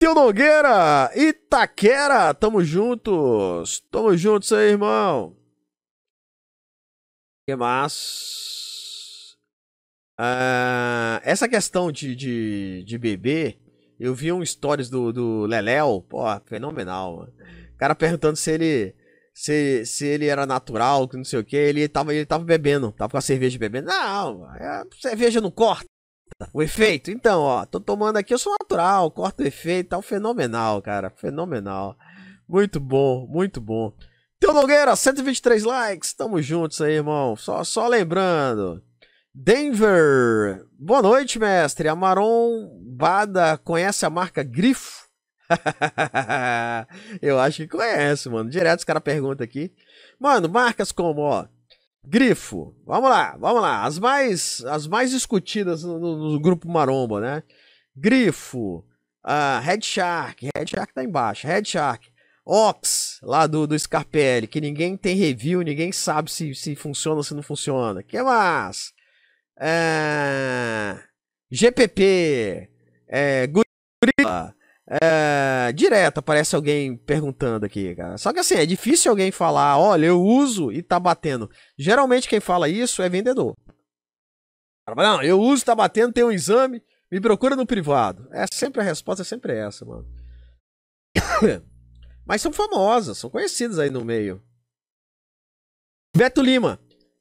Tio 0.00 0.14
Nogueira, 0.14 1.10
Itaquera, 1.16 2.32
tamo 2.32 2.62
juntos. 2.62 3.80
Tamo 3.90 4.16
juntos 4.16 4.52
aí, 4.52 4.70
irmão. 4.70 5.36
que 7.44 7.56
mais? 7.56 9.36
Ah, 10.16 11.20
essa 11.24 11.48
questão 11.48 11.90
de, 11.90 12.14
de, 12.14 12.84
de 12.84 12.98
beber, 12.98 13.58
eu 13.98 14.14
vi 14.14 14.30
um 14.32 14.44
stories 14.44 14.88
do, 14.88 15.12
do 15.12 15.46
Leléo, 15.46 16.00
pô, 16.02 16.22
fenomenal. 16.46 17.16
Mano. 17.16 17.32
O 17.74 17.76
cara 17.76 17.94
perguntando 17.96 18.36
se 18.36 18.52
ele 18.52 18.94
se, 19.34 19.84
se 19.84 20.06
ele 20.06 20.26
era 20.26 20.46
natural, 20.46 21.08
que 21.08 21.16
não 21.16 21.24
sei 21.24 21.40
o 21.40 21.44
que, 21.44 21.56
ele 21.56 21.88
tava, 21.88 22.14
ele 22.14 22.26
tava 22.26 22.44
bebendo, 22.44 22.92
tava 22.92 23.10
com 23.10 23.18
a 23.18 23.20
cerveja 23.20 23.58
bebendo. 23.58 23.88
Não, 23.88 24.44
a 24.44 24.84
cerveja 25.00 25.40
não 25.40 25.50
corta 25.50 25.86
o 26.52 26.62
efeito. 26.62 27.10
Então, 27.10 27.40
ó, 27.42 27.64
tô 27.64 27.80
tomando 27.80 28.16
aqui, 28.16 28.32
eu 28.32 28.38
sou 28.38 28.54
natural, 28.60 29.10
corto 29.10 29.42
o 29.42 29.46
efeito, 29.46 29.90
tá 29.90 30.02
fenomenal, 30.02 30.80
cara, 30.82 31.10
fenomenal. 31.10 31.96
Muito 32.48 32.80
bom, 32.80 33.26
muito 33.26 33.60
bom. 33.60 33.92
Teu 34.40 34.54
Nogueira, 34.54 34.94
123 34.94 35.64
likes, 35.64 36.12
tamo 36.12 36.40
juntos 36.40 36.80
aí, 36.80 36.94
irmão. 36.94 37.36
Só, 37.36 37.64
só 37.64 37.88
lembrando. 37.88 38.82
Denver, 39.34 40.64
boa 40.78 41.02
noite, 41.02 41.38
mestre. 41.38 41.88
Amaron 41.88 42.68
Bada 42.82 43.58
conhece 43.58 44.06
a 44.06 44.10
marca 44.10 44.42
Grifo? 44.42 45.06
eu 47.22 47.38
acho 47.38 47.58
que 47.58 47.68
conhece, 47.68 48.28
mano. 48.28 48.50
Direto 48.50 48.80
os 48.80 48.84
caras 48.84 49.02
perguntam 49.02 49.44
aqui. 49.44 49.72
Mano, 50.18 50.48
marcas 50.48 50.92
como, 50.92 51.22
ó. 51.22 51.46
Grifo. 52.08 52.74
Vamos 52.86 53.10
lá, 53.10 53.36
vamos 53.38 53.60
lá. 53.60 53.84
As 53.84 53.98
mais, 53.98 54.64
as 54.64 54.86
mais 54.86 55.10
discutidas 55.10 55.84
no, 55.84 55.98
no 55.98 56.40
grupo 56.40 56.66
Maromba, 56.66 57.20
né? 57.20 57.42
Grifo. 57.94 58.84
Uh, 59.24 59.60
Red 59.62 59.82
Shark. 59.82 60.48
Red 60.56 60.66
Shark 60.66 60.94
tá 60.94 61.04
embaixo. 61.04 61.46
Red 61.46 61.64
Shark. 61.66 62.08
Ox, 62.46 63.20
lá 63.22 63.46
do, 63.46 63.66
do 63.66 63.78
Scarpelli, 63.78 64.46
que 64.46 64.58
ninguém 64.58 64.96
tem 64.96 65.14
review, 65.14 65.60
ninguém 65.60 65.92
sabe 65.92 66.30
se, 66.32 66.54
se 66.54 66.74
funciona 66.74 67.18
ou 67.18 67.22
se 67.22 67.34
não 67.34 67.42
funciona. 67.42 68.02
que 68.02 68.22
mais? 68.22 68.94
GPP. 71.50 72.70
É... 73.06 73.46
Gorilla. 73.48 73.67
É, 74.90 75.70
direto 75.72 76.18
aparece 76.18 76.56
alguém 76.56 76.96
perguntando 76.96 77.66
aqui, 77.66 77.94
cara. 77.94 78.16
Só 78.16 78.32
que 78.32 78.38
assim, 78.38 78.54
é 78.54 78.64
difícil 78.64 79.10
alguém 79.10 79.30
falar, 79.30 79.78
olha, 79.78 80.06
eu 80.06 80.22
uso 80.22 80.72
e 80.72 80.82
tá 80.82 80.98
batendo. 80.98 81.50
Geralmente 81.76 82.28
quem 82.28 82.40
fala 82.40 82.68
isso 82.68 83.02
é 83.02 83.08
vendedor. 83.08 83.54
Não, 84.96 85.22
eu 85.22 85.38
uso, 85.38 85.66
tá 85.66 85.74
batendo, 85.74 86.14
tem 86.14 86.24
um 86.24 86.32
exame, 86.32 86.82
me 87.12 87.20
procura 87.20 87.54
no 87.54 87.66
privado. 87.66 88.26
É 88.32 88.46
sempre 88.50 88.80
a 88.80 88.84
resposta 88.84 89.20
é 89.20 89.24
sempre 89.24 89.52
essa, 89.54 89.84
mano. 89.84 90.06
Mas 92.26 92.40
são 92.40 92.52
famosas, 92.52 93.18
são 93.18 93.28
conhecidas 93.28 93.78
aí 93.78 93.90
no 93.90 94.04
meio. 94.04 94.42
Beto 96.16 96.40
Lima, 96.40 96.80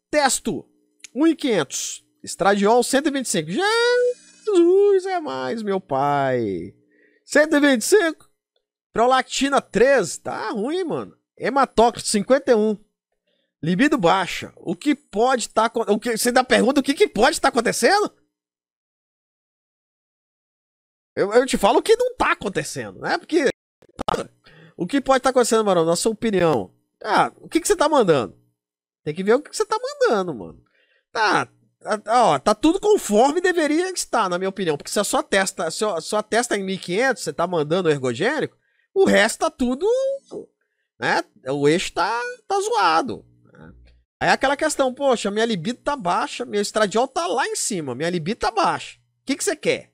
testo 0.09 0.65
1.500, 1.13 2.03
estradiol 2.24 2.82
125. 2.82 3.51
Jesus 3.51 5.05
é 5.05 5.20
mais, 5.20 5.61
meu 5.61 5.82
pai. 5.82 6.74
125. 7.28 8.30
Prolactina 8.93 9.61
13. 9.61 10.21
Tá 10.21 10.49
ruim, 10.51 10.84
mano. 10.86 11.17
Hematócrito 11.38 12.07
51. 12.07 12.78
Libido 13.61 13.97
baixa. 13.97 14.53
O 14.55 14.75
que 14.75 14.95
pode 14.95 15.47
estar 15.47 15.69
tá, 15.69 15.82
o 15.91 15.99
que 15.99 16.17
Você 16.17 16.30
ainda 16.30 16.43
pergunta 16.43 16.80
o 16.80 16.84
que, 16.84 16.93
que 16.93 17.07
pode 17.07 17.36
estar 17.36 17.51
tá 17.51 17.53
acontecendo? 17.53 18.15
Eu, 21.15 21.34
eu, 21.34 21.45
te 21.45 21.57
falo 21.57 21.80
o 21.80 21.84
que 21.84 21.95
não 21.95 22.15
tá 22.15 22.32
acontecendo, 22.32 22.99
né? 22.99 23.17
Porque. 23.17 23.49
O 24.78 24.86
que 24.86 25.01
pode 25.01 25.17
estar 25.17 25.30
tá 25.30 25.32
acontecendo, 25.32 25.65
mano? 25.65 25.84
Na 25.84 25.95
sua 25.95 26.11
opinião. 26.11 26.73
Ah, 27.03 27.32
o 27.38 27.49
que, 27.49 27.59
que 27.59 27.67
você 27.67 27.75
tá 27.75 27.89
mandando? 27.89 28.39
Tem 29.03 29.13
que 29.13 29.23
ver 29.23 29.34
o 29.34 29.41
que, 29.41 29.49
que 29.49 29.57
você 29.57 29.65
tá 29.65 29.78
mandando, 29.80 30.34
mano. 30.34 30.63
Tá, 31.11 31.49
Ó, 32.07 32.39
tá 32.39 32.55
tudo 32.55 32.80
conforme 32.80 33.39
deveria 33.39 33.89
estar, 33.91 34.30
na 34.30 34.38
minha 34.38 34.49
opinião. 34.49 34.78
Porque 34.78 34.91
se 34.91 34.99
a 34.99 35.03
sua 35.03 35.23
testa, 35.23 35.69
se 35.69 35.86
a 35.86 36.01
sua 36.01 36.23
testa 36.23 36.55
é 36.55 36.59
em 36.59 36.63
1500, 36.63 37.23
você 37.23 37.34
tá 37.34 37.45
mandando 37.45 37.89
ergogênico, 37.89 38.57
o 38.93 39.05
resto 39.05 39.39
tá 39.39 39.49
tudo. 39.49 39.86
Né? 40.99 41.23
O 41.49 41.67
eixo 41.67 41.93
tá, 41.93 42.19
tá 42.47 42.59
zoado. 42.59 43.25
Aí 44.19 44.30
é 44.30 44.32
aquela 44.32 44.57
questão, 44.57 44.91
poxa, 44.93 45.30
minha 45.30 45.45
libido 45.45 45.80
tá 45.80 45.95
baixa, 45.95 46.43
meu 46.43 46.59
estradiol 46.59 47.07
tá 47.07 47.28
lá 47.28 47.45
em 47.47 47.55
cima, 47.55 47.93
minha 47.93 48.09
libido 48.09 48.39
tá 48.39 48.49
baixa. 48.49 48.97
O 49.21 49.25
que, 49.25 49.36
que 49.36 49.43
você 49.43 49.55
quer? 49.55 49.91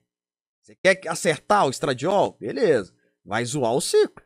Você 0.62 0.74
quer 0.76 0.98
acertar 1.08 1.66
o 1.66 1.70
estradiol? 1.70 2.38
Beleza. 2.40 2.94
Vai 3.22 3.44
zoar 3.44 3.74
o 3.74 3.82
ciclo. 3.82 4.24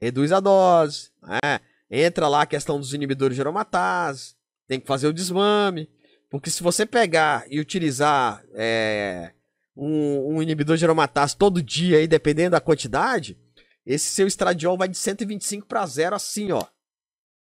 Reduz 0.00 0.30
a 0.30 0.38
dose. 0.38 1.10
Né? 1.20 1.60
Entra 1.90 2.28
lá 2.28 2.42
a 2.42 2.46
questão 2.46 2.78
dos 2.78 2.94
inibidores 2.94 3.34
de 3.34 3.40
aromatase. 3.40 4.36
Tem 4.68 4.78
que 4.78 4.86
fazer 4.86 5.08
o 5.08 5.12
desmame. 5.12 5.90
Porque 6.38 6.50
se 6.50 6.62
você 6.62 6.84
pegar 6.84 7.46
e 7.50 7.58
utilizar 7.58 8.44
é, 8.52 9.32
um, 9.74 10.34
um, 10.34 10.42
inibidor 10.42 10.76
de 10.76 10.84
aromatase 10.84 11.36
todo 11.36 11.62
dia, 11.62 11.96
aí, 11.98 12.06
dependendo 12.06 12.50
da 12.50 12.60
quantidade, 12.60 13.38
esse 13.86 14.06
seu 14.06 14.26
estradiol 14.26 14.76
vai 14.76 14.86
de 14.86 14.98
125 14.98 15.66
para 15.66 15.86
zero 15.86 16.14
assim, 16.14 16.52
ó. 16.52 16.62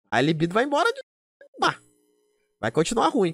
A 0.09 0.19
libido 0.19 0.53
vai 0.53 0.65
embora 0.65 0.91
de. 0.91 0.99
Bah, 1.57 1.79
vai 2.59 2.69
continuar 2.69 3.07
ruim. 3.07 3.33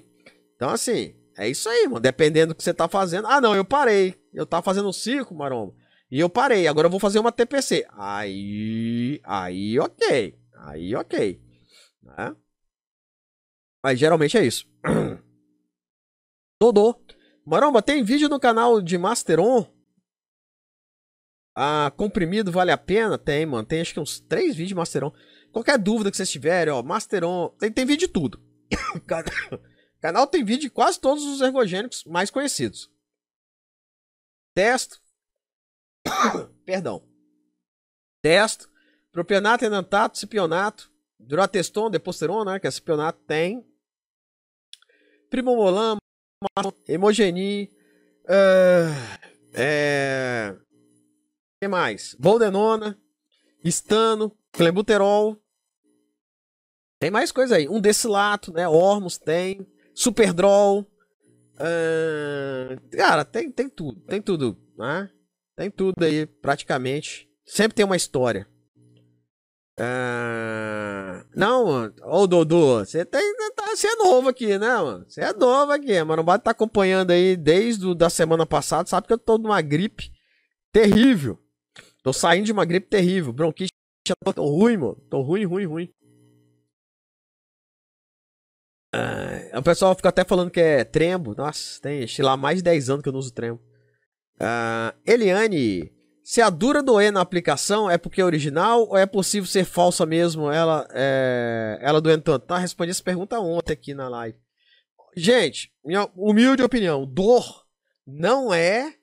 Então, 0.54 0.70
assim, 0.70 1.16
é 1.36 1.48
isso 1.48 1.68
aí, 1.68 1.88
mano. 1.88 2.00
Dependendo 2.00 2.54
do 2.54 2.56
que 2.56 2.62
você 2.62 2.72
tá 2.72 2.86
fazendo. 2.86 3.26
Ah, 3.26 3.40
não, 3.40 3.56
eu 3.56 3.64
parei. 3.64 4.14
Eu 4.32 4.46
tava 4.46 4.62
fazendo 4.62 4.88
um 4.88 4.92
ciclo, 4.92 5.36
maromba. 5.36 5.74
E 6.08 6.20
eu 6.20 6.30
parei. 6.30 6.68
Agora 6.68 6.86
eu 6.86 6.90
vou 6.90 7.00
fazer 7.00 7.18
uma 7.18 7.32
TPC. 7.32 7.84
Aí. 7.96 9.20
Aí, 9.24 9.76
ok. 9.80 10.38
Aí, 10.54 10.94
ok. 10.94 11.40
Né? 12.00 12.36
Mas 13.82 13.98
geralmente 13.98 14.38
é 14.38 14.46
isso. 14.46 14.64
Dodô. 16.60 17.00
Maromba, 17.46 17.80
tem 17.80 18.02
vídeo 18.02 18.28
no 18.28 18.40
canal 18.40 18.80
de 18.82 18.98
Masteron? 18.98 19.66
Ah, 21.54 21.92
comprimido 21.96 22.52
vale 22.52 22.70
a 22.70 22.78
pena? 22.78 23.16
Tem, 23.16 23.46
mano. 23.46 23.66
Tem 23.66 23.80
acho 23.80 23.94
que 23.94 24.00
uns 24.00 24.20
três 24.20 24.50
vídeos 24.54 24.68
de 24.68 24.74
Masteron. 24.74 25.12
Qualquer 25.52 25.78
dúvida 25.78 26.10
que 26.10 26.16
vocês 26.16 26.30
tiverem, 26.30 26.72
ó, 26.72 26.82
Masteron. 26.82 27.48
Tem, 27.58 27.72
tem 27.72 27.86
vídeo 27.86 28.06
de 28.06 28.12
tudo. 28.12 28.40
canal 30.00 30.26
tem 30.26 30.44
vídeo 30.44 30.62
de 30.62 30.70
quase 30.70 31.00
todos 31.00 31.24
os 31.24 31.40
ergogênicos 31.40 32.04
mais 32.04 32.30
conhecidos. 32.30 32.90
Testo. 34.54 35.00
Perdão. 36.66 37.08
Testo. 38.20 38.68
Propionato, 39.10 39.64
enantato, 39.64 40.18
cipionato. 40.18 40.92
Durateston, 41.18 41.90
deposteron, 41.90 42.44
né? 42.44 42.60
Que 42.60 42.66
é 42.66 42.70
cipionato, 42.70 43.20
tem. 43.24 43.66
Primomolam, 45.30 45.98
Hemogeni. 46.86 47.70
Uh, 48.24 49.28
é. 49.54 50.54
O 50.54 51.60
que 51.60 51.68
mais? 51.68 52.14
Boldenona. 52.18 52.98
Estano. 53.64 54.36
Clenbuterol. 54.52 55.36
Tem 57.00 57.10
mais 57.10 57.30
coisa 57.32 57.56
aí. 57.56 57.68
Um 57.68 57.80
decilato, 57.80 58.52
né? 58.52 58.68
Ormus 58.68 59.18
tem. 59.18 59.66
Superdrol. 59.94 60.86
Uh, 61.54 62.96
cara, 62.96 63.24
tem, 63.24 63.50
tem 63.50 63.68
tudo. 63.68 64.00
Tem 64.02 64.22
tudo. 64.22 64.56
Né? 64.76 65.10
Tem 65.56 65.70
tudo 65.70 66.04
aí, 66.04 66.26
praticamente. 66.26 67.28
Sempre 67.44 67.74
tem 67.74 67.84
uma 67.84 67.96
história. 67.96 68.48
Uh, 69.80 71.24
não, 71.36 71.92
ô 72.02 72.26
Dodô, 72.26 72.80
você 72.80 73.04
tá, 73.04 73.20
é 73.86 73.94
novo 73.94 74.28
aqui, 74.28 74.58
né, 74.58 74.76
mano? 74.76 75.04
Você 75.08 75.20
é 75.20 75.32
novo 75.32 75.70
aqui, 75.70 76.02
mano. 76.02 76.22
O 76.22 76.38
tá 76.38 76.50
acompanhando 76.50 77.12
aí 77.12 77.36
desde 77.36 77.88
a 77.88 77.94
da 77.94 78.10
semana 78.10 78.44
passada, 78.44 78.88
sabe 78.88 79.06
que 79.06 79.12
eu 79.12 79.18
tô 79.18 79.38
numa 79.38 79.60
gripe 79.60 80.10
terrível. 80.72 81.38
Tô 82.02 82.12
saindo 82.12 82.46
de 82.46 82.52
uma 82.52 82.64
gripe 82.64 82.88
terrível. 82.88 83.32
Bronquite, 83.32 83.72
tô 84.34 84.46
ruim, 84.46 84.76
mano. 84.76 84.96
Tô 85.08 85.20
ruim, 85.22 85.44
ruim, 85.44 85.64
ruim. 85.64 85.94
Uh, 88.92 89.58
o 89.58 89.62
pessoal 89.62 89.94
fica 89.94 90.08
até 90.08 90.24
falando 90.24 90.50
que 90.50 90.60
é 90.60 90.82
trembo. 90.82 91.36
Nossa, 91.36 91.80
tem 91.80 92.04
lá 92.20 92.36
mais 92.36 92.58
de 92.58 92.64
10 92.64 92.90
anos 92.90 93.02
que 93.02 93.08
eu 93.08 93.12
não 93.12 93.20
uso 93.20 93.32
trembo. 93.32 93.62
Uh, 94.40 94.96
Eliane, 95.06 95.92
se 96.28 96.42
a 96.42 96.50
dura 96.50 96.82
doer 96.82 97.10
na 97.10 97.22
aplicação 97.22 97.90
é 97.90 97.96
porque 97.96 98.20
é 98.20 98.24
original 98.24 98.86
ou 98.86 98.98
é 98.98 99.06
possível 99.06 99.48
ser 99.48 99.64
falsa 99.64 100.04
mesmo 100.04 100.50
ela, 100.50 100.86
é, 100.92 101.78
ela 101.80 102.02
doendo 102.02 102.22
tanto? 102.22 102.44
Tá, 102.44 102.58
respondi 102.58 102.90
essa 102.90 103.02
pergunta 103.02 103.40
ontem 103.40 103.72
aqui 103.72 103.94
na 103.94 104.10
live. 104.10 104.38
Gente, 105.16 105.72
minha 105.82 106.06
humilde 106.14 106.62
opinião, 106.62 107.06
dor 107.06 107.66
não 108.06 108.52
é 108.52 108.94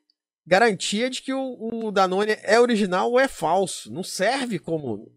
garantia 0.46 1.10
de 1.10 1.24
que 1.24 1.34
o, 1.34 1.88
o 1.88 1.92
Danone 1.92 2.38
é 2.44 2.60
original 2.60 3.10
ou 3.10 3.20
é 3.20 3.28
falso. 3.28 3.92
Não 3.92 4.04
serve 4.04 4.60
como. 4.60 5.12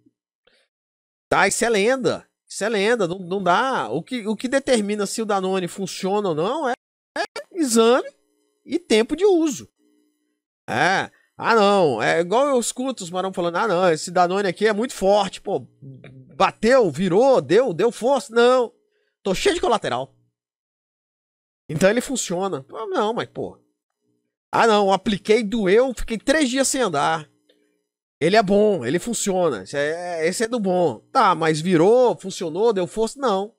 Tá, 1.28 1.46
isso 1.46 1.62
é 1.62 1.68
lenda. 1.68 2.26
Isso 2.48 2.64
é 2.64 2.70
lenda, 2.70 3.06
não, 3.06 3.18
não 3.18 3.42
dá. 3.42 3.90
O 3.90 4.02
que, 4.02 4.26
o 4.26 4.34
que 4.34 4.48
determina 4.48 5.04
se 5.04 5.20
o 5.20 5.26
Danone 5.26 5.68
funciona 5.68 6.30
ou 6.30 6.34
não 6.34 6.70
é, 6.70 6.72
é 7.18 7.24
exame 7.52 8.08
e 8.64 8.78
tempo 8.78 9.14
de 9.14 9.26
uso. 9.26 9.68
É. 10.66 11.10
Ah, 11.38 11.54
não. 11.54 12.02
É 12.02 12.20
igual 12.20 12.48
eu 12.48 12.58
escuto 12.58 13.04
os 13.04 13.10
marão 13.10 13.32
falando: 13.32 13.56
ah, 13.56 13.68
não, 13.68 13.90
esse 13.90 14.10
Danone 14.10 14.48
aqui 14.48 14.66
é 14.66 14.72
muito 14.72 14.92
forte. 14.92 15.40
Pô, 15.40 15.64
bateu, 16.36 16.90
virou, 16.90 17.40
deu, 17.40 17.72
deu 17.72 17.92
força. 17.92 18.34
Não. 18.34 18.72
Tô 19.22 19.32
cheio 19.34 19.54
de 19.54 19.60
colateral. 19.60 20.12
Então 21.68 21.88
ele 21.88 22.00
funciona. 22.00 22.66
Não, 22.90 23.14
mas, 23.14 23.28
pô. 23.28 23.56
Ah, 24.50 24.66
não, 24.66 24.92
apliquei, 24.92 25.44
doeu, 25.44 25.92
fiquei 25.94 26.18
três 26.18 26.48
dias 26.48 26.66
sem 26.66 26.80
andar. 26.80 27.28
Ele 28.20 28.34
é 28.34 28.42
bom, 28.42 28.84
ele 28.84 28.98
funciona. 28.98 29.62
Esse 29.62 29.76
é, 29.76 30.26
esse 30.26 30.44
é 30.44 30.48
do 30.48 30.58
bom. 30.58 31.00
Tá, 31.12 31.34
mas 31.34 31.60
virou, 31.60 32.16
funcionou, 32.16 32.72
deu 32.72 32.86
força? 32.86 33.20
Não. 33.20 33.54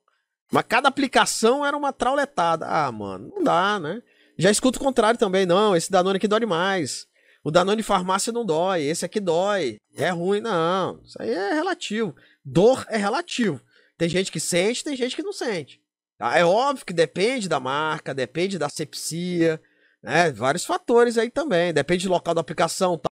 Mas 0.52 0.64
cada 0.68 0.88
aplicação 0.88 1.64
era 1.64 1.76
uma 1.76 1.92
trauletada. 1.92 2.66
Ah, 2.66 2.90
mano, 2.92 3.32
não 3.34 3.44
dá, 3.44 3.78
né? 3.78 4.02
Já 4.36 4.50
escuto 4.50 4.78
o 4.78 4.82
contrário 4.82 5.18
também. 5.18 5.46
Não, 5.46 5.76
esse 5.76 5.90
Danone 5.90 6.16
aqui 6.16 6.26
dói 6.26 6.44
mais. 6.44 7.06
O 7.42 7.50
Danone 7.50 7.82
farmácia 7.82 8.32
não 8.32 8.44
dói. 8.44 8.82
Esse 8.82 9.04
aqui 9.04 9.20
dói. 9.20 9.78
É 9.94 10.10
ruim, 10.10 10.40
não. 10.40 11.00
Isso 11.02 11.20
aí 11.20 11.30
é 11.30 11.54
relativo. 11.54 12.14
Dor 12.44 12.84
é 12.88 12.96
relativo. 12.96 13.60
Tem 13.96 14.08
gente 14.08 14.30
que 14.30 14.40
sente, 14.40 14.84
tem 14.84 14.96
gente 14.96 15.16
que 15.16 15.22
não 15.22 15.32
sente. 15.32 15.82
Tá? 16.18 16.36
É 16.36 16.44
óbvio 16.44 16.84
que 16.84 16.92
depende 16.92 17.48
da 17.48 17.58
marca, 17.58 18.14
depende 18.14 18.58
da 18.58 18.68
sepsia, 18.68 19.60
né? 20.02 20.30
Vários 20.32 20.64
fatores 20.64 21.16
aí 21.16 21.30
também. 21.30 21.72
Depende 21.72 22.06
do 22.06 22.12
local 22.12 22.34
da 22.34 22.40
aplicação, 22.40 22.98
tá? 22.98 23.08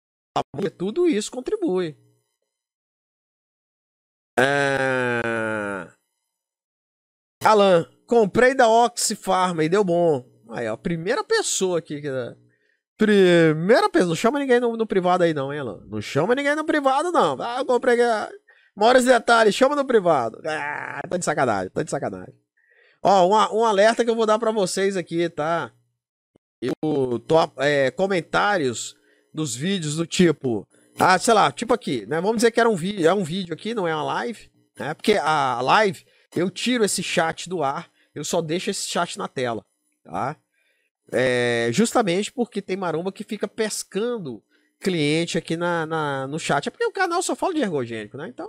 tudo 0.77 1.09
isso 1.09 1.31
contribui. 1.31 1.97
É... 4.39 5.89
Alan, 7.45 7.89
comprei 8.07 8.55
da 8.55 8.69
Oxypharma 8.69 9.65
e 9.65 9.69
deu 9.69 9.85
bom. 9.85 10.29
Aí, 10.51 10.69
ó, 10.69 10.75
a 10.75 10.79
primeira 10.79 11.25
pessoa 11.25 11.79
aqui 11.79 12.01
que. 12.01 12.09
Primeira 12.97 13.91
pessoa, 13.91 14.09
não 14.09 14.17
chama 14.17 14.39
ninguém 14.39 14.59
no, 14.59 14.77
no, 14.77 14.87
privado 14.87 15.23
aí, 15.23 15.35
não, 15.35 15.53
hein, 15.53 15.61
Alan? 15.61 15.83
Não 15.87 16.01
chama 16.01 16.35
ninguém 16.35 16.57
no 16.57 16.65
privado, 16.65 17.13
não. 17.13 17.37
Ah, 17.41 17.59
eu 17.59 17.67
comprei. 17.67 17.99
Maiores 18.75 19.05
detalhes, 19.05 19.55
chama 19.55 19.77
no 19.77 19.85
privado. 19.85 20.41
Ah, 20.45 21.03
tá 21.09 21.17
de 21.17 21.25
sacanagem, 21.25 21.71
tá 21.71 21.83
de 21.83 21.91
sacanagem. 21.91 22.35
Ó, 23.03 23.27
um, 23.27 23.61
um 23.61 23.65
alerta 23.65 24.05
que 24.05 24.11
eu 24.11 24.17
vou 24.17 24.27
dar 24.27 24.39
para 24.39 24.51
vocês 24.51 24.97
aqui, 24.97 25.29
tá? 25.29 25.71
Eu 26.61 27.19
tô. 27.21 27.37
É, 27.59 27.91
comentários 27.91 28.97
dos 29.33 29.55
vídeos 29.55 29.97
do 29.97 30.07
tipo, 30.07 30.67
ah, 30.99 31.19
sei 31.19 31.35
lá, 31.35 31.53
tipo 31.53 31.75
aqui, 31.75 32.07
né? 32.07 32.21
Vamos 32.21 32.37
dizer 32.37 32.51
que 32.51 32.59
era 32.59 32.69
um 32.69 32.75
vídeo, 32.75 33.07
é 33.07 33.13
um 33.13 33.23
vídeo 33.23 33.53
aqui, 33.53 33.75
não 33.75 33.87
é 33.87 33.95
uma 33.95 34.05
live, 34.05 34.51
né? 34.79 34.95
Porque 34.95 35.13
a 35.15 35.61
live, 35.61 36.05
eu 36.35 36.51
tiro 36.51 36.85
esse 36.85 37.03
chat 37.03 37.49
do 37.49 37.63
ar, 37.63 37.91
eu 38.15 38.25
só 38.25 38.41
deixo 38.41 38.71
esse 38.71 38.89
chat 38.89 39.19
na 39.19 39.29
tela, 39.29 39.63
tá? 40.03 40.37
É, 41.13 41.71
justamente 41.73 42.33
porque 42.33 42.61
tem 42.61 42.77
maromba 42.77 43.13
que 43.13 43.25
fica 43.25 43.47
pescando 43.47 44.43
cliente 44.81 45.39
aqui 45.39 45.57
na, 45.57 45.87
na, 45.87 46.27
no 46.27 46.39
chat. 46.39 46.67
É 46.67 46.71
porque 46.71 46.85
o 46.85 46.93
canal 46.93 47.23
só 47.23 47.35
fala 47.35 47.55
de 47.55 47.61
ergogênico, 47.61 48.17
né? 48.17 48.29
Então, 48.29 48.49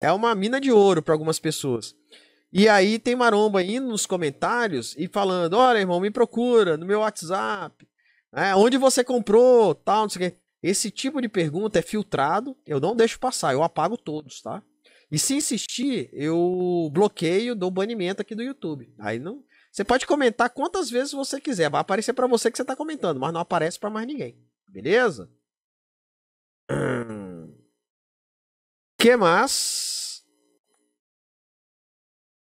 é 0.00 0.12
uma 0.12 0.34
mina 0.34 0.60
de 0.60 0.72
ouro 0.72 1.02
para 1.02 1.14
algumas 1.14 1.38
pessoas. 1.38 1.94
E 2.52 2.68
aí 2.68 2.98
tem 2.98 3.14
maromba 3.14 3.62
indo 3.62 3.86
nos 3.86 4.06
comentários 4.06 4.94
e 4.98 5.06
falando: 5.06 5.54
olha, 5.54 5.78
irmão, 5.78 6.00
me 6.00 6.10
procura 6.10 6.76
no 6.76 6.86
meu 6.86 7.00
WhatsApp. 7.00 7.86
É, 8.32 8.54
onde 8.54 8.76
você 8.76 9.02
comprou, 9.02 9.74
tal, 9.74 10.02
não 10.02 10.08
sei 10.08 10.28
o 10.28 10.30
quê. 10.30 10.36
Esse 10.62 10.90
tipo 10.90 11.20
de 11.22 11.28
pergunta 11.28 11.78
é 11.78 11.82
filtrado, 11.82 12.56
eu 12.66 12.78
não 12.78 12.94
deixo 12.94 13.18
passar, 13.18 13.54
eu 13.54 13.62
apago 13.62 13.96
todos, 13.96 14.42
tá? 14.42 14.62
E 15.10 15.18
se 15.18 15.34
insistir, 15.34 16.08
eu 16.12 16.88
bloqueio, 16.92 17.56
dou 17.56 17.70
banimento 17.70 18.22
aqui 18.22 18.34
do 18.34 18.42
YouTube. 18.42 18.92
Aí 18.98 19.18
não. 19.18 19.42
Você 19.70 19.84
pode 19.84 20.06
comentar 20.06 20.50
quantas 20.50 20.90
vezes 20.90 21.12
você 21.12 21.40
quiser, 21.40 21.70
vai 21.70 21.80
aparecer 21.80 22.12
para 22.12 22.26
você 22.26 22.50
que 22.50 22.56
você 22.56 22.64
tá 22.64 22.74
comentando, 22.74 23.20
mas 23.20 23.32
não 23.32 23.40
aparece 23.40 23.78
para 23.78 23.90
mais 23.90 24.06
ninguém. 24.06 24.36
Beleza? 24.68 25.30
Que 28.98 29.16
mais? 29.16 30.22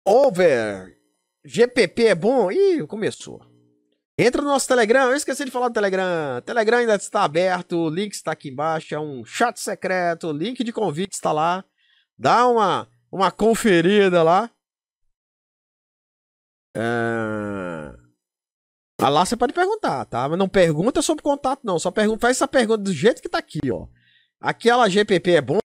Over. 0.05 0.97
GPP 1.45 2.07
é 2.07 2.15
bom? 2.15 2.51
Ih, 2.51 2.85
começou. 2.87 3.45
Entra 4.17 4.41
no 4.41 4.49
nosso 4.49 4.67
Telegram. 4.67 5.09
Eu 5.09 5.15
esqueci 5.15 5.45
de 5.45 5.51
falar 5.51 5.69
do 5.69 5.73
Telegram. 5.73 6.41
Telegram 6.45 6.79
ainda 6.79 6.95
está 6.95 7.23
aberto. 7.23 7.77
O 7.77 7.89
link 7.89 8.13
está 8.13 8.31
aqui 8.31 8.49
embaixo. 8.49 8.93
É 8.93 8.99
um 8.99 9.23
chat 9.23 9.59
secreto. 9.59 10.27
O 10.27 10.31
link 10.31 10.63
de 10.63 10.73
convite 10.73 11.13
está 11.13 11.31
lá. 11.31 11.63
Dá 12.17 12.47
uma, 12.47 12.87
uma 13.11 13.31
conferida 13.31 14.21
lá. 14.23 14.49
Ah, 16.75 17.95
lá 19.09 19.25
você 19.25 19.35
pode 19.35 19.53
perguntar, 19.53 20.05
tá? 20.05 20.27
Mas 20.29 20.37
não 20.37 20.47
pergunta 20.47 21.01
sobre 21.01 21.23
contato, 21.23 21.61
não. 21.63 21.79
Só 21.79 21.91
pergunta, 21.91 22.21
faz 22.21 22.37
essa 22.37 22.47
pergunta 22.47 22.83
do 22.83 22.93
jeito 22.93 23.21
que 23.21 23.29
tá 23.29 23.39
aqui, 23.39 23.71
ó. 23.71 23.87
Aquela 24.39 24.89
GPP 24.89 25.31
é 25.31 25.41
bom? 25.41 25.59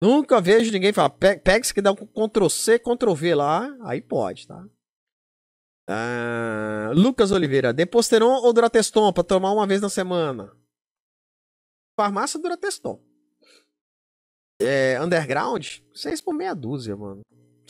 Nunca 0.00 0.40
vejo 0.40 0.72
ninguém 0.72 0.92
falar. 0.92 1.10
Pega 1.10 1.60
que 1.60 1.82
dá 1.82 1.92
um 1.92 1.96
Ctrl 1.96 2.48
C, 2.48 2.78
Ctrl 2.78 3.14
V 3.14 3.34
lá. 3.34 3.76
Aí 3.82 4.02
pode, 4.02 4.46
tá? 4.46 4.66
Ah, 5.88 6.90
Lucas 6.94 7.30
Oliveira, 7.30 7.72
Deposteron 7.72 8.42
ou 8.42 8.52
Durateston 8.52 9.12
para 9.12 9.22
tomar 9.22 9.52
uma 9.52 9.66
vez 9.66 9.80
na 9.80 9.88
semana? 9.88 10.52
Farmácia 11.98 12.40
Durateston. 12.40 13.00
É, 14.60 15.00
underground, 15.00 15.78
6 15.94 16.20
por 16.20 16.34
meia 16.34 16.54
dúzia, 16.54 16.96
mano. 16.96 17.22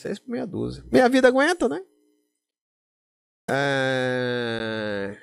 6 0.03 0.19
por 0.21 0.31
meia 0.31 0.47
dúzia. 0.47 0.85
Minha 0.91 1.09
vida 1.09 1.29
aguenta, 1.29 1.69
né? 1.69 1.81
É... 3.51 5.17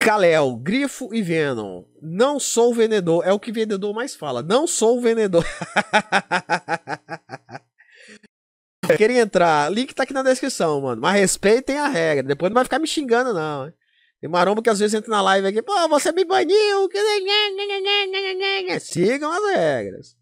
Kalel, 0.00 0.56
Grifo 0.56 1.12
e 1.12 1.20
Venom. 1.20 1.84
Não 2.00 2.38
sou 2.38 2.72
vendedor. 2.72 3.26
É 3.26 3.32
o 3.32 3.40
que 3.40 3.50
vendedor 3.50 3.92
mais 3.92 4.14
fala. 4.14 4.42
Não 4.42 4.66
sou 4.66 5.00
vendedor. 5.00 5.44
Queria 8.96 9.20
entrar. 9.20 9.70
Link 9.72 9.92
tá 9.94 10.04
aqui 10.04 10.12
na 10.12 10.22
descrição, 10.22 10.80
mano. 10.80 11.02
Mas 11.02 11.18
respeitem 11.18 11.76
a 11.76 11.88
regra. 11.88 12.22
Depois 12.22 12.50
não 12.50 12.54
vai 12.54 12.64
ficar 12.64 12.78
me 12.78 12.86
xingando, 12.86 13.34
não. 13.34 13.72
Tem 14.20 14.30
maromba 14.30 14.62
que 14.62 14.70
às 14.70 14.78
vezes 14.78 14.94
entra 14.94 15.10
na 15.10 15.20
live 15.22 15.48
aqui. 15.48 15.60
Pô, 15.60 15.88
você 15.88 16.12
me 16.12 16.24
baniu. 16.24 16.88
Sigam 18.80 19.32
as 19.32 19.56
regras. 19.56 20.16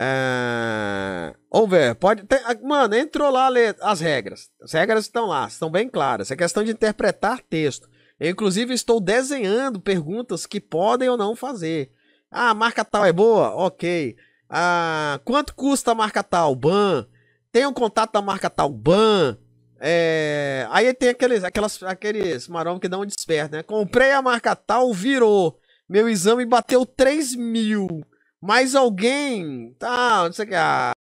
É... 0.00 1.34
Over, 1.50 1.94
pode. 1.94 2.24
Ter... 2.24 2.40
Mano, 2.62 2.94
entrou 2.94 3.30
lá 3.30 3.48
as 3.80 4.00
regras. 4.00 4.50
As 4.60 4.72
regras 4.72 5.04
estão 5.04 5.26
lá, 5.26 5.46
estão 5.46 5.70
bem 5.70 5.88
claras. 5.88 6.30
É 6.30 6.36
questão 6.36 6.62
de 6.62 6.70
interpretar 6.70 7.40
texto. 7.40 7.88
Eu, 8.18 8.30
inclusive, 8.30 8.72
estou 8.72 9.00
desenhando 9.00 9.80
perguntas 9.80 10.46
que 10.46 10.60
podem 10.60 11.08
ou 11.08 11.16
não 11.16 11.36
fazer. 11.36 11.90
Ah, 12.30 12.50
a 12.50 12.54
marca 12.54 12.84
tal 12.84 13.04
é 13.04 13.12
boa? 13.12 13.54
Ok. 13.54 14.16
Ah, 14.48 15.20
quanto 15.24 15.54
custa 15.54 15.92
a 15.92 15.94
marca 15.94 16.22
tal? 16.22 16.54
Ban. 16.54 17.06
tem 17.50 17.66
um 17.66 17.72
contato 17.72 18.12
da 18.12 18.22
marca 18.22 18.50
tal, 18.50 18.70
ban. 18.70 19.38
É, 19.78 20.66
aí 20.70 20.92
tem 20.94 21.10
aqueles, 21.10 21.44
aquelas, 21.44 21.82
aqueles 21.82 22.48
maromos 22.48 22.80
que 22.80 22.88
dão 22.88 23.02
um 23.02 23.06
desperto, 23.06 23.56
né? 23.56 23.62
Comprei 23.62 24.12
a 24.12 24.22
marca 24.22 24.54
tal, 24.56 24.92
virou. 24.92 25.58
Meu 25.88 26.08
exame 26.08 26.44
bateu 26.44 26.84
3 26.84 27.34
mil. 27.36 28.04
Mas 28.42 28.74
alguém. 28.74 29.74
Tá, 29.74 30.24
não 30.24 30.32
sei 30.32 30.44
o 30.44 30.48
que. 30.48 30.54
Ah, 30.54 30.92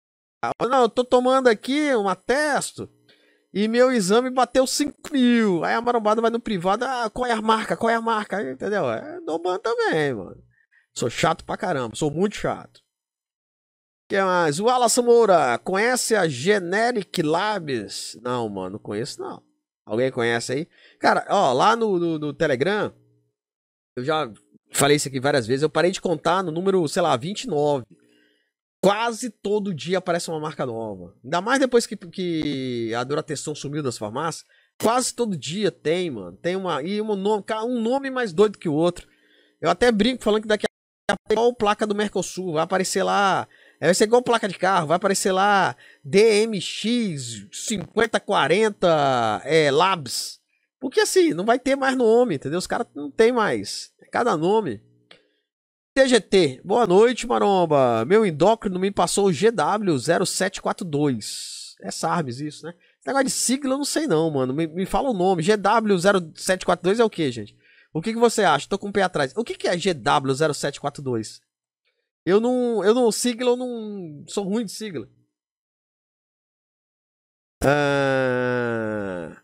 não, 0.62 0.82
eu 0.82 0.89
tô 0.89 1.05
tomando 1.05 1.49
aqui 1.49 1.95
um 1.95 2.09
atesto. 2.09 2.91
E 3.53 3.68
meu 3.68 3.93
exame 3.93 4.30
bateu 4.30 4.66
5 4.66 5.12
mil. 5.12 5.64
Aí 5.64 5.74
a 5.74 5.80
marombada 5.80 6.20
vai 6.20 6.30
no 6.30 6.41
privado. 6.41 6.85
Ah, 6.85 7.09
qual 7.09 7.26
é 7.26 7.32
a 7.32 7.41
marca? 7.41 7.76
Qual 7.76 7.89
é 7.89 7.95
a 7.95 8.01
marca? 8.01 8.43
Entendeu? 8.43 8.91
É, 8.91 9.20
ban 9.20 9.59
também, 9.59 10.12
mano. 10.12 10.43
Sou 10.93 11.09
chato 11.09 11.45
pra 11.45 11.57
caramba. 11.57 11.95
Sou 11.95 12.11
muito 12.11 12.37
chato. 12.37 12.80
que 14.09 14.20
mais? 14.20 14.59
O 14.59 14.68
Alas 14.68 14.97
Moura. 14.99 15.57
Conhece 15.59 16.16
a 16.16 16.28
Generic 16.28 17.22
Labs? 17.22 18.18
Não, 18.22 18.49
mano. 18.49 18.70
Não 18.70 18.78
conheço, 18.78 19.20
não. 19.20 19.41
Alguém 19.87 20.11
conhece 20.11 20.53
aí? 20.53 20.68
Cara, 20.99 21.24
ó, 21.28 21.53
lá 21.53 21.76
no, 21.76 21.99
no, 21.99 22.18
no 22.18 22.35
Telegram. 22.35 22.93
Eu 23.97 24.05
já 24.05 24.28
falei 24.75 24.97
isso 24.97 25.09
aqui 25.09 25.20
várias 25.20 25.47
vezes. 25.47 25.62
Eu 25.62 25.70
parei 25.70 25.91
de 25.91 26.01
contar 26.01 26.43
no 26.43 26.53
número, 26.53 26.87
sei 26.89 27.03
lá, 27.03 27.16
29 27.16 27.85
quase 28.85 29.31
todo 29.31 29.72
dia 29.72 29.97
aparece 29.97 30.29
uma 30.29 30.39
marca 30.39 30.66
nova. 30.66 31.14
Ainda 31.25 31.41
mais 31.41 31.59
depois 31.59 31.87
que, 31.87 31.97
que 31.97 32.93
a 32.95 33.03
Durateston 33.03 33.55
sumiu 33.55 33.83
das 33.83 33.97
farmácias. 33.97 34.45
Quase 34.79 35.14
todo 35.14 35.39
dia 35.39 35.70
tem, 35.70 36.11
mano. 36.11 36.37
Tem 36.37 36.55
uma. 36.55 36.83
E 36.83 37.01
um 37.01 37.16
nome, 37.16 37.45
um 37.64 37.81
nome 37.81 38.11
mais 38.11 38.31
doido 38.31 38.59
que 38.59 38.68
o 38.68 38.75
outro. 38.75 39.09
Eu 39.59 39.70
até 39.70 39.91
brinco 39.91 40.22
falando 40.22 40.43
que 40.43 40.49
daqui 40.49 40.66
a 41.11 41.14
pouco 41.16 41.33
igual 41.33 41.55
placa 41.55 41.87
do 41.87 41.95
Mercosul. 41.95 42.53
Vai 42.53 42.64
aparecer 42.64 43.03
lá. 43.03 43.49
É, 43.81 43.87
vai 43.87 43.95
ser 43.95 44.05
igual 44.05 44.20
placa 44.20 44.47
de 44.47 44.59
carro. 44.59 44.89
Vai 44.89 44.97
aparecer 44.97 45.33
lá 45.33 45.75
DMX 46.05 47.47
5040 47.51 49.43
é, 49.45 49.70
Labs. 49.70 50.41
Porque 50.79 51.01
assim, 51.01 51.33
não 51.33 51.47
vai 51.47 51.59
ter 51.59 51.75
mais 51.75 51.97
nome, 51.97 52.35
entendeu? 52.35 52.59
Os 52.59 52.66
caras 52.66 52.87
não 52.95 53.11
tem 53.11 53.33
mais. 53.33 53.93
Cada 54.15 54.37
nome. 54.37 54.81
TGT, 55.93 56.61
boa 56.65 56.87
noite, 56.87 57.27
Maromba. 57.27 58.05
Meu 58.05 58.25
endócrino 58.25 58.79
me 58.79 58.93
passou 58.93 59.27
o 59.27 59.33
GW0742. 59.33 61.75
É 61.83 61.91
SARMS 61.91 62.41
isso, 62.41 62.65
né? 62.65 62.77
Esse 63.01 63.09
negócio 63.09 63.25
de 63.25 63.33
sigla 63.33 63.75
eu 63.75 63.79
não 63.79 63.85
sei 63.85 64.07
não, 64.07 64.31
mano. 64.31 64.55
Me, 64.55 64.69
me 64.69 64.87
fala 64.87 65.11
o 65.11 65.12
nome. 65.12 65.43
GW0742 65.43 67.01
é 67.01 67.05
o 67.05 67.11
que, 67.11 67.33
gente? 67.33 67.57
O 67.93 68.01
que, 68.01 68.12
que 68.12 68.19
você 68.21 68.45
acha? 68.45 68.69
Tô 68.69 68.79
com 68.79 68.89
o 68.89 68.93
pé 68.93 69.03
atrás. 69.03 69.33
O 69.37 69.43
que, 69.43 69.57
que 69.57 69.67
é 69.67 69.77
GW0742? 69.77 71.41
Eu 72.25 72.39
não. 72.39 72.85
Eu 72.85 72.95
não. 72.95 73.11
Sigla, 73.11 73.51
eu 73.51 73.57
não. 73.57 74.25
Sou 74.29 74.45
ruim 74.45 74.65
de 74.65 74.71
sigla. 74.71 75.09
Ah. 77.65 79.43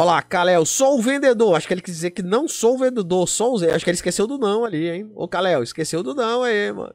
Olá, 0.00 0.22
Kalel, 0.22 0.64
sou 0.64 0.98
o 0.98 1.02
vendedor. 1.02 1.54
Acho 1.54 1.68
que 1.68 1.74
ele 1.74 1.82
quis 1.82 1.96
dizer 1.96 2.12
que 2.12 2.22
não 2.22 2.48
sou 2.48 2.74
o 2.74 2.78
vendedor, 2.78 3.28
sou 3.28 3.52
o 3.52 3.58
Zé. 3.58 3.74
Acho 3.74 3.84
que 3.84 3.90
ele 3.90 3.96
esqueceu 3.96 4.26
do 4.26 4.38
não 4.38 4.64
ali, 4.64 4.88
hein? 4.88 5.12
Ô, 5.14 5.28
Kalel, 5.28 5.62
esqueceu 5.62 6.02
do 6.02 6.14
não 6.14 6.42
aí, 6.42 6.72
mano. 6.72 6.94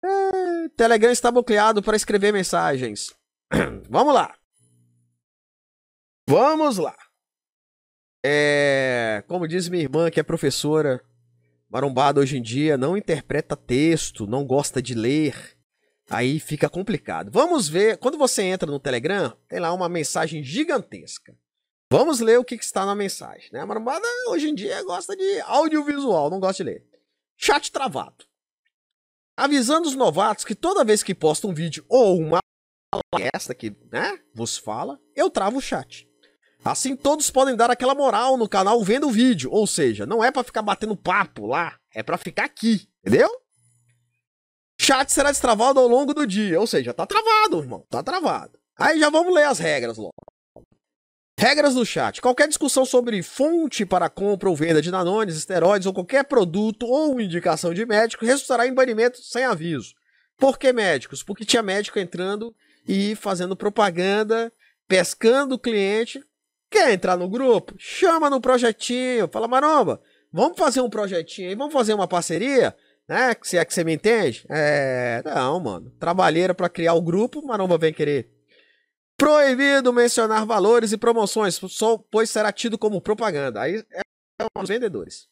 É, 0.00 0.68
Telegram 0.76 1.10
está 1.10 1.32
bloqueado 1.32 1.82
para 1.82 1.96
escrever 1.96 2.32
mensagens. 2.32 3.12
Vamos 3.90 4.14
lá. 4.14 4.32
Vamos 6.28 6.78
lá. 6.78 6.94
É, 8.24 9.24
como 9.26 9.48
diz 9.48 9.68
minha 9.68 9.82
irmã, 9.82 10.08
que 10.08 10.20
é 10.20 10.22
professora 10.22 11.02
marombada 11.68 12.20
hoje 12.20 12.38
em 12.38 12.42
dia, 12.42 12.78
não 12.78 12.96
interpreta 12.96 13.56
texto, 13.56 14.24
não 14.24 14.46
gosta 14.46 14.80
de 14.80 14.94
ler. 14.94 15.58
Aí 16.08 16.38
fica 16.38 16.68
complicado. 16.68 17.32
Vamos 17.32 17.68
ver. 17.68 17.98
Quando 17.98 18.16
você 18.16 18.44
entra 18.44 18.70
no 18.70 18.78
Telegram, 18.78 19.36
tem 19.48 19.58
lá 19.58 19.72
uma 19.72 19.88
mensagem 19.88 20.44
gigantesca. 20.44 21.34
Vamos 21.90 22.20
ler 22.20 22.38
o 22.38 22.44
que, 22.44 22.58
que 22.58 22.64
está 22.64 22.84
na 22.84 22.94
mensagem. 22.94 23.48
Né? 23.52 23.60
A 23.60 23.66
marombada 23.66 24.06
hoje 24.28 24.48
em 24.48 24.54
dia 24.54 24.82
gosta 24.82 25.16
de 25.16 25.40
audiovisual, 25.42 26.30
não 26.30 26.40
gosta 26.40 26.64
de 26.64 26.70
ler. 26.70 26.86
Chat 27.36 27.70
travado. 27.70 28.24
Avisando 29.36 29.88
os 29.88 29.94
novatos 29.94 30.44
que 30.44 30.54
toda 30.54 30.84
vez 30.84 31.02
que 31.02 31.14
posta 31.14 31.46
um 31.46 31.54
vídeo 31.54 31.84
ou 31.88 32.18
uma 32.18 32.38
esta 33.34 33.54
que 33.54 33.76
né, 33.90 34.18
vos 34.34 34.56
fala, 34.56 35.00
eu 35.14 35.28
travo 35.30 35.58
o 35.58 35.62
chat. 35.62 36.08
Assim 36.64 36.96
todos 36.96 37.30
podem 37.30 37.54
dar 37.54 37.70
aquela 37.70 37.94
moral 37.94 38.36
no 38.36 38.48
canal 38.48 38.82
vendo 38.82 39.08
o 39.08 39.12
vídeo, 39.12 39.50
ou 39.52 39.66
seja, 39.66 40.06
não 40.06 40.24
é 40.24 40.30
para 40.30 40.44
ficar 40.44 40.62
batendo 40.62 40.96
papo 40.96 41.46
lá, 41.46 41.78
é 41.94 42.02
para 42.02 42.16
ficar 42.16 42.44
aqui, 42.44 42.88
entendeu? 43.04 43.28
Chat 44.80 45.12
será 45.12 45.30
destravado 45.30 45.78
ao 45.78 45.86
longo 45.86 46.14
do 46.14 46.26
dia, 46.26 46.58
ou 46.58 46.66
seja, 46.66 46.94
tá 46.94 47.06
travado, 47.06 47.58
irmão, 47.58 47.84
tá 47.90 48.02
travado. 48.02 48.58
Aí 48.78 48.98
já 48.98 49.10
vamos 49.10 49.34
ler 49.34 49.44
as 49.44 49.58
regras 49.58 49.98
logo. 49.98 50.12
Regras 51.36 51.74
do 51.74 51.84
chat. 51.84 52.20
Qualquer 52.20 52.46
discussão 52.46 52.84
sobre 52.84 53.20
fonte 53.22 53.84
para 53.84 54.08
compra 54.08 54.48
ou 54.48 54.54
venda 54.54 54.80
de 54.80 54.90
nanones, 54.90 55.36
esteroides 55.36 55.86
ou 55.86 55.92
qualquer 55.92 56.24
produto 56.24 56.86
ou 56.86 57.20
indicação 57.20 57.74
de 57.74 57.84
médico 57.84 58.24
resultará 58.24 58.66
em 58.66 58.72
banimento 58.72 59.18
sem 59.20 59.44
aviso. 59.44 59.94
Por 60.38 60.58
que 60.58 60.72
médicos? 60.72 61.22
Porque 61.22 61.44
tinha 61.44 61.62
médico 61.62 61.98
entrando 61.98 62.54
e 62.86 63.16
fazendo 63.16 63.56
propaganda, 63.56 64.52
pescando 64.86 65.56
o 65.56 65.58
cliente. 65.58 66.22
Quer 66.70 66.92
entrar 66.92 67.16
no 67.16 67.28
grupo? 67.28 67.74
Chama 67.78 68.30
no 68.30 68.40
projetinho. 68.40 69.28
Fala, 69.30 69.48
Maromba, 69.48 70.00
vamos 70.32 70.56
fazer 70.56 70.80
um 70.80 70.90
projetinho 70.90 71.48
aí, 71.48 71.54
vamos 71.54 71.72
fazer 71.72 71.94
uma 71.94 72.08
parceria? 72.08 72.74
Né? 73.08 73.34
Se 73.42 73.58
é 73.58 73.64
que 73.64 73.74
você 73.74 73.84
me 73.84 73.94
entende? 73.94 74.46
É. 74.48 75.22
Não, 75.24 75.60
mano. 75.60 75.90
Trabalheira 75.98 76.54
para 76.54 76.68
criar 76.68 76.94
o 76.94 77.02
grupo, 77.02 77.44
Maromba 77.44 77.76
vem 77.76 77.92
querer 77.92 78.33
Proibido 79.16 79.92
mencionar 79.92 80.44
valores 80.44 80.92
e 80.92 80.98
promoções, 80.98 81.54
só 81.54 81.96
pois 81.96 82.30
será 82.30 82.52
tido 82.52 82.76
como 82.76 83.00
propaganda. 83.00 83.60
Aí 83.60 83.84
é 83.92 84.02
os 84.58 84.68
vendedores. 84.68 85.28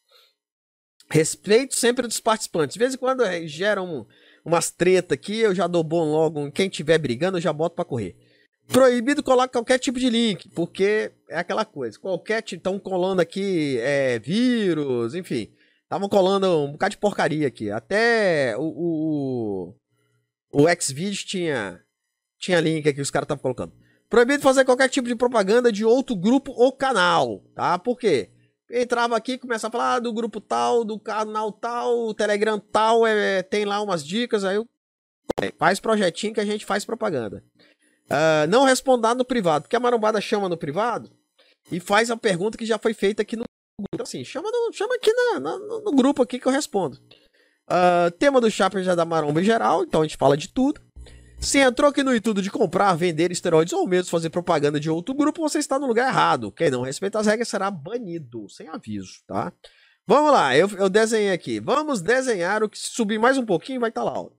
Respeito 1.09 1.75
sempre 1.75 2.07
dos 2.07 2.19
participantes. 2.19 2.73
De 2.73 2.79
vez 2.79 2.93
em 2.93 2.97
quando 2.97 3.23
é, 3.23 3.45
geram 3.45 4.07
umas 4.43 4.71
treta 4.71 5.13
aqui, 5.13 5.39
eu 5.39 5.53
já 5.53 5.67
dou 5.67 5.83
bom 5.83 6.05
logo. 6.05 6.51
Quem 6.51 6.69
tiver 6.69 6.97
brigando, 6.97 7.37
eu 7.37 7.41
já 7.41 7.51
boto 7.51 7.75
para 7.75 7.85
correr. 7.85 8.15
Proibido 8.67 9.21
colar 9.21 9.49
qualquer 9.49 9.77
tipo 9.77 9.99
de 9.99 10.09
link, 10.09 10.49
porque 10.49 11.11
é 11.29 11.37
aquela 11.37 11.65
coisa. 11.65 11.99
Qualquer. 11.99 12.43
Estão 12.45 12.79
colando 12.79 13.21
aqui 13.21 13.77
é, 13.79 14.17
vírus, 14.19 15.13
enfim. 15.13 15.53
Estavam 15.83 16.07
colando 16.07 16.47
um 16.63 16.71
bocado 16.71 16.91
de 16.91 16.97
porcaria 16.97 17.47
aqui. 17.47 17.69
Até 17.69 18.55
o, 18.57 18.63
o, 18.63 19.75
o 20.53 20.81
Xvideos 20.81 21.23
tinha 21.23 21.81
tinha 22.43 22.59
link 22.59 22.87
aqui, 22.87 22.99
os 22.99 23.09
caras 23.09 23.25
estavam 23.25 23.41
colocando. 23.41 23.71
Proibido 24.09 24.43
fazer 24.43 24.65
qualquer 24.65 24.89
tipo 24.89 25.07
de 25.07 25.15
propaganda 25.15 25.71
de 25.71 25.85
outro 25.85 26.13
grupo 26.13 26.51
ou 26.51 26.73
canal, 26.73 27.41
tá? 27.55 27.79
Por 27.79 27.97
quê? 27.97 28.29
Entrava 28.69 29.15
aqui, 29.15 29.37
começava 29.37 29.69
a 29.69 29.71
falar 29.71 29.95
ah, 29.95 29.99
do 29.99 30.11
grupo 30.11 30.41
tal, 30.41 30.83
do 30.83 30.99
canal 30.99 31.51
tal, 31.53 32.13
Telegram 32.13 32.59
tal, 32.59 33.07
é, 33.07 33.41
tem 33.43 33.63
lá 33.65 33.81
umas 33.81 34.05
dicas, 34.05 34.43
aí 34.43 34.57
eu... 34.57 34.67
faz 35.57 35.79
projetinho 35.79 36.33
que 36.33 36.41
a 36.41 36.45
gente 36.45 36.65
faz 36.65 36.83
propaganda. 36.83 37.43
Uh, 38.05 38.45
não 38.49 38.65
respondar 38.65 39.15
no 39.15 39.23
privado, 39.23 39.63
porque 39.63 39.75
a 39.75 39.79
marombada 39.79 40.19
chama 40.19 40.49
no 40.49 40.57
privado 40.57 41.09
e 41.71 41.79
faz 41.79 42.11
a 42.11 42.17
pergunta 42.17 42.57
que 42.57 42.65
já 42.65 42.77
foi 42.77 42.93
feita 42.93 43.21
aqui 43.21 43.37
no 43.37 43.43
grupo. 43.43 43.89
Então, 43.93 44.03
assim, 44.03 44.23
chama, 44.25 44.49
no, 44.51 44.73
chama 44.73 44.95
aqui 44.95 45.13
na, 45.13 45.39
na, 45.39 45.57
no 45.57 45.91
grupo 45.93 46.21
aqui 46.21 46.37
que 46.39 46.45
eu 46.45 46.51
respondo. 46.51 46.97
Uh, 47.69 48.11
tema 48.19 48.41
do 48.41 48.51
Chaper 48.51 48.83
já 48.83 48.91
é 48.91 48.95
da 48.95 49.05
maromba 49.05 49.39
em 49.39 49.45
geral, 49.45 49.83
então 49.83 50.01
a 50.01 50.03
gente 50.03 50.17
fala 50.17 50.35
de 50.35 50.49
tudo. 50.49 50.81
Se 51.43 51.59
entrou 51.59 51.89
aqui 51.89 52.03
no 52.03 52.15
intuito 52.15 52.41
de 52.41 52.49
comprar, 52.49 52.95
vender 52.95 53.29
esteroides 53.29 53.73
ou 53.73 53.85
mesmo 53.85 54.09
fazer 54.09 54.29
propaganda 54.29 54.79
de 54.79 54.89
outro 54.89 55.13
grupo, 55.13 55.41
você 55.41 55.59
está 55.59 55.77
no 55.77 55.85
lugar 55.85 56.07
errado. 56.07 56.49
Quem 56.49 56.71
não 56.71 56.81
respeita 56.81 57.19
as 57.19 57.27
regras 57.27 57.49
será 57.49 57.69
banido, 57.69 58.47
sem 58.49 58.69
aviso, 58.69 59.21
tá? 59.27 59.51
Vamos 60.07 60.31
lá, 60.31 60.55
eu, 60.55 60.69
eu 60.69 60.89
desenhei 60.89 61.33
aqui. 61.33 61.59
Vamos 61.59 62.01
desenhar 62.01 62.63
o 62.63 62.69
que 62.69 62.79
subir 62.79 63.19
mais 63.19 63.37
um 63.37 63.45
pouquinho 63.45 63.81
vai 63.81 63.89
estar 63.89 64.05
tá 64.05 64.09
lá. 64.09 64.21
Ó. 64.21 64.29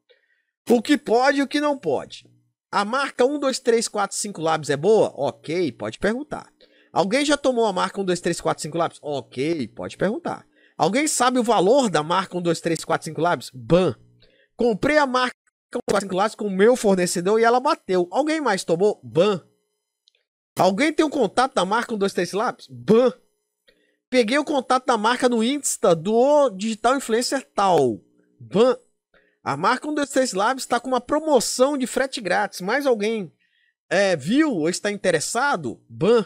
O 0.71 0.81
que 0.81 0.97
pode 0.97 1.41
e 1.41 1.43
o 1.43 1.47
que 1.47 1.61
não 1.61 1.79
pode. 1.79 2.27
A 2.73 2.87
marca 2.87 3.25
1, 3.25 3.39
2, 3.39 3.59
3, 3.59 3.87
4, 3.87 4.17
5 4.17 4.41
Labs 4.41 4.71
é 4.71 4.77
boa? 4.77 5.13
Ok, 5.15 5.73
pode 5.73 5.99
perguntar. 5.99 6.51
Alguém 6.91 7.23
já 7.23 7.37
tomou 7.37 7.67
a 7.67 7.73
marca 7.73 8.01
1, 8.01 8.05
2, 8.07 8.21
3, 8.21 8.41
4, 8.41 8.63
5 8.63 8.79
Labs? 8.79 8.99
Ok, 9.03 9.69
pode 9.69 9.99
perguntar. 9.99 10.47
Alguém 10.77 11.07
sabe 11.07 11.39
o 11.39 11.45
valor 11.45 11.91
da 11.91 12.03
marca 12.03 12.37
1, 12.37 12.41
2, 12.41 12.61
3, 12.63 12.83
4, 12.83 13.05
5 13.05 13.21
Labs? 13.21 13.51
Ban. 13.53 13.95
Comprei 14.57 14.97
a 14.97 15.07
marca 15.07 15.44
classe 16.09 16.37
com 16.37 16.47
o 16.47 16.51
meu 16.51 16.77
fornecedor 16.77 17.41
e 17.41 17.45
ela 17.45 17.61
bateu. 17.61 18.09
Alguém 18.11 18.41
mais 18.41 18.65
tomou? 18.65 19.01
Ban. 19.03 19.43
Alguém 20.57 20.93
tem 20.93 21.05
o 21.05 21.09
um 21.09 21.11
contato 21.11 21.55
da 21.55 21.65
marca 21.65 21.93
123 21.93 22.33
Labs? 22.33 22.67
Ban. 22.69 23.13
Peguei 24.09 24.39
o 24.39 24.45
contato 24.45 24.87
da 24.87 24.97
marca 24.97 25.29
no 25.29 25.43
Insta 25.43 25.95
do 25.95 26.51
Digital 26.51 26.97
Influencer 26.97 27.45
tal. 27.55 28.01
Ban. 28.39 28.77
A 29.43 29.57
marca 29.57 29.89
123 29.89 30.33
Labs 30.33 30.63
está 30.63 30.79
com 30.79 30.89
uma 30.89 31.01
promoção 31.01 31.77
de 31.77 31.87
frete 31.87 32.21
grátis. 32.21 32.61
Mais 32.61 32.87
alguém 32.87 33.33
é, 33.91 34.17
viu 34.17 34.53
ou 34.53 34.69
está 34.69 34.91
interessado? 34.91 35.83
Ban. 35.89 36.25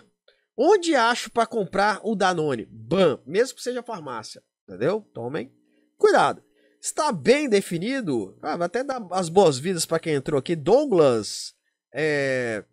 Onde 0.57 0.95
acho 0.95 1.31
para 1.31 1.47
comprar 1.47 2.01
o 2.03 2.15
Danone? 2.15 2.67
Ban. 2.67 3.21
Mesmo 3.25 3.57
que 3.57 3.63
seja 3.63 3.83
farmácia. 3.83 4.43
Entendeu? 4.65 5.01
Tomem 5.15 5.51
cuidado. 5.97 6.43
Está 6.81 7.13
bem 7.13 7.49
definido. 7.49 8.37
Ah, 8.43 8.57
vou 8.57 8.65
até 8.65 8.83
dar 8.85 9.05
as 9.11 9.29
boas-vindas 9.29 9.87
para 9.87 9.99
quem 9.99 10.15
entrou 10.15 10.39
aqui. 10.39 10.55
Douglas, 10.55 11.55
é, 11.93 12.65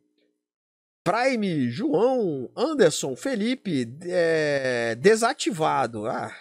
Prime, 1.04 1.70
João, 1.70 2.50
Anderson, 2.56 3.16
Felipe, 3.16 3.88
é, 4.04 4.96
desativado. 4.96 6.06
Ah, 6.06 6.36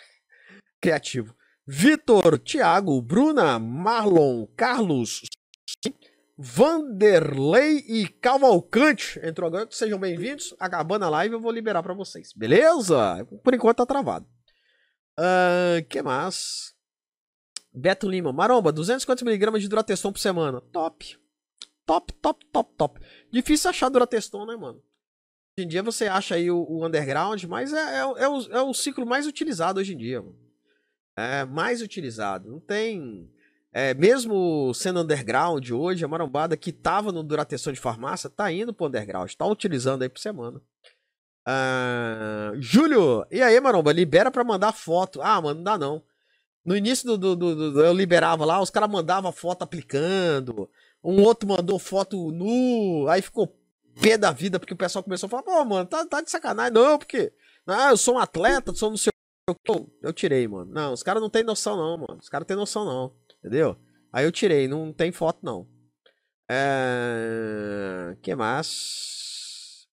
criativo. 0.80 1.34
Vitor, 1.66 2.38
Thiago, 2.38 3.00
Bruna, 3.00 3.58
Marlon, 3.58 4.46
Carlos, 4.54 5.22
Vanderlei 6.36 7.84
e 7.88 8.08
Cavalcante 8.08 9.20
entrou 9.22 9.46
agora. 9.46 9.68
Sejam 9.70 9.98
bem-vindos. 9.98 10.54
Acabando 10.58 11.04
a 11.04 11.08
live, 11.08 11.34
eu 11.34 11.40
vou 11.40 11.52
liberar 11.52 11.82
para 11.82 11.94
vocês. 11.94 12.32
Beleza? 12.34 13.24
Por 13.42 13.54
enquanto 13.54 13.78
tá 13.78 13.86
travado. 13.86 14.26
Uh, 15.18 15.84
que 15.88 16.02
mais? 16.02 16.73
Beto 17.74 18.08
Lima. 18.08 18.32
Maromba, 18.32 18.72
250mg 18.72 19.58
de 19.58 19.68
Durateston 19.68 20.12
por 20.12 20.18
semana. 20.18 20.60
Top. 20.60 21.18
Top, 21.84 22.12
top, 22.14 22.46
top, 22.46 22.74
top. 22.76 23.00
Difícil 23.30 23.70
achar 23.70 23.88
Durateston, 23.88 24.46
né, 24.46 24.56
mano? 24.56 24.82
Hoje 25.56 25.66
em 25.66 25.68
dia 25.68 25.82
você 25.82 26.06
acha 26.06 26.34
aí 26.34 26.50
o, 26.50 26.64
o 26.68 26.86
underground, 26.86 27.42
mas 27.44 27.72
é, 27.72 27.76
é, 27.76 27.98
é, 27.98 28.28
o, 28.28 28.40
é 28.52 28.62
o 28.62 28.72
ciclo 28.72 29.04
mais 29.04 29.26
utilizado 29.26 29.80
hoje 29.80 29.94
em 29.94 29.96
dia, 29.96 30.22
mano. 30.22 30.38
É 31.16 31.44
mais 31.44 31.82
utilizado. 31.82 32.50
Não 32.50 32.58
tem 32.58 33.30
é, 33.72 33.92
mesmo 33.92 34.72
sendo 34.72 35.00
underground 35.00 35.68
hoje, 35.70 36.04
a 36.04 36.08
marombada 36.08 36.56
que 36.56 36.70
tava 36.72 37.10
no 37.10 37.24
Durateção 37.24 37.72
de 37.72 37.80
farmácia 37.80 38.30
tá 38.30 38.50
indo 38.52 38.72
pro 38.72 38.86
underground, 38.86 39.32
tá 39.32 39.44
utilizando 39.46 40.02
aí 40.02 40.08
por 40.08 40.20
semana. 40.20 40.62
Uh, 41.46 42.60
Júlio, 42.60 43.26
e 43.30 43.42
aí, 43.42 43.60
maromba? 43.60 43.92
Libera 43.92 44.30
pra 44.30 44.44
mandar 44.44 44.72
foto. 44.72 45.20
Ah, 45.20 45.40
mano, 45.42 45.56
não 45.56 45.64
dá 45.64 45.76
não. 45.76 46.02
No 46.64 46.76
início 46.76 47.06
do, 47.06 47.18
do, 47.18 47.36
do, 47.36 47.72
do 47.72 47.84
eu 47.84 47.92
liberava 47.92 48.44
lá, 48.44 48.60
os 48.60 48.70
caras 48.70 48.90
mandavam 48.90 49.30
foto 49.30 49.62
aplicando. 49.62 50.68
Um 51.02 51.22
outro 51.22 51.48
mandou 51.48 51.78
foto 51.78 52.30
nu. 52.30 53.06
Aí 53.08 53.20
ficou 53.20 53.54
pé 54.00 54.16
da 54.16 54.32
vida, 54.32 54.58
porque 54.58 54.72
o 54.72 54.76
pessoal 54.76 55.02
começou 55.02 55.26
a 55.26 55.30
falar: 55.30 55.42
pô, 55.42 55.64
mano, 55.64 55.86
tá, 55.86 56.06
tá 56.06 56.22
de 56.22 56.30
sacanagem. 56.30 56.72
Não, 56.72 56.98
porque. 56.98 57.32
Ah, 57.66 57.90
eu 57.90 57.96
sou 57.96 58.14
um 58.14 58.18
atleta, 58.18 58.74
sou 58.74 58.90
no 58.90 58.98
seu. 58.98 59.12
Eu, 60.02 60.12
tirei, 60.12 60.48
mano. 60.48 60.72
Não, 60.72 60.94
os 60.94 61.02
caras 61.02 61.20
não 61.22 61.28
tem 61.28 61.42
noção, 61.42 61.76
não, 61.76 61.98
mano. 61.98 62.18
Os 62.20 62.30
caras 62.30 62.46
tem 62.46 62.56
noção, 62.56 62.84
não. 62.84 63.14
Entendeu? 63.38 63.76
Aí 64.10 64.24
eu 64.24 64.32
tirei, 64.32 64.66
não 64.66 64.92
tem 64.92 65.12
foto 65.12 65.40
não. 65.42 65.68
É... 66.50 68.16
que 68.22 68.34
mais? 68.34 69.86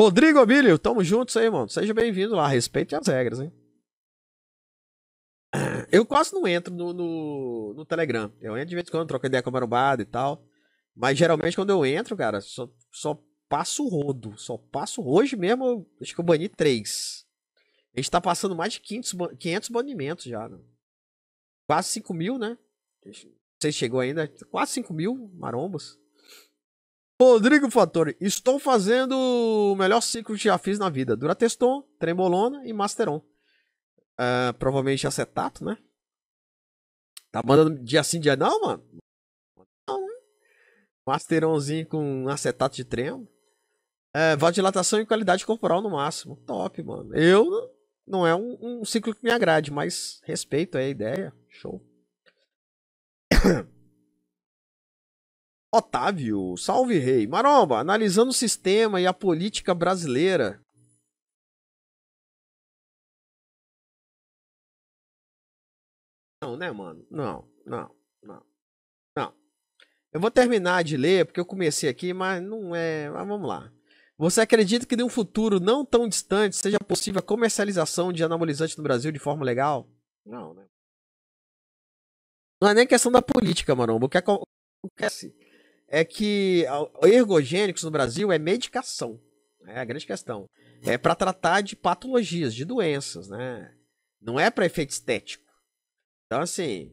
Rodrigo 0.00 0.38
Abílio, 0.38 0.78
tamo 0.78 1.04
juntos 1.04 1.36
aí, 1.36 1.50
mano. 1.50 1.68
Seja 1.68 1.92
bem-vindo 1.92 2.34
lá, 2.34 2.48
respeite 2.48 2.94
as 2.94 3.06
regras, 3.06 3.40
hein? 3.40 3.52
Eu 5.94 6.04
quase 6.04 6.32
não 6.34 6.46
entro 6.46 6.74
no, 6.74 6.92
no, 6.92 7.74
no, 7.74 7.84
Telegram. 7.84 8.32
Eu 8.40 8.56
entro 8.56 8.70
de 8.70 8.74
vez 8.74 8.88
em 8.88 8.90
quando, 8.90 9.06
troco 9.06 9.26
ideia 9.26 9.42
com 9.42 9.50
a 9.50 9.52
marombada 9.52 10.02
e 10.02 10.04
tal. 10.04 10.44
Mas 10.94 11.16
geralmente 11.16 11.56
quando 11.56 11.70
eu 11.70 11.86
entro, 11.86 12.16
cara, 12.16 12.40
só, 12.40 12.68
só 12.90 13.20
passo 13.48 13.86
rodo. 13.86 14.36
Só 14.36 14.56
passo. 14.56 15.02
Hoje 15.06 15.36
mesmo, 15.36 15.88
acho 16.00 16.12
que 16.12 16.20
eu 16.20 16.24
bani 16.24 16.48
três. 16.48 17.24
A 17.94 18.00
gente 18.00 18.10
tá 18.10 18.20
passando 18.20 18.56
mais 18.56 18.72
de 18.72 18.80
500, 18.80 19.14
500 19.38 19.68
banimentos 19.68 20.24
já, 20.24 20.48
né? 20.48 20.58
quase 21.66 21.88
5 21.90 22.12
mil, 22.12 22.38
né? 22.38 22.58
Não 23.62 23.72
chegou 23.72 24.00
ainda. 24.00 24.26
Quase 24.50 24.72
5 24.72 24.92
mil 24.92 25.30
marombos. 25.34 25.96
Rodrigo 27.20 27.70
Fatori, 27.70 28.16
estou 28.20 28.58
fazendo 28.58 29.12
o 29.16 29.76
melhor 29.76 30.00
ciclo 30.00 30.34
que 30.34 30.42
já 30.42 30.58
fiz 30.58 30.78
na 30.78 30.90
vida. 30.90 31.16
Durateston, 31.16 31.82
Trembolona 32.00 32.66
e 32.66 32.72
Masteron. 32.72 33.22
Uh, 34.18 34.54
provavelmente 34.58 35.06
acetato, 35.06 35.64
né? 35.64 35.76
Tá 37.32 37.42
mandando 37.44 37.82
dia 37.82 38.02
sim, 38.04 38.20
dia 38.20 38.36
não, 38.36 38.60
mano? 38.60 38.84
Não, 39.88 40.00
né? 40.00 40.14
Masteronzinho 41.06 41.86
com 41.86 42.28
acetato 42.28 42.76
de 42.76 42.84
tremo. 42.84 43.28
É, 44.14 44.36
vasodilatação 44.36 45.00
e 45.00 45.06
qualidade 45.06 45.44
corporal 45.44 45.82
no 45.82 45.90
máximo. 45.90 46.36
Top, 46.46 46.80
mano. 46.84 47.12
Eu 47.16 47.74
não 48.06 48.24
é 48.24 48.34
um, 48.34 48.56
um 48.60 48.84
ciclo 48.84 49.12
que 49.12 49.24
me 49.24 49.32
agrade, 49.32 49.72
mas 49.72 50.20
respeito 50.24 50.78
a 50.78 50.84
ideia. 50.84 51.34
Show. 51.48 51.84
Otávio, 55.74 56.56
salve 56.56 56.98
rei. 56.98 57.26
Maromba, 57.26 57.78
analisando 57.78 58.30
o 58.30 58.34
sistema 58.34 59.00
e 59.00 59.08
a 59.08 59.12
política 59.12 59.74
brasileira. 59.74 60.63
Não, 66.44 66.56
né, 66.56 66.70
mano? 66.70 67.06
Não, 67.10 67.48
não, 67.64 67.90
não. 68.22 68.42
Não. 69.16 69.34
Eu 70.12 70.20
vou 70.20 70.30
terminar 70.30 70.84
de 70.84 70.96
ler, 70.96 71.24
porque 71.24 71.40
eu 71.40 71.46
comecei 71.46 71.88
aqui, 71.88 72.12
mas 72.12 72.42
não 72.42 72.74
é. 72.74 73.10
Mas 73.10 73.26
vamos 73.26 73.48
lá. 73.48 73.72
Você 74.16 74.40
acredita 74.40 74.86
que 74.86 74.94
em 74.94 75.02
um 75.02 75.08
futuro 75.08 75.58
não 75.58 75.84
tão 75.84 76.06
distante 76.08 76.56
seja 76.56 76.78
possível 76.78 77.18
a 77.18 77.22
comercialização 77.22 78.12
de 78.12 78.22
anabolizante 78.22 78.76
no 78.78 78.84
Brasil 78.84 79.10
de 79.10 79.18
forma 79.18 79.44
legal? 79.44 79.88
Não, 80.24 80.54
né? 80.54 80.66
Não 82.62 82.68
é 82.68 82.74
nem 82.74 82.86
questão 82.86 83.10
da 83.10 83.20
política, 83.20 83.74
Maromba. 83.74 84.06
O 84.06 84.08
que 84.08 84.18
acontece 84.18 85.34
é 85.88 86.04
que 86.04 86.64
ergogênicos 87.02 87.82
no 87.82 87.90
Brasil 87.90 88.30
é 88.30 88.38
medicação. 88.38 89.20
É 89.66 89.80
a 89.80 89.84
grande 89.84 90.06
questão. 90.06 90.46
É 90.82 90.96
para 90.96 91.14
tratar 91.14 91.62
de 91.62 91.74
patologias, 91.74 92.54
de 92.54 92.64
doenças, 92.64 93.28
né? 93.28 93.74
Não 94.20 94.38
é 94.38 94.50
para 94.50 94.66
efeito 94.66 94.90
estético. 94.90 95.43
Então, 96.34 96.42
assim, 96.42 96.90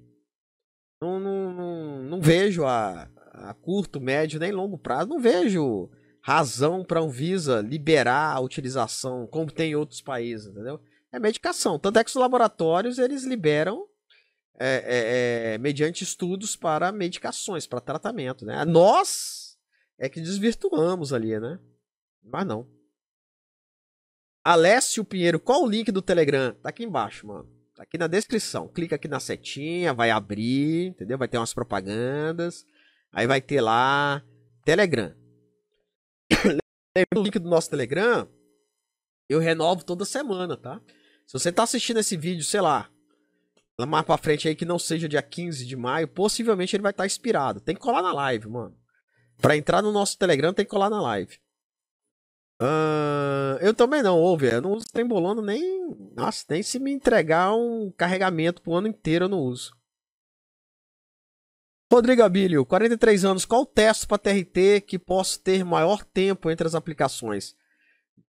não, 1.01 1.19
não, 1.19 1.51
não, 1.51 2.03
não 2.03 2.21
vejo 2.21 2.63
a, 2.63 3.09
a, 3.31 3.55
curto, 3.55 3.99
médio 3.99 4.39
nem 4.39 4.51
longo 4.51 4.77
prazo, 4.77 5.09
não 5.09 5.19
vejo 5.19 5.89
razão 6.21 6.85
para 6.85 6.99
a 6.99 7.03
Anvisa 7.03 7.59
liberar 7.59 8.35
a 8.35 8.39
utilização, 8.39 9.25
como 9.25 9.51
tem 9.51 9.71
em 9.71 9.75
outros 9.75 9.99
países, 9.99 10.45
entendeu? 10.45 10.79
É 11.11 11.17
medicação. 11.17 11.79
Tanto 11.79 11.97
é 11.97 12.03
que 12.03 12.11
os 12.11 12.15
laboratórios 12.15 12.99
eles 12.99 13.23
liberam 13.23 13.87
é, 14.59 14.75
é, 14.75 15.53
é, 15.53 15.57
mediante 15.57 16.03
estudos 16.03 16.55
para 16.55 16.91
medicações, 16.91 17.65
para 17.65 17.81
tratamento, 17.81 18.45
né? 18.45 18.63
Nós 18.63 19.57
é 19.97 20.07
que 20.07 20.21
desvirtuamos 20.21 21.13
ali, 21.13 21.39
né? 21.39 21.59
Mas 22.21 22.45
não. 22.45 22.69
Alessio 24.43 25.03
Pinheiro, 25.03 25.39
qual 25.39 25.63
o 25.63 25.67
link 25.67 25.91
do 25.91 25.99
Telegram? 25.99 26.53
Tá 26.61 26.69
aqui 26.69 26.83
embaixo, 26.83 27.25
mano. 27.25 27.60
Tá 27.81 27.85
aqui 27.85 27.97
na 27.97 28.05
descrição. 28.05 28.67
Clica 28.67 28.95
aqui 28.95 29.07
na 29.07 29.19
setinha, 29.19 29.91
vai 29.91 30.11
abrir, 30.11 30.89
entendeu? 30.89 31.17
Vai 31.17 31.27
ter 31.27 31.39
umas 31.39 31.51
propagandas. 31.51 32.63
Aí 33.11 33.25
vai 33.25 33.41
ter 33.41 33.59
lá 33.59 34.23
Telegram. 34.63 35.15
o 37.17 37.19
link 37.19 37.39
do 37.39 37.49
nosso 37.49 37.71
Telegram, 37.71 38.29
eu 39.27 39.39
renovo 39.39 39.83
toda 39.83 40.05
semana, 40.05 40.55
tá? 40.55 40.79
Se 41.25 41.33
você 41.33 41.51
tá 41.51 41.63
assistindo 41.63 41.99
esse 41.99 42.15
vídeo, 42.15 42.43
sei 42.43 42.61
lá, 42.61 42.87
mais 43.87 44.05
pra 44.05 44.15
frente 44.15 44.47
aí 44.47 44.55
que 44.55 44.63
não 44.63 44.77
seja 44.77 45.09
dia 45.09 45.23
15 45.23 45.65
de 45.65 45.75
maio, 45.75 46.07
possivelmente 46.07 46.75
ele 46.75 46.83
vai 46.83 46.91
estar 46.91 47.01
tá 47.01 47.07
inspirado. 47.07 47.59
Tem 47.59 47.73
que 47.73 47.81
colar 47.81 48.03
na 48.03 48.13
live, 48.13 48.47
mano. 48.47 48.77
Pra 49.41 49.57
entrar 49.57 49.81
no 49.81 49.91
nosso 49.91 50.19
Telegram 50.19 50.53
tem 50.53 50.65
que 50.65 50.71
colar 50.71 50.91
na 50.91 51.01
live. 51.01 51.39
Uh, 52.61 53.57
eu 53.59 53.73
também 53.73 54.03
não, 54.03 54.19
ouve, 54.19 54.45
eu 54.45 54.61
não 54.61 54.73
uso 54.73 54.85
trembolando 54.93 55.41
nem. 55.41 55.95
Nossa, 56.15 56.45
nem 56.47 56.61
se 56.61 56.77
me 56.77 56.91
entregar 56.91 57.55
um 57.55 57.91
carregamento 57.97 58.61
pro 58.61 58.75
ano 58.75 58.87
inteiro 58.87 59.25
eu 59.25 59.29
não 59.29 59.39
uso. 59.39 59.75
Rodrigo 61.91 62.21
Abílio, 62.21 62.63
43 62.63 63.25
anos, 63.25 63.45
qual 63.45 63.65
teste 63.65 64.05
para 64.05 64.19
TRT 64.19 64.81
que 64.87 64.99
posso 64.99 65.41
ter 65.41 65.65
maior 65.65 66.05
tempo 66.05 66.51
entre 66.51 66.67
as 66.67 66.75
aplicações? 66.75 67.55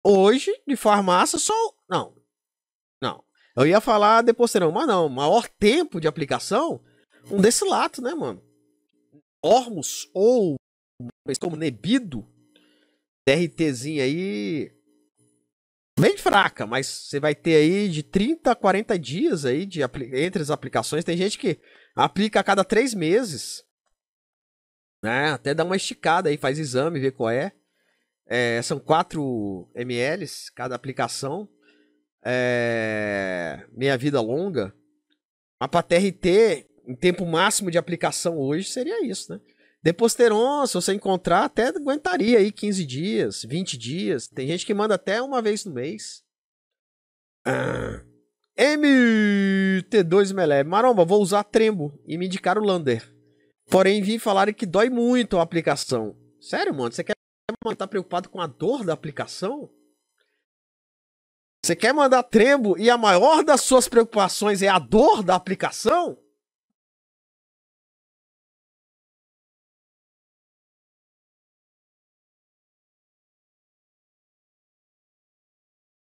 Hoje, 0.04 0.52
de 0.68 0.76
farmácia, 0.76 1.40
só. 1.40 1.54
Não. 1.90 2.14
Não. 3.02 3.24
Eu 3.56 3.66
ia 3.66 3.80
falar 3.80 4.22
Deposterão, 4.22 4.72
mas 4.72 4.86
não. 4.86 5.08
Maior 5.08 5.48
tempo 5.48 6.02
de 6.02 6.08
aplicação, 6.08 6.84
um 7.32 7.40
desse 7.42 7.66
lato, 7.66 8.02
né, 8.02 8.14
mano? 8.14 8.44
Ormus 9.42 10.10
ou 10.14 10.58
como 11.40 11.56
Nebido, 11.56 12.28
DRTzinha 13.28 14.06
aí 14.06 14.72
bem 16.00 16.16
fraca, 16.18 16.66
mas 16.66 16.88
você 16.88 17.20
vai 17.20 17.36
ter 17.36 17.56
aí 17.56 17.90
de 17.90 18.02
30 18.02 18.52
a 18.52 18.56
40 18.56 18.98
dias 18.98 19.44
aí 19.44 19.66
de 19.66 19.82
entre 20.14 20.42
as 20.42 20.50
aplicações. 20.50 21.04
Tem 21.04 21.18
gente 21.18 21.38
que 21.38 21.60
aplica 21.94 22.40
a 22.40 22.44
cada 22.44 22.64
três 22.64 22.94
meses, 22.94 23.66
né? 25.04 25.32
Até 25.32 25.54
dá 25.54 25.66
uma 25.66 25.76
esticada 25.76 26.30
aí, 26.30 26.38
faz 26.38 26.58
exame, 26.58 27.02
vê 27.02 27.12
qual 27.12 27.30
é. 27.30 27.52
é 28.26 28.62
são 28.62 28.80
4 28.80 29.70
ml 29.76 30.26
cada 30.56 30.76
aplicação 30.76 31.50
é, 32.24 33.66
meia 33.74 33.98
vida 33.98 34.22
longa. 34.22 34.74
Mas 35.60 35.70
para 35.70 35.84
TRT, 35.84 36.66
em 36.88 36.96
tempo 36.96 37.26
máximo 37.26 37.70
de 37.70 37.78
aplicação 37.78 38.38
hoje, 38.38 38.70
seria 38.70 39.06
isso, 39.06 39.34
né? 39.34 39.42
Deposteron, 39.88 40.68
se 40.68 40.74
você 40.74 40.94
encontrar, 40.94 41.46
até 41.46 41.68
aguentaria 41.68 42.40
aí 42.40 42.52
15 42.52 42.86
dias, 42.86 43.46
20 43.46 43.78
dias. 43.78 44.28
Tem 44.28 44.46
gente 44.46 44.66
que 44.66 44.74
manda 44.74 44.96
até 44.96 45.22
uma 45.22 45.42
vez 45.42 45.64
no 45.64 45.72
mês. 45.72 46.26
Ah, 47.46 48.04
MT2 48.60 50.34
Melé. 50.34 50.62
Maromba, 50.66 51.06
vou 51.06 51.22
usar 51.22 51.46
Trembo 51.46 51.98
e 52.06 52.18
me 52.18 52.26
indicar 52.26 52.58
o 52.58 52.66
Lander. 52.66 53.10
Porém, 53.70 54.02
vi 54.02 54.20
falarem 54.20 54.54
que 54.54 54.66
dói 54.66 54.90
muito 54.90 55.38
a 55.38 55.42
aplicação. 55.42 56.18
Sério, 56.42 56.74
mano? 56.74 56.92
Você 56.92 57.06
quer 57.06 57.14
estar 57.50 57.76
tá 57.78 57.88
preocupado 57.88 58.28
com 58.28 58.42
a 58.42 58.48
dor 58.48 58.84
da 58.84 58.92
aplicação? 58.92 59.70
Você 61.64 61.78
quer 61.78 61.94
mandar 61.94 62.24
Trembo 62.24 62.78
e 62.78 62.90
a 62.90 62.98
maior 62.98 63.42
das 63.42 63.62
suas 63.62 63.88
preocupações 63.88 64.62
é 64.62 64.68
a 64.68 64.80
dor 64.80 65.24
da 65.24 65.36
aplicação? 65.36 66.20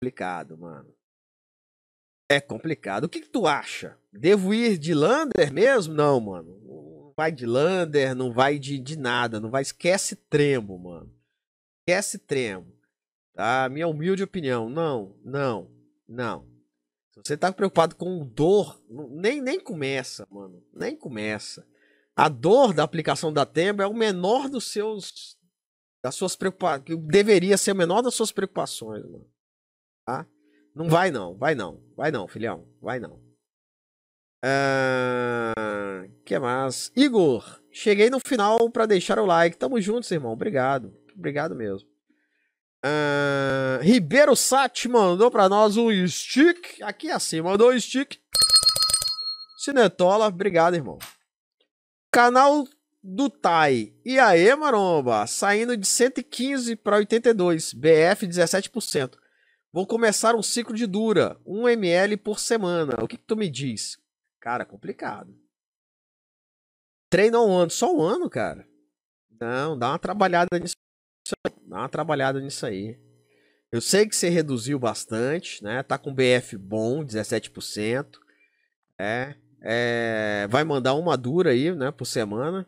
Complicado, 0.01 0.57
mano. 0.57 0.89
É 2.29 2.41
complicado. 2.41 3.05
O 3.05 3.09
que, 3.09 3.21
que 3.21 3.29
tu 3.29 3.47
acha? 3.47 3.99
Devo 4.11 4.55
ir 4.55 4.79
de 4.79 4.95
Lander 4.95 5.53
mesmo? 5.53 5.93
Não, 5.93 6.19
mano. 6.19 6.59
Não 6.65 7.13
vai 7.15 7.31
de 7.31 7.45
Lander, 7.45 8.15
não 8.15 8.33
vai 8.33 8.59
de, 8.59 8.79
de 8.79 8.97
nada. 8.97 9.39
Não 9.39 9.51
vai. 9.51 9.61
Esquece 9.61 10.17
trembo, 10.17 10.79
mano. 10.79 11.13
Esquece 11.81 12.19
trembo. 12.19 12.73
Tá? 13.35 13.69
Minha 13.69 13.89
humilde 13.89 14.23
opinião. 14.23 14.71
Não, 14.71 15.19
não, 15.23 15.71
não. 16.09 16.49
Se 17.13 17.21
você 17.27 17.37
tá 17.37 17.53
preocupado 17.53 17.95
com 17.97 18.25
dor, 18.25 18.81
nem, 18.89 19.43
nem 19.43 19.61
começa, 19.61 20.27
mano. 20.31 20.65
Nem 20.73 20.97
começa. 20.97 21.67
A 22.17 22.29
dor 22.29 22.73
da 22.73 22.85
aplicação 22.85 23.33
da 23.33 23.45
Tembo 23.45 23.83
é 23.83 23.87
o 23.87 23.93
menor 23.93 24.49
dos 24.49 24.65
seus. 24.65 25.37
Das 26.03 26.15
suas 26.15 26.37
preocupações. 26.37 26.85
Deveria 27.07 27.59
ser 27.59 27.73
o 27.73 27.77
menor 27.77 28.01
das 28.01 28.15
suas 28.15 28.33
preocupações, 28.33 29.05
mano. 29.05 29.29
Tá? 30.11 30.27
Não 30.75 30.89
vai 30.89 31.13
não, 31.13 31.37
vai 31.37 31.55
não, 31.55 31.81
vai 31.97 32.11
não, 32.11 32.27
filhão, 32.27 32.67
vai 32.83 32.99
não. 32.99 33.21
Uh, 34.45 36.11
que 36.25 36.37
mais? 36.39 36.91
Igor, 36.97 37.61
cheguei 37.71 38.11
no 38.11 38.19
final 38.19 38.69
para 38.71 38.87
deixar 38.87 39.21
o 39.21 39.27
like. 39.27 39.57
Tamo 39.57 39.81
juntos, 39.81 40.11
irmão. 40.11 40.33
Obrigado. 40.33 40.93
Obrigado 41.15 41.55
mesmo. 41.55 41.89
Uh, 42.85 43.83
Ribeiro 43.83 44.35
Sat 44.35 44.89
mandou 44.89 45.31
para 45.31 45.49
nós 45.49 45.77
um 45.77 45.91
stick. 46.09 46.83
Aqui 46.83 47.09
assim, 47.11 47.41
mandou 47.41 47.71
um 47.71 47.79
stick. 47.79 48.19
Cinetola, 49.59 50.27
obrigado, 50.27 50.75
irmão. 50.75 50.99
Canal 52.11 52.67
do 53.03 53.31
Tai. 53.31 53.93
E 54.05 54.19
aí, 54.19 54.55
maromba? 54.57 55.27
Saindo 55.27 55.77
de 55.77 55.87
115 55.87 56.75
para 56.77 56.97
82. 56.97 57.75
BF 57.75 58.27
17%. 58.27 59.20
Vou 59.73 59.87
começar 59.87 60.35
um 60.35 60.43
ciclo 60.43 60.75
de 60.75 60.85
dura, 60.85 61.41
1 61.47 61.69
ml 61.69 62.17
por 62.17 62.41
semana. 62.41 62.97
O 63.01 63.07
que, 63.07 63.17
que 63.17 63.25
tu 63.25 63.37
me 63.37 63.49
diz? 63.49 63.97
Cara, 64.41 64.65
complicado. 64.65 65.33
Treina 67.09 67.41
um 67.41 67.53
ano, 67.53 67.71
só 67.71 67.95
um 67.95 68.03
ano, 68.03 68.29
cara. 68.29 68.67
Não, 69.41 69.79
dá 69.79 69.91
uma 69.91 69.99
trabalhada 69.99 70.59
nisso. 70.59 70.75
Dá 71.63 71.79
uma 71.79 71.89
trabalhada 71.89 72.41
nisso 72.41 72.67
aí. 72.67 72.99
Eu 73.71 73.81
sei 73.81 74.09
que 74.09 74.17
você 74.17 74.29
reduziu 74.29 74.77
bastante, 74.77 75.63
né? 75.63 75.85
Tá 75.85 75.97
com 75.97 76.13
BF 76.13 76.57
bom, 76.57 77.05
17%. 77.05 78.19
É, 78.99 79.37
é, 79.63 80.49
vai 80.51 80.65
mandar 80.65 80.95
uma 80.95 81.17
dura 81.17 81.51
aí, 81.51 81.73
né, 81.73 81.93
por 81.93 82.07
semana. 82.07 82.67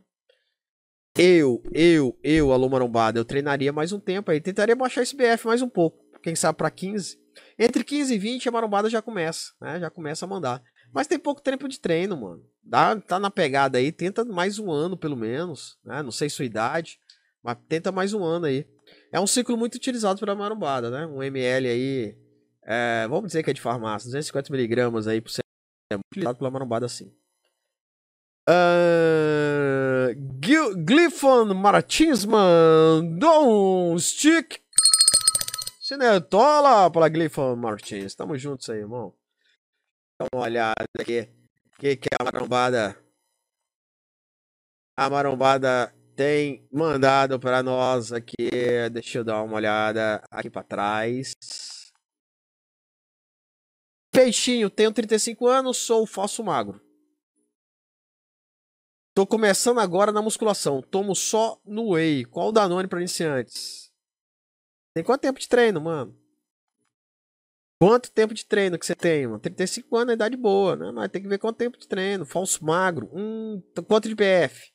Eu, 1.19 1.63
eu, 1.75 2.17
eu, 2.23 2.53
alô 2.53 2.69
marombada, 2.69 3.19
eu 3.19 3.25
treinaria 3.25 3.73
mais 3.73 3.93
um 3.93 3.99
tempo 3.99 4.31
aí. 4.31 4.41
Tentaria 4.41 4.77
baixar 4.77 5.03
esse 5.03 5.17
BF 5.17 5.47
mais 5.47 5.61
um 5.61 5.69
pouco 5.69 6.02
quem 6.23 6.35
sabe 6.35 6.57
para 6.57 6.71
15. 6.71 7.19
Entre 7.59 7.85
15 7.85 8.15
e 8.15 8.19
20 8.19 8.49
a 8.49 8.53
marombada 8.53 8.89
já 8.89 9.03
começa, 9.03 9.53
né? 9.61 9.81
Já 9.81 9.91
começa 9.91 10.25
a 10.25 10.29
mandar. 10.29 10.63
Mas 10.93 11.07
tem 11.07 11.19
pouco 11.19 11.41
tempo 11.41 11.69
de 11.69 11.81
treino, 11.81 12.17
mano. 12.17 12.45
Dá, 12.63 12.99
tá 13.01 13.19
na 13.19 13.31
pegada 13.31 13.79
aí, 13.79 13.91
tenta 13.91 14.25
mais 14.25 14.59
um 14.59 14.71
ano 14.71 14.97
pelo 14.97 15.17
menos, 15.17 15.79
né? 15.85 16.03
Não 16.03 16.13
sei 16.13 16.29
sua 16.29 16.45
idade, 16.45 16.99
mas 17.43 17.57
tenta 17.69 17.91
mais 17.91 18.13
um 18.13 18.23
ano 18.23 18.47
aí. 18.47 18.67
É 19.11 19.19
um 19.19 19.27
ciclo 19.27 19.57
muito 19.57 19.75
utilizado 19.75 20.21
pela 20.21 20.35
marombada, 20.35 20.91
né? 20.91 21.07
Um 21.07 21.23
ml 21.23 21.69
aí, 21.69 22.17
é, 22.65 23.07
vamos 23.09 23.29
dizer 23.29 23.43
que 23.43 23.51
é 23.51 23.55
de 23.55 23.61
farmácia, 23.61 24.07
250 24.07 24.53
miligramas 24.53 25.09
aí 25.09 25.21
por 25.21 25.31
semana. 25.31 25.43
É 25.91 25.97
muito 25.97 26.07
utilizado 26.13 26.39
pela 26.39 26.51
marombada 26.51 26.87
assim. 26.87 27.13
Uh, 28.49 30.15
Glyphon 30.85 31.55
Martins 31.55 32.25
mandou 32.25 33.93
um 33.93 33.99
stick 33.99 34.62
Cinetola 35.93 36.91
para 36.91 37.07
Glifo 37.11 37.55
Martins. 37.55 38.15
Tamo 38.15 38.39
juntos 38.39 38.71
aí, 38.71 38.79
irmão. 38.79 39.15
Dá 40.19 40.27
uma 40.33 40.45
olhada 40.45 40.87
aqui. 40.99 41.29
O 41.67 41.81
que, 41.81 41.97
que 41.97 42.09
a 42.19 42.25
marombada. 42.25 42.99
A 44.97 45.11
marombada 45.11 45.95
tem 46.17 46.67
mandado 46.73 47.39
para 47.39 47.63
nós 47.63 48.11
aqui. 48.11 48.49
Deixa 48.91 49.19
eu 49.19 49.25
dar 49.25 49.43
uma 49.43 49.57
olhada 49.57 50.27
aqui 50.31 50.49
para 50.49 50.63
trás. 50.63 51.35
Peixinho, 54.11 54.71
tenho 54.71 54.95
35 54.95 55.47
anos, 55.47 55.77
sou 55.77 56.07
falso 56.07 56.43
magro. 56.43 56.81
Tô 59.15 59.27
começando 59.27 59.79
agora 59.79 60.11
na 60.11 60.23
musculação. 60.23 60.81
Tomo 60.81 61.15
só 61.15 61.61
no 61.67 61.91
whey. 61.91 62.25
Qual 62.25 62.49
o 62.49 62.53
Danone 62.53 62.89
para 62.89 63.01
iniciantes? 63.01 63.92
Tem 64.95 65.03
quanto 65.03 65.23
tempo 65.23 65.41
de 65.41 65.49
treino, 65.49 65.81
mano? 65.81 66.15
Quanto 67.81 68.13
tempo 68.13 68.33
de 68.33 68.45
treino 68.47 68.79
que 68.79 68.87
você 68.87 68.95
tem, 68.95 69.27
mano? 69.27 69.41
35 69.41 69.97
anos, 69.97 70.13
é 70.13 70.15
idade 70.15 70.37
boa, 70.37 70.77
né? 70.77 70.93
Mas 70.93 71.11
tem 71.11 71.21
que 71.21 71.29
ver 71.29 71.39
quanto 71.39 71.57
tempo 71.57 71.77
de 71.79 71.89
treino. 71.89 72.25
Falso 72.25 72.65
magro. 72.65 73.11
Hum, 73.13 73.61
quanto 73.89 74.09
de 74.09 74.15
PF? 74.15 74.71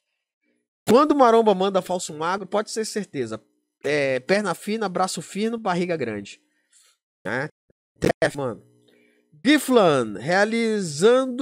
Quando 0.88 1.12
o 1.12 1.16
maromba 1.16 1.56
manda 1.56 1.82
falso 1.82 2.14
magro, 2.14 2.46
pode 2.48 2.74
ter 2.74 2.84
certeza. 2.86 3.42
É, 3.84 4.20
perna 4.20 4.54
fina, 4.54 4.90
braço 4.90 5.22
fino, 5.22 5.58
barriga 5.58 5.96
grande. 5.96 6.42
Né? 7.24 7.48
Mano. 8.36 8.62
Giflan, 9.46 10.18
realizando 10.20 11.42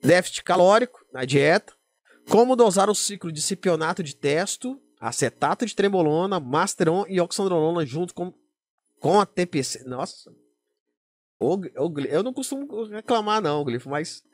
déficit 0.00 0.44
calórico 0.44 1.04
na 1.12 1.24
dieta. 1.24 1.72
Como 2.28 2.54
dosar 2.54 2.88
o 2.90 2.94
ciclo 2.94 3.32
de 3.32 3.42
cipionato 3.42 4.02
de 4.02 4.14
testo 4.14 4.80
acetato 5.00 5.64
de 5.64 5.74
trembolona, 5.74 6.40
masteron 6.40 7.04
e 7.08 7.20
oxandrolona 7.20 7.84
junto 7.84 8.14
com, 8.14 8.32
com 9.00 9.20
a 9.20 9.26
TPC. 9.26 9.84
Nossa. 9.84 10.32
O, 11.40 11.56
o, 11.56 12.00
eu 12.00 12.22
não 12.22 12.32
costumo 12.32 12.84
reclamar 12.86 13.40
não, 13.40 13.64
Glifo, 13.64 13.88
mas 13.88 14.24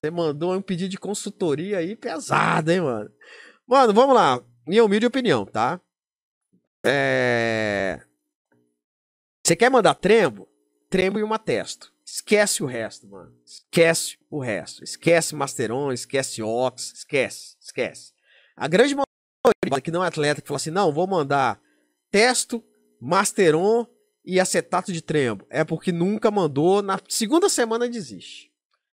você 0.00 0.10
mandou 0.10 0.54
um 0.54 0.62
pedido 0.62 0.90
de 0.90 0.98
consultoria 0.98 1.78
aí 1.78 1.96
pesado, 1.96 2.70
hein, 2.70 2.80
mano? 2.80 3.10
Mano, 3.66 3.92
vamos 3.92 4.14
lá. 4.14 4.42
Minha 4.66 4.84
humilde 4.84 5.06
opinião, 5.06 5.44
tá? 5.44 5.80
É... 6.84 8.00
Você 9.44 9.56
quer 9.56 9.70
mandar 9.70 9.94
trembo? 9.94 10.48
Trembo 10.88 11.18
e 11.18 11.22
uma 11.22 11.38
testo. 11.38 11.92
Esquece 12.04 12.62
o 12.62 12.66
resto, 12.66 13.06
mano. 13.08 13.34
Esquece 13.44 14.16
o 14.30 14.40
resto. 14.40 14.84
Esquece 14.84 15.34
Masteron, 15.34 15.92
esquece 15.92 16.42
Ox, 16.42 16.92
esquece, 16.92 17.56
esquece. 17.60 18.12
A 18.56 18.68
grande 18.68 18.94
que 19.82 19.90
não 19.90 20.04
é 20.04 20.08
atleta, 20.08 20.40
que 20.40 20.48
fala 20.48 20.56
assim: 20.56 20.70
não, 20.70 20.92
vou 20.92 21.06
mandar 21.06 21.60
testo, 22.10 22.62
masteron 23.00 23.86
e 24.24 24.38
acetato 24.40 24.92
de 24.92 25.00
trembo. 25.00 25.46
É 25.48 25.64
porque 25.64 25.92
nunca 25.92 26.30
mandou, 26.30 26.82
na 26.82 26.98
segunda 27.08 27.48
semana 27.48 27.88
desiste. 27.88 28.52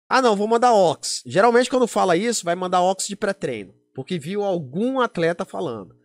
Ah, 0.08 0.20
não, 0.20 0.34
vou 0.34 0.48
mandar 0.48 0.72
ox. 0.72 1.22
Geralmente, 1.24 1.70
quando 1.70 1.86
fala 1.86 2.16
isso, 2.16 2.44
vai 2.44 2.56
mandar 2.56 2.82
ox 2.82 3.06
de 3.06 3.14
pré-treino, 3.14 3.72
porque 3.94 4.18
viu 4.18 4.42
algum 4.42 5.00
atleta 5.00 5.44
falando. 5.44 5.96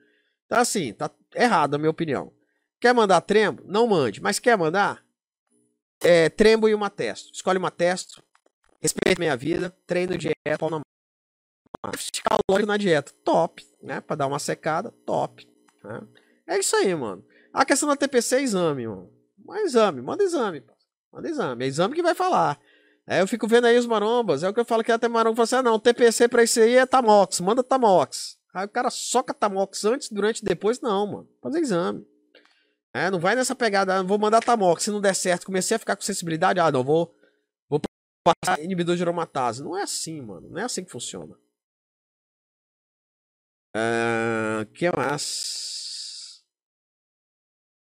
Então, 0.46 0.60
assim, 0.60 0.94
tá 0.94 1.10
errado, 1.34 1.72
na 1.72 1.78
minha 1.80 1.90
opinião. 1.90 2.32
Quer 2.80 2.94
mandar 2.94 3.22
trembo? 3.22 3.64
Não 3.66 3.88
mande. 3.88 4.22
Mas 4.22 4.38
quer 4.38 4.56
mandar? 4.56 5.04
É, 6.04 6.30
trembo 6.30 6.70
e 6.70 6.76
uma 6.76 6.90
testo. 6.90 7.32
Escolhe 7.34 7.58
uma 7.58 7.72
testo. 7.72 8.24
Respeite 8.80 9.20
minha 9.20 9.36
vida. 9.36 9.76
Treino 9.88 10.16
dieta, 10.16 10.36
pau 10.60 10.70
na 10.70 10.82
calórico 12.24 12.68
na 12.68 12.78
dieta. 12.78 13.12
Top, 13.24 13.66
né? 13.86 14.02
Pra 14.02 14.16
dar 14.16 14.28
uma 14.28 14.40
secada, 14.40 14.92
top. 15.06 15.48
Né? 15.84 16.02
É 16.48 16.60
isso 16.60 16.76
aí, 16.76 16.94
mano. 16.94 17.24
A 17.54 17.64
questão 17.64 17.88
da 17.88 17.96
TPC 17.96 18.36
é 18.36 18.42
exame, 18.42 18.88
mano. 18.88 19.10
Manda 19.46 19.62
exame, 19.62 20.02
manda 20.02 20.24
exame. 20.24 20.64
Manda 21.14 21.30
exame. 21.30 21.64
É 21.64 21.68
exame 21.68 21.96
que 21.96 22.02
vai 22.02 22.16
falar. 22.16 22.60
É, 23.08 23.22
eu 23.22 23.28
fico 23.28 23.48
vendo 23.48 23.66
aí 23.66 23.78
os 23.78 23.86
marombas. 23.86 24.44
É 24.44 24.50
o 24.50 24.54
que 24.54 24.60
eu 24.60 24.66
falo 24.66 24.84
que 24.84 24.92
até 24.92 25.08
maromba 25.08 25.36
fala 25.36 25.44
assim: 25.44 25.56
ah, 25.56 25.64
não, 25.64 25.80
TPC 25.80 26.28
pra 26.28 26.44
isso 26.44 26.60
aí 26.60 26.76
é 26.76 26.86
Tamox. 26.86 27.40
Manda 27.40 27.64
Tamox. 27.64 28.38
Aí 28.54 28.66
o 28.66 28.70
cara 28.70 28.90
soca 28.90 29.34
Tamox 29.34 29.86
antes, 29.86 30.10
durante 30.10 30.40
e 30.40 30.46
depois. 30.46 30.82
Não, 30.82 31.06
mano. 31.06 31.30
Fazer 31.42 31.60
exame. 31.60 32.06
É, 32.94 33.12
não 33.12 33.20
vai 33.20 33.36
nessa 33.36 33.54
pegada, 33.54 34.00
ah, 34.00 34.04
vou 34.04 34.18
mandar 34.18 34.42
Tamox. 34.42 34.84
Se 34.84 34.90
não 34.90 35.02
der 35.02 35.14
certo, 35.14 35.46
comecei 35.46 35.76
a 35.76 35.80
ficar 35.80 35.96
com 35.96 36.02
sensibilidade. 36.02 36.60
Ah, 36.60 36.72
não, 36.72 36.84
vou, 36.84 37.14
vou 37.70 37.82
passar 38.24 38.60
inibidor 38.62 38.96
de 38.96 39.04
aromatase. 39.04 39.62
Não 39.62 39.78
é 39.78 39.84
assim, 39.84 40.22
mano. 40.22 40.50
Não 40.50 40.60
é 40.60 40.64
assim 40.64 40.84
que 40.84 40.92
funciona. 40.92 41.36
Uh, 43.76 44.66
que 44.74 44.90
mais? 44.96 46.42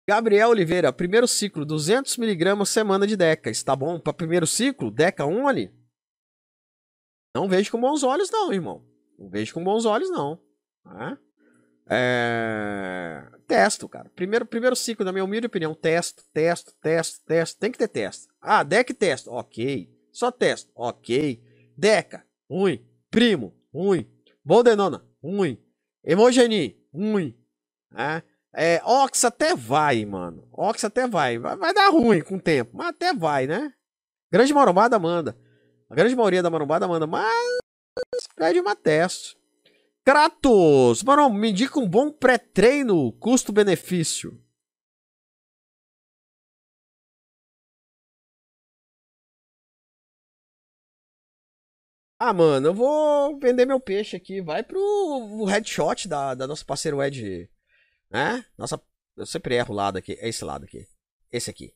Gabriel 0.06 0.50
Oliveira, 0.50 0.92
primeiro 0.92 1.26
ciclo, 1.26 1.66
200mg 1.66 2.66
semana 2.66 3.08
de 3.08 3.16
Deca. 3.16 3.50
Está 3.50 3.76
bom 3.78 3.98
para 3.98 4.12
primeiro 4.12 4.46
ciclo? 4.46 4.92
Deca 4.92 5.26
Only? 5.26 5.74
Não 7.34 7.48
vejo 7.48 7.72
com 7.72 7.80
bons 7.80 8.04
olhos, 8.04 8.30
não, 8.30 8.52
irmão. 8.52 8.84
Não 9.18 9.30
vejo 9.30 9.54
com 9.54 9.64
bons 9.64 9.86
olhos, 9.86 10.10
não. 10.10 10.38
Tá? 10.84 11.18
É... 11.90 13.24
Testo, 13.48 13.88
cara. 13.88 14.10
Primeiro, 14.16 14.46
primeiro 14.46 14.76
ciclo, 14.76 15.06
na 15.06 15.14
minha 15.14 15.24
humilde 15.24 15.48
opinião, 15.48 15.74
testo, 15.74 16.24
testo, 16.34 16.74
testo, 16.82 17.24
testo. 17.26 17.60
Tem 17.60 17.72
que 17.72 17.78
ter 17.78 17.88
teste. 17.88 18.28
Ah, 18.42 18.64
Deca 18.64 18.92
e 18.92 18.96
testo. 18.96 19.32
Ok. 19.32 19.90
Só 20.12 20.30
testo. 20.30 20.72
Ok. 20.76 21.42
Deca, 21.78 22.26
ruim. 22.50 22.86
Primo, 23.10 23.56
ruim. 23.74 24.10
Boldenona, 24.44 25.06
ruim. 25.24 25.58
Emogeni, 26.04 26.78
ruim. 26.94 27.36
É? 27.96 28.22
É, 28.54 28.82
Ox 28.84 29.24
até 29.26 29.56
vai, 29.56 30.06
mano. 30.06 30.48
Ox 30.52 30.84
até 30.84 31.08
vai. 31.08 31.38
vai. 31.38 31.56
Vai 31.56 31.74
dar 31.74 31.90
ruim 31.90 32.22
com 32.22 32.36
o 32.36 32.42
tempo, 32.42 32.72
mas 32.74 32.88
até 32.88 33.14
vai, 33.14 33.48
né? 33.48 33.74
Grande 34.32 34.54
marombada 34.54 34.98
manda. 35.00 35.38
A 35.90 35.96
grande 35.96 36.16
maioria 36.16 36.44
da 36.44 36.50
marombada 36.50 36.88
manda, 36.88 37.08
mas 37.08 37.58
pede 38.36 38.60
uma 38.60 38.76
teste. 38.76 39.38
Kratos, 40.06 41.04
mano, 41.04 41.30
me 41.30 41.52
indica 41.52 41.80
um 41.80 41.88
bom 41.88 42.12
pré-treino, 42.12 43.12
custo-benefício. 43.14 44.40
Ah, 52.22 52.34
mano, 52.34 52.68
eu 52.68 52.74
vou 52.74 53.40
vender 53.40 53.66
meu 53.66 53.80
peixe 53.80 54.18
aqui. 54.18 54.42
Vai 54.42 54.62
pro 54.62 55.46
headshot 55.46 56.06
da, 56.06 56.36
da 56.36 56.46
nossa 56.46 56.66
parceiro 56.66 57.02
Ed 57.02 57.50
né? 58.12 58.44
Nossa, 58.58 58.82
eu 59.16 59.26
sempre 59.26 59.56
erro 59.56 59.74
o 59.74 59.78
lado 59.78 59.98
aqui. 59.98 60.18
É 60.20 60.28
esse 60.28 60.44
lado 60.44 60.66
aqui. 60.66 60.86
Esse 61.32 61.50
aqui. 61.50 61.72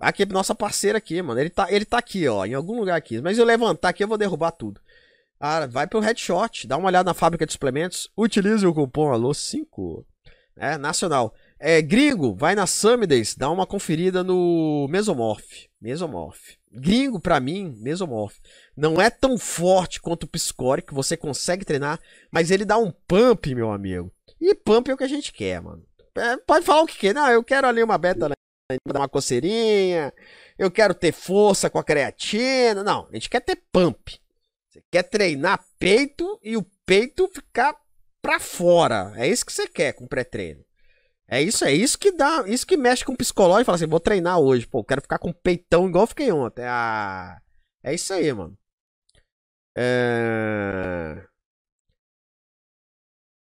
Aqui, 0.00 0.26
nossa 0.26 0.52
parceira 0.52 0.98
aqui, 0.98 1.22
mano. 1.22 1.38
Ele 1.38 1.50
tá, 1.50 1.70
ele 1.70 1.84
tá 1.84 1.98
aqui, 1.98 2.26
ó. 2.26 2.44
Em 2.44 2.54
algum 2.54 2.80
lugar 2.80 2.96
aqui. 2.96 3.20
Mas 3.20 3.38
eu 3.38 3.44
levantar 3.44 3.90
aqui, 3.90 4.02
eu 4.02 4.08
vou 4.08 4.18
derrubar 4.18 4.50
tudo. 4.50 4.80
Ah, 5.38 5.66
vai 5.66 5.86
pro 5.86 6.00
headshot. 6.00 6.66
Dá 6.66 6.76
uma 6.76 6.88
olhada 6.88 7.10
na 7.10 7.14
fábrica 7.14 7.46
de 7.46 7.52
suplementos. 7.52 8.10
Utilize 8.16 8.66
o 8.66 8.74
cupom 8.74 9.12
ALO5. 9.12 10.04
É, 10.56 10.76
nacional. 10.76 11.32
É, 11.58 11.80
gringo, 11.80 12.34
vai 12.34 12.54
na 12.54 12.66
Samidays. 12.66 13.34
Dá 13.34 13.50
uma 13.50 13.66
conferida 13.66 14.22
no 14.22 14.86
Mesomorph. 14.88 15.66
Mesomorph. 15.80 16.56
Gringo, 16.72 17.20
pra 17.20 17.40
mim, 17.40 17.76
Mesomorph. 17.80 18.36
Não 18.76 19.00
é 19.00 19.08
tão 19.08 19.38
forte 19.38 20.00
quanto 20.00 20.24
o 20.24 20.28
Piscore, 20.28 20.82
que 20.82 20.94
você 20.94 21.16
consegue 21.16 21.64
treinar. 21.64 22.00
Mas 22.30 22.50
ele 22.50 22.64
dá 22.64 22.76
um 22.76 22.90
pump, 22.90 23.54
meu 23.54 23.70
amigo. 23.70 24.12
E 24.40 24.54
pump 24.54 24.90
é 24.90 24.94
o 24.94 24.96
que 24.96 25.04
a 25.04 25.08
gente 25.08 25.32
quer, 25.32 25.60
mano. 25.60 25.82
É, 26.16 26.36
pode 26.38 26.64
falar 26.64 26.82
o 26.82 26.86
que 26.86 26.98
quer. 26.98 27.14
Não, 27.14 27.30
eu 27.30 27.42
quero 27.42 27.66
ali 27.66 27.82
uma 27.82 27.98
beta 27.98 28.28
né, 28.28 28.34
dar 28.86 29.00
uma 29.00 29.08
coceirinha. 29.08 30.12
Eu 30.58 30.70
quero 30.70 30.94
ter 30.94 31.12
força 31.12 31.70
com 31.70 31.78
a 31.78 31.84
creatina. 31.84 32.82
Não, 32.82 33.08
a 33.10 33.14
gente 33.14 33.30
quer 33.30 33.40
ter 33.40 33.62
pump. 33.72 34.20
Você 34.70 34.82
quer 34.90 35.04
treinar 35.04 35.64
peito 35.78 36.38
e 36.42 36.56
o 36.56 36.66
peito 36.84 37.28
ficar 37.28 37.76
pra 38.20 38.40
fora. 38.40 39.12
É 39.16 39.28
isso 39.28 39.46
que 39.46 39.52
você 39.52 39.68
quer 39.68 39.92
com 39.92 40.06
pré-treino. 40.06 40.64
É 41.26 41.40
isso, 41.42 41.64
é 41.64 41.72
isso 41.72 41.98
que 41.98 42.12
dá, 42.12 42.44
isso 42.46 42.66
que 42.66 42.76
mexe 42.76 43.04
com 43.04 43.12
o 43.12 43.16
psicológico 43.16 43.62
e 43.62 43.64
fala 43.64 43.76
assim, 43.76 43.86
vou 43.86 44.00
treinar 44.00 44.38
hoje, 44.38 44.66
pô, 44.66 44.84
quero 44.84 45.00
ficar 45.00 45.18
com 45.18 45.32
peitão 45.32 45.88
igual 45.88 46.06
fiquei 46.06 46.30
ontem. 46.30 46.64
Ah, 46.66 47.40
é 47.82 47.94
isso 47.94 48.12
aí, 48.12 48.32
mano. 48.32 48.56
É... 49.76 51.26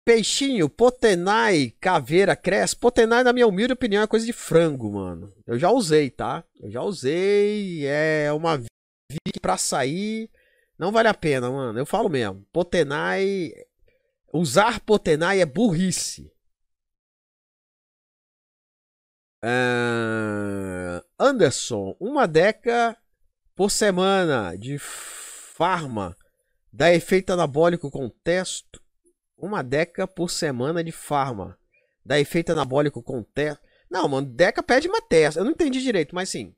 Peixinho, 0.05 0.67
Potenai, 0.67 1.73
Caveira, 1.79 2.35
Cresce. 2.35 2.75
Potenai, 2.75 3.23
na 3.23 3.31
minha 3.31 3.47
humilde 3.47 3.73
opinião, 3.73 4.01
é 4.01 4.07
coisa 4.07 4.25
de 4.25 4.33
frango, 4.33 4.91
mano. 4.91 5.31
Eu 5.45 5.59
já 5.59 5.69
usei, 5.69 6.09
tá? 6.09 6.43
Eu 6.59 6.71
já 6.71 6.81
usei. 6.81 7.85
É 7.85 8.31
uma 8.33 8.57
vida 8.57 9.39
pra 9.41 9.57
sair. 9.57 10.29
Não 10.77 10.91
vale 10.91 11.07
a 11.07 11.13
pena, 11.13 11.51
mano. 11.51 11.77
Eu 11.77 11.85
falo 11.85 12.09
mesmo. 12.09 12.45
Potenai. 12.51 13.53
Usar 14.33 14.79
Potenai 14.79 15.39
é 15.39 15.45
burrice. 15.45 16.31
Uh, 19.43 21.03
Anderson, 21.19 21.95
uma 21.99 22.27
deca 22.27 22.95
por 23.55 23.71
semana 23.71 24.55
de 24.55 24.77
farma 24.79 26.15
dá 26.71 26.93
efeito 26.93 27.33
anabólico 27.33 27.89
com 27.89 28.09
testo 28.09 28.81
uma 29.41 29.63
deca 29.63 30.07
por 30.07 30.29
semana 30.29 30.83
de 30.83 30.91
farma. 30.91 31.57
Dá 32.05 32.19
efeito 32.19 32.51
anabólico 32.51 33.01
com 33.01 33.23
testa. 33.23 33.61
Não, 33.89 34.07
mano, 34.07 34.27
deca 34.27 34.63
pede 34.63 34.87
uma 34.87 35.01
testa. 35.01 35.39
Eu 35.39 35.43
não 35.43 35.51
entendi 35.51 35.81
direito, 35.81 36.15
mas 36.15 36.29
sim. 36.29 36.55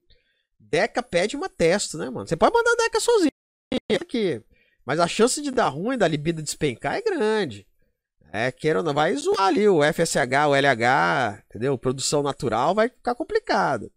Deca 0.59 1.01
pede 1.01 1.35
uma 1.35 1.49
testa, 1.49 1.97
né, 1.97 2.09
mano? 2.09 2.27
Você 2.27 2.35
pode 2.35 2.53
mandar 2.53 2.75
deca 2.75 2.99
sozinho 2.99 3.31
aqui. 4.01 4.43
Mas 4.85 4.99
a 4.99 5.07
chance 5.07 5.41
de 5.41 5.49
dar 5.49 5.69
ruim, 5.69 5.97
da 5.97 6.07
libido 6.07 6.41
despencar 6.41 6.95
é 6.95 7.01
grande. 7.01 7.65
É, 8.35 8.51
queira 8.51 8.79
ou 8.79 8.83
não, 8.83 8.95
vai 8.95 9.15
zoar 9.15 9.39
ali 9.41 9.69
o 9.69 9.83
FSH, 9.83 10.47
o 10.49 10.55
LH, 10.55 11.43
entendeu? 11.45 11.77
Produção 11.77 12.23
natural 12.23 12.73
vai 12.73 12.89
ficar 12.89 13.13
complicado. 13.13 13.91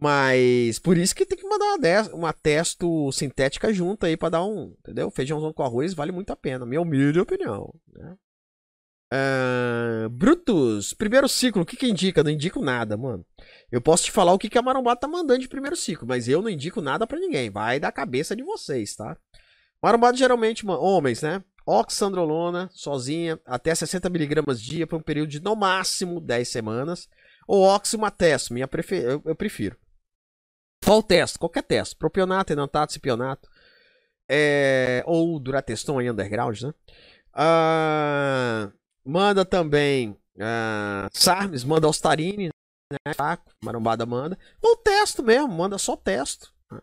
Mas 0.00 0.78
por 0.78 0.96
isso 0.96 1.14
que 1.14 1.26
tem 1.26 1.36
que 1.36 1.48
mandar 1.48 1.74
uma, 1.74 2.14
uma 2.14 2.32
testo 2.32 3.10
sintética 3.10 3.72
junto 3.72 4.06
aí 4.06 4.16
para 4.16 4.30
dar 4.30 4.44
um, 4.44 4.72
entendeu? 4.78 5.10
Feijãozão 5.10 5.52
com 5.52 5.64
arroz 5.64 5.94
vale 5.94 6.12
muito 6.12 6.30
a 6.30 6.36
pena, 6.36 6.64
minha 6.64 6.80
humilde 6.80 7.18
opinião. 7.18 7.74
Né? 7.92 8.16
Uh, 9.12 10.08
Brutus, 10.10 10.94
primeiro 10.94 11.28
ciclo, 11.28 11.62
o 11.62 11.66
que 11.66 11.76
que 11.76 11.88
indica? 11.88 12.22
Não 12.22 12.30
indico 12.30 12.60
nada, 12.60 12.96
mano. 12.96 13.26
Eu 13.70 13.80
posso 13.80 14.04
te 14.04 14.12
falar 14.12 14.32
o 14.32 14.38
que, 14.38 14.48
que 14.48 14.58
a 14.58 14.62
Marombata 14.62 15.02
tá 15.02 15.08
mandando 15.08 15.40
de 15.40 15.48
primeiro 15.48 15.74
ciclo, 15.74 16.06
mas 16.06 16.28
eu 16.28 16.40
não 16.40 16.50
indico 16.50 16.80
nada 16.80 17.04
para 17.04 17.18
ninguém. 17.18 17.50
Vai 17.50 17.80
da 17.80 17.90
cabeça 17.90 18.36
de 18.36 18.44
vocês, 18.44 18.94
tá? 18.94 19.16
Marombata 19.82 20.16
geralmente, 20.16 20.64
homens, 20.66 21.22
né? 21.22 21.42
Oxandrolona, 21.66 22.70
sozinha, 22.72 23.40
até 23.44 23.72
60mg 23.72 24.54
dia 24.54 24.86
por 24.86 24.96
um 24.96 25.02
período 25.02 25.30
de 25.30 25.40
no 25.40 25.56
máximo 25.56 26.20
10 26.20 26.48
semanas. 26.48 27.08
Ou 27.46 27.64
oximatesto, 27.64 28.54
minha 28.54 28.68
prefer... 28.68 29.04
eu, 29.04 29.22
eu 29.24 29.34
prefiro. 29.34 29.76
Qual 30.84 31.02
teste? 31.02 31.38
Qualquer 31.38 31.62
teste. 31.62 31.96
Propionato, 31.96 32.52
enantato, 32.52 32.92
cipionato. 32.92 33.48
É... 34.28 35.02
Ou 35.06 35.38
durateston 35.40 35.98
aí, 35.98 36.08
underground, 36.08 36.62
né? 36.62 36.72
Uh... 37.34 38.72
Manda 39.04 39.44
também 39.44 40.10
uh... 40.36 41.08
Sarmes, 41.12 41.64
manda 41.64 41.88
Ostarine, 41.88 42.50
né? 42.92 43.14
Taco, 43.16 43.52
marombada 43.62 44.06
manda. 44.06 44.38
Ou 44.62 44.76
testo 44.76 45.22
mesmo, 45.22 45.48
manda 45.48 45.78
só 45.78 45.96
testo. 45.96 46.52
Né? 46.70 46.80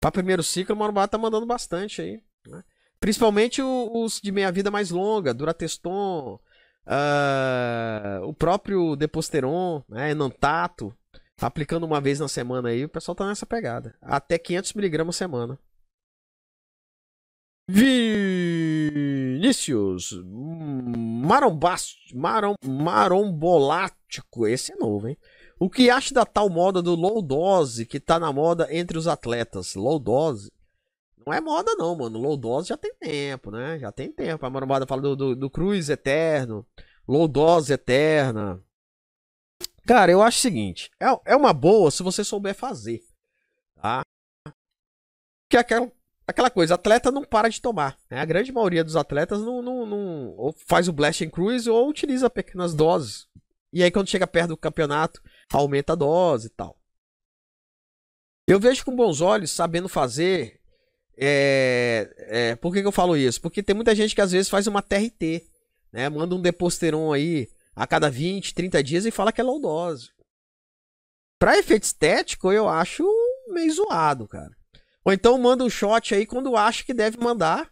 Para 0.00 0.12
primeiro 0.12 0.42
ciclo, 0.42 0.76
marombada 0.76 1.08
tá 1.08 1.18
mandando 1.18 1.46
bastante 1.46 2.00
aí. 2.00 2.22
Né? 2.46 2.62
Principalmente 3.04 3.60
os 3.60 4.18
de 4.18 4.32
meia 4.32 4.50
vida 4.50 4.70
mais 4.70 4.90
longa, 4.90 5.34
Durateston, 5.34 6.40
Uh, 6.86 8.20
o 8.26 8.34
próprio 8.34 8.94
Deposteron, 8.94 9.82
né, 9.88 10.10
Enantato, 10.10 10.94
tá 11.34 11.46
aplicando 11.46 11.84
uma 11.84 11.98
vez 11.98 12.20
na 12.20 12.28
semana 12.28 12.68
aí, 12.68 12.84
o 12.84 12.90
pessoal 12.90 13.14
tá 13.14 13.26
nessa 13.26 13.46
pegada. 13.46 13.94
Até 14.02 14.36
500mg 14.38 15.10
semana. 15.12 15.58
Vinícius 17.66 19.00
Marom, 22.12 22.54
Marombolático, 22.62 24.46
esse 24.46 24.74
é 24.74 24.76
novo, 24.76 25.08
hein? 25.08 25.16
O 25.58 25.70
que 25.70 25.88
acha 25.88 26.12
da 26.12 26.26
tal 26.26 26.50
moda 26.50 26.82
do 26.82 26.94
low 26.94 27.22
dose 27.22 27.86
que 27.86 27.98
tá 27.98 28.18
na 28.18 28.30
moda 28.30 28.68
entre 28.70 28.98
os 28.98 29.08
atletas? 29.08 29.74
Low 29.74 29.98
dose? 29.98 30.52
Não 31.26 31.32
é 31.32 31.40
moda 31.40 31.74
não, 31.76 31.96
mano. 31.96 32.18
Low 32.18 32.36
dose 32.36 32.68
já 32.68 32.76
tem 32.76 32.94
tempo, 32.94 33.50
né? 33.50 33.78
Já 33.78 33.90
tem 33.90 34.12
tempo. 34.12 34.44
A 34.44 34.50
marombada 34.50 34.86
fala 34.86 35.02
do, 35.02 35.16
do, 35.16 35.36
do 35.36 35.50
Cruz 35.50 35.88
Eterno, 35.88 36.66
low 37.08 37.26
dose 37.28 37.72
eterna. 37.72 38.62
Cara, 39.86 40.10
eu 40.10 40.22
acho 40.22 40.38
o 40.38 40.40
seguinte. 40.40 40.90
É, 41.00 41.32
é 41.32 41.36
uma 41.36 41.52
boa 41.52 41.90
se 41.90 42.02
você 42.02 42.24
souber 42.24 42.54
fazer. 42.54 43.02
Tá? 43.74 44.02
Que 45.48 45.56
é 45.56 45.60
aquela, 45.60 45.92
aquela 46.26 46.50
coisa, 46.50 46.74
atleta 46.74 47.10
não 47.10 47.24
para 47.24 47.48
de 47.48 47.60
tomar. 47.60 47.98
Né? 48.10 48.18
A 48.18 48.24
grande 48.24 48.50
maioria 48.50 48.82
dos 48.82 48.96
atletas 48.96 49.40
não, 49.40 49.60
não, 49.60 49.84
não 49.84 50.34
ou 50.36 50.54
faz 50.66 50.88
o 50.88 50.92
Blast 50.92 51.24
and 51.24 51.30
Cruise 51.30 51.68
ou 51.68 51.88
utiliza 51.88 52.30
pequenas 52.30 52.74
doses. 52.74 53.28
E 53.72 53.82
aí 53.82 53.90
quando 53.90 54.08
chega 54.08 54.26
perto 54.26 54.50
do 54.50 54.56
campeonato, 54.56 55.20
aumenta 55.52 55.92
a 55.92 55.96
dose 55.96 56.46
e 56.46 56.50
tal. 56.50 56.78
Eu 58.46 58.60
vejo 58.60 58.84
com 58.84 58.94
bons 58.94 59.20
olhos, 59.20 59.50
sabendo 59.50 59.88
fazer, 59.88 60.60
é, 61.16 62.14
é, 62.18 62.56
por 62.56 62.72
que, 62.72 62.80
que 62.80 62.86
eu 62.86 62.92
falo 62.92 63.16
isso? 63.16 63.40
Porque 63.40 63.62
tem 63.62 63.74
muita 63.74 63.94
gente 63.94 64.14
que 64.14 64.20
às 64.20 64.32
vezes 64.32 64.48
faz 64.48 64.66
uma 64.66 64.82
TRT, 64.82 65.44
né? 65.92 66.08
Manda 66.08 66.34
um 66.34 66.40
Deposteron 66.40 67.12
aí 67.12 67.48
a 67.74 67.86
cada 67.86 68.10
20, 68.10 68.54
30 68.54 68.82
dias 68.82 69.06
e 69.06 69.10
fala 69.10 69.32
que 69.32 69.40
é 69.40 69.44
low 69.44 69.60
dose. 69.60 70.10
Pra 71.38 71.58
efeito 71.58 71.84
estético, 71.84 72.52
eu 72.52 72.68
acho 72.68 73.04
meio 73.48 73.72
zoado, 73.72 74.26
cara. 74.26 74.50
Ou 75.04 75.12
então 75.12 75.36
manda 75.38 75.64
um 75.64 75.70
shot 75.70 76.14
aí 76.14 76.24
quando 76.24 76.56
acha 76.56 76.84
que 76.84 76.94
deve 76.94 77.18
mandar. 77.18 77.70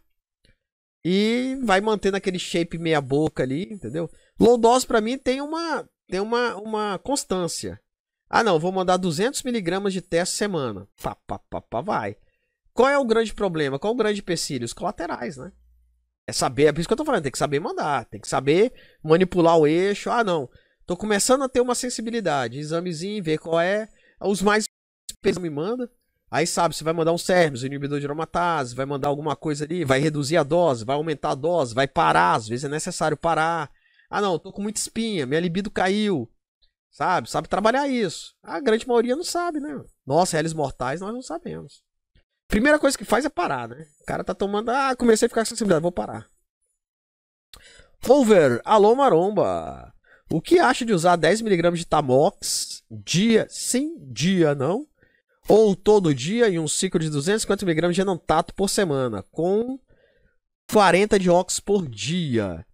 E 1.04 1.58
vai 1.64 1.80
mantendo 1.80 2.16
aquele 2.16 2.38
shape 2.38 2.78
meia 2.78 3.00
boca 3.00 3.42
ali, 3.42 3.72
entendeu? 3.72 4.08
Low 4.38 4.56
dose 4.56 4.86
pra 4.86 5.00
mim 5.00 5.18
tem 5.18 5.40
uma, 5.40 5.88
tem 6.08 6.20
uma, 6.20 6.54
uma 6.56 6.98
constância. 6.98 7.80
Ah, 8.30 8.44
não, 8.44 8.58
vou 8.58 8.70
mandar 8.70 8.96
200 8.96 9.42
miligramas 9.42 9.92
de 9.92 10.00
teste 10.00 10.36
semana. 10.36 10.86
Pá, 11.02 11.16
pá, 11.26 11.38
pá, 11.50 11.60
pá, 11.60 11.80
vai. 11.80 12.16
Qual 12.72 12.88
é 12.88 12.98
o 12.98 13.04
grande 13.04 13.34
problema? 13.34 13.78
Qual 13.78 13.92
é 13.92 13.94
o 13.94 13.98
grande 13.98 14.20
empecilho? 14.20 14.64
Os 14.64 14.72
colaterais, 14.72 15.36
né? 15.36 15.52
É 16.26 16.32
saber, 16.32 16.66
é 16.66 16.72
por 16.72 16.80
isso 16.80 16.88
que 16.88 16.92
eu 16.92 16.96
tô 16.96 17.04
falando, 17.04 17.22
tem 17.22 17.32
que 17.32 17.38
saber 17.38 17.58
mandar, 17.58 18.04
tem 18.06 18.20
que 18.20 18.28
saber 18.28 18.72
manipular 19.02 19.58
o 19.58 19.66
eixo. 19.66 20.08
Ah, 20.08 20.22
não, 20.22 20.48
tô 20.86 20.96
começando 20.96 21.42
a 21.42 21.48
ter 21.48 21.60
uma 21.60 21.74
sensibilidade. 21.74 22.58
Examezinho, 22.58 23.22
ver 23.22 23.38
qual 23.38 23.60
é. 23.60 23.88
Os 24.20 24.40
mais 24.40 24.64
me 25.40 25.50
manda. 25.50 25.90
Aí 26.30 26.46
sabe, 26.46 26.74
você 26.74 26.82
vai 26.82 26.94
mandar 26.94 27.12
um 27.12 27.18
CERMES, 27.18 27.62
um 27.62 27.66
inibidor 27.66 28.00
de 28.00 28.06
aromatase, 28.06 28.74
vai 28.74 28.86
mandar 28.86 29.08
alguma 29.08 29.36
coisa 29.36 29.64
ali, 29.64 29.84
vai 29.84 30.00
reduzir 30.00 30.38
a 30.38 30.42
dose, 30.42 30.82
vai 30.82 30.96
aumentar 30.96 31.32
a 31.32 31.34
dose, 31.34 31.74
vai 31.74 31.86
parar, 31.86 32.36
às 32.36 32.48
vezes 32.48 32.64
é 32.64 32.68
necessário 32.68 33.18
parar. 33.18 33.70
Ah, 34.08 34.20
não, 34.20 34.38
tô 34.38 34.50
com 34.50 34.62
muita 34.62 34.80
espinha, 34.80 35.26
minha 35.26 35.40
libido 35.40 35.70
caiu. 35.70 36.30
Sabe? 36.90 37.28
Sabe 37.28 37.48
trabalhar 37.48 37.86
isso. 37.86 38.34
A 38.42 38.60
grande 38.60 38.88
maioria 38.88 39.14
não 39.14 39.24
sabe, 39.24 39.60
né? 39.60 39.78
Nós, 40.06 40.30
réis 40.30 40.54
mortais, 40.54 41.02
nós 41.02 41.12
não 41.12 41.22
sabemos. 41.22 41.82
Primeira 42.52 42.78
coisa 42.78 42.98
que 42.98 43.04
faz 43.06 43.24
é 43.24 43.30
parar, 43.30 43.66
né? 43.66 43.86
O 44.02 44.04
cara 44.04 44.22
tá 44.22 44.34
tomando. 44.34 44.70
Ah, 44.70 44.94
comecei 44.94 45.24
a 45.24 45.28
ficar 45.30 45.40
com 45.40 45.46
sensibilidade, 45.46 45.80
vou 45.80 45.90
parar. 45.90 46.28
Over, 48.06 48.60
alô 48.62 48.94
maromba. 48.94 49.90
O 50.30 50.38
que 50.38 50.58
acha 50.58 50.84
de 50.84 50.92
usar 50.92 51.16
10mg 51.16 51.74
de 51.74 51.86
Tamox 51.86 52.84
dia 52.90 53.46
sim, 53.48 53.96
dia 54.12 54.54
não? 54.54 54.86
Ou 55.48 55.74
todo 55.74 56.14
dia 56.14 56.50
em 56.50 56.58
um 56.58 56.68
ciclo 56.68 57.00
de 57.00 57.08
250mg 57.08 57.90
de 57.90 58.02
enantato 58.02 58.54
por 58.54 58.68
semana, 58.68 59.22
com 59.30 59.80
40 60.70 61.18
de 61.18 61.30
ox 61.30 61.58
por 61.58 61.88
dia. 61.88 62.66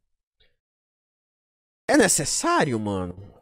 É 1.86 1.96
necessário, 1.96 2.80
mano? 2.80 3.32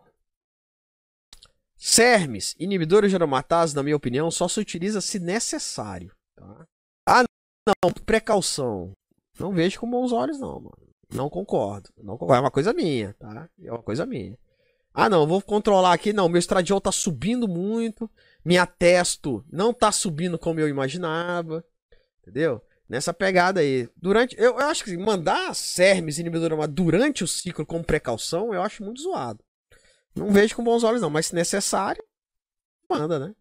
Cermes, 1.78 2.54
inibidores 2.58 3.10
de 3.10 3.16
aromatase, 3.16 3.74
na 3.74 3.82
minha 3.82 3.96
opinião, 3.96 4.30
só 4.30 4.46
se 4.48 4.60
utiliza 4.60 5.00
se 5.00 5.18
necessário. 5.18 6.15
Ah, 7.06 7.24
não, 7.66 7.92
precaução. 8.04 8.92
Não 9.38 9.52
vejo 9.52 9.80
com 9.80 9.90
bons 9.90 10.12
olhos, 10.12 10.38
não, 10.38 10.60
mano. 10.60 10.78
Não 11.12 11.30
concordo. 11.30 11.90
Não 11.96 12.16
concordo. 12.16 12.34
É 12.34 12.40
uma 12.40 12.50
coisa 12.50 12.72
minha, 12.72 13.14
tá? 13.18 13.48
É 13.62 13.70
uma 13.70 13.82
coisa 13.82 14.06
minha. 14.06 14.38
Ah, 14.92 15.08
não, 15.08 15.26
vou 15.26 15.42
controlar 15.42 15.92
aqui. 15.92 16.12
Não, 16.12 16.28
meu 16.28 16.38
estradiol 16.38 16.80
tá 16.80 16.90
subindo 16.90 17.46
muito. 17.46 18.10
Minha 18.44 18.66
testo 18.66 19.44
não 19.52 19.72
tá 19.72 19.92
subindo 19.92 20.38
como 20.38 20.58
eu 20.58 20.68
imaginava. 20.68 21.64
Entendeu? 22.22 22.62
Nessa 22.88 23.12
pegada 23.12 23.60
aí. 23.60 23.88
Durante. 23.96 24.34
Eu, 24.38 24.52
eu 24.52 24.66
acho 24.66 24.84
que 24.84 24.96
mandar 24.96 25.54
Cermes 25.54 26.18
inibidor 26.18 26.66
durante 26.68 27.22
o 27.22 27.28
ciclo 27.28 27.66
como 27.66 27.84
precaução, 27.84 28.54
eu 28.54 28.62
acho 28.62 28.82
muito 28.82 29.02
zoado. 29.02 29.44
Não 30.14 30.30
vejo 30.30 30.56
com 30.56 30.64
bons 30.64 30.82
olhos, 30.82 31.02
não. 31.02 31.10
Mas 31.10 31.26
se 31.26 31.34
necessário, 31.34 32.02
manda, 32.88 33.18
né? 33.18 33.34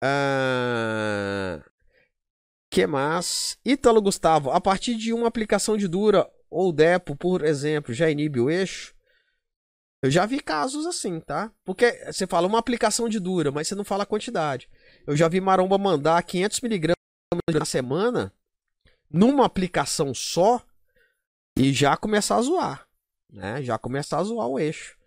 Ah, 0.00 1.60
que 2.74 2.88
mais? 2.88 3.56
Ítalo 3.64 4.02
Gustavo, 4.02 4.50
a 4.50 4.60
partir 4.60 4.96
de 4.96 5.12
uma 5.12 5.28
aplicação 5.28 5.76
de 5.76 5.86
Dura 5.86 6.28
ou 6.50 6.72
Depo, 6.72 7.14
por 7.14 7.44
exemplo, 7.44 7.94
já 7.94 8.10
inibe 8.10 8.40
o 8.40 8.50
eixo? 8.50 8.92
Eu 10.02 10.10
já 10.10 10.26
vi 10.26 10.40
casos 10.40 10.84
assim, 10.84 11.20
tá? 11.20 11.52
Porque 11.64 11.92
você 12.04 12.26
fala 12.26 12.48
uma 12.48 12.58
aplicação 12.58 13.08
de 13.08 13.20
Dura, 13.20 13.52
mas 13.52 13.68
você 13.68 13.76
não 13.76 13.84
fala 13.84 14.02
a 14.02 14.06
quantidade. 14.06 14.68
Eu 15.06 15.16
já 15.16 15.28
vi 15.28 15.40
maromba 15.40 15.78
mandar 15.78 16.20
500mg 16.24 16.94
na 17.48 17.64
semana 17.64 18.32
numa 19.08 19.46
aplicação 19.46 20.12
só 20.12 20.60
e 21.56 21.72
já 21.72 21.96
começar 21.96 22.36
a 22.36 22.42
zoar, 22.42 22.88
né? 23.30 23.62
Já 23.62 23.78
começar 23.78 24.18
a 24.18 24.24
zoar 24.24 24.48
o 24.48 24.58
eixo. 24.58 24.98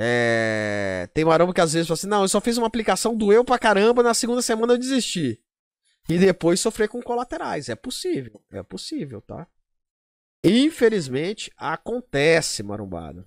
É... 0.00 1.06
Tem 1.12 1.22
maromba 1.22 1.52
que 1.52 1.60
às 1.60 1.74
vezes 1.74 1.86
fala 1.86 1.98
assim: 1.98 2.06
Não, 2.06 2.22
eu 2.22 2.28
só 2.28 2.40
fiz 2.40 2.56
uma 2.56 2.66
aplicação, 2.66 3.14
doeu 3.14 3.44
pra 3.44 3.58
caramba, 3.58 4.02
na 4.02 4.14
segunda 4.14 4.40
semana 4.40 4.72
eu 4.72 4.78
desisti. 4.78 5.38
E 6.08 6.18
depois 6.18 6.60
sofrer 6.60 6.88
com 6.88 7.02
colaterais. 7.02 7.68
É 7.68 7.74
possível, 7.74 8.42
é 8.50 8.62
possível, 8.62 9.22
tá? 9.22 9.46
Infelizmente, 10.44 11.50
acontece, 11.56 12.62
marombada. 12.62 13.26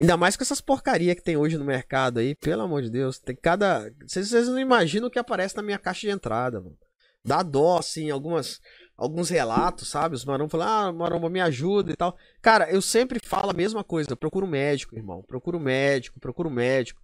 Ainda 0.00 0.16
mais 0.16 0.36
com 0.36 0.42
essas 0.42 0.60
porcaria 0.60 1.14
que 1.14 1.22
tem 1.22 1.36
hoje 1.36 1.58
no 1.58 1.64
mercado 1.64 2.18
aí, 2.18 2.34
pelo 2.34 2.62
amor 2.62 2.82
de 2.82 2.90
Deus. 2.90 3.18
Tem 3.18 3.36
cada. 3.36 3.90
Vocês, 4.06 4.30
não 4.48 4.58
imaginam 4.58 5.08
o 5.08 5.10
que 5.10 5.18
aparece 5.18 5.56
na 5.56 5.62
minha 5.62 5.78
caixa 5.78 6.06
de 6.06 6.10
entrada, 6.10 6.60
mano. 6.60 6.76
Dá 7.24 7.42
dó, 7.42 7.78
assim, 7.78 8.10
algumas, 8.10 8.60
alguns 8.96 9.28
relatos, 9.30 9.88
sabe? 9.88 10.14
Os 10.14 10.24
marombas 10.24 10.52
falam, 10.52 10.68
ah, 10.68 10.92
maromba, 10.92 11.28
me 11.28 11.40
ajuda 11.40 11.92
e 11.92 11.96
tal. 11.96 12.16
Cara, 12.40 12.70
eu 12.70 12.80
sempre 12.80 13.18
falo 13.22 13.50
a 13.50 13.54
mesma 13.54 13.82
coisa. 13.82 14.16
Procura 14.16 14.46
um 14.46 14.48
médico, 14.50 14.96
irmão. 14.96 15.22
Procura 15.22 15.56
um 15.56 15.60
médico, 15.60 16.20
procura 16.20 16.48
um 16.48 16.52
médico 16.52 17.00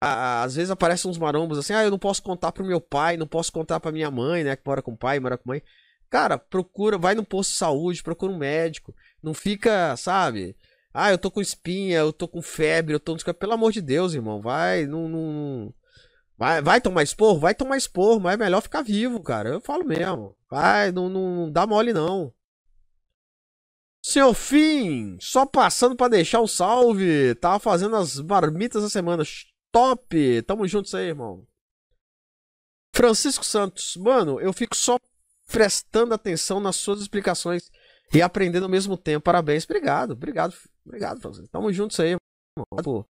às 0.00 0.54
vezes 0.54 0.70
aparecem 0.70 1.10
uns 1.10 1.18
marombos 1.18 1.58
assim, 1.58 1.72
ah, 1.72 1.84
eu 1.84 1.90
não 1.90 1.98
posso 1.98 2.22
contar 2.22 2.52
pro 2.52 2.64
meu 2.64 2.80
pai, 2.80 3.16
não 3.16 3.26
posso 3.26 3.50
contar 3.52 3.80
pra 3.80 3.92
minha 3.92 4.10
mãe, 4.10 4.44
né, 4.44 4.56
que 4.56 4.62
mora 4.66 4.82
com 4.82 4.92
o 4.92 4.96
pai, 4.96 5.18
mora 5.18 5.38
com 5.38 5.50
a 5.50 5.54
mãe. 5.54 5.62
Cara, 6.08 6.38
procura, 6.38 6.98
vai 6.98 7.14
no 7.14 7.24
posto 7.24 7.50
de 7.50 7.56
saúde, 7.56 8.02
procura 8.02 8.32
um 8.32 8.38
médico. 8.38 8.94
Não 9.22 9.34
fica, 9.34 9.96
sabe? 9.96 10.56
Ah, 10.94 11.10
eu 11.10 11.18
tô 11.18 11.30
com 11.30 11.40
espinha, 11.40 11.98
eu 11.98 12.12
tô 12.12 12.28
com 12.28 12.40
febre, 12.40 12.94
eu 12.94 13.00
tô. 13.00 13.16
Pelo 13.34 13.52
amor 13.52 13.72
de 13.72 13.82
Deus, 13.82 14.14
irmão, 14.14 14.40
vai, 14.40 14.86
não. 14.86 15.08
não... 15.08 15.74
Vai, 16.38 16.62
vai 16.62 16.80
tomar 16.80 17.02
esporro? 17.02 17.38
Vai 17.38 17.54
tomar 17.54 17.76
esporro, 17.76 18.20
mas 18.20 18.34
é 18.34 18.36
melhor 18.36 18.60
ficar 18.60 18.82
vivo, 18.82 19.22
cara. 19.22 19.50
Eu 19.50 19.60
falo 19.60 19.84
mesmo. 19.84 20.36
Vai, 20.50 20.92
não, 20.92 21.08
não 21.08 21.50
dá 21.50 21.66
mole 21.66 21.92
não. 21.92 22.32
Seu 24.02 24.32
fim, 24.32 25.16
só 25.20 25.44
passando 25.44 25.96
para 25.96 26.10
deixar 26.12 26.40
o 26.40 26.46
salve. 26.46 27.34
Tava 27.36 27.58
fazendo 27.58 27.96
as 27.96 28.20
marmitas 28.20 28.82
da 28.82 28.88
semana 28.88 29.24
top! 29.76 30.42
Tamo 30.42 30.66
juntos 30.66 30.94
aí, 30.94 31.08
irmão. 31.08 31.46
Francisco 32.94 33.44
Santos, 33.44 33.94
mano, 33.96 34.40
eu 34.40 34.50
fico 34.50 34.74
só 34.74 34.98
prestando 35.48 36.14
atenção 36.14 36.58
nas 36.60 36.76
suas 36.76 37.02
explicações 37.02 37.70
e 38.10 38.22
aprendendo 38.22 38.62
ao 38.62 38.70
mesmo 38.70 38.96
tempo. 38.96 39.24
Parabéns, 39.24 39.64
obrigado, 39.64 40.12
obrigado, 40.12 40.54
obrigado, 40.82 41.20
Francisco. 41.20 41.48
Tamo 41.48 41.70
juntos 41.74 42.00
aí, 42.00 42.12
irmão. 42.12 42.82
Por, 42.82 43.06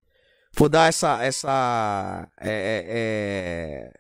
por 0.57 0.69
dar 0.69 0.89
essa, 0.89 1.23
essa, 1.23 2.29
é, 2.37 2.51
é, 2.51 3.93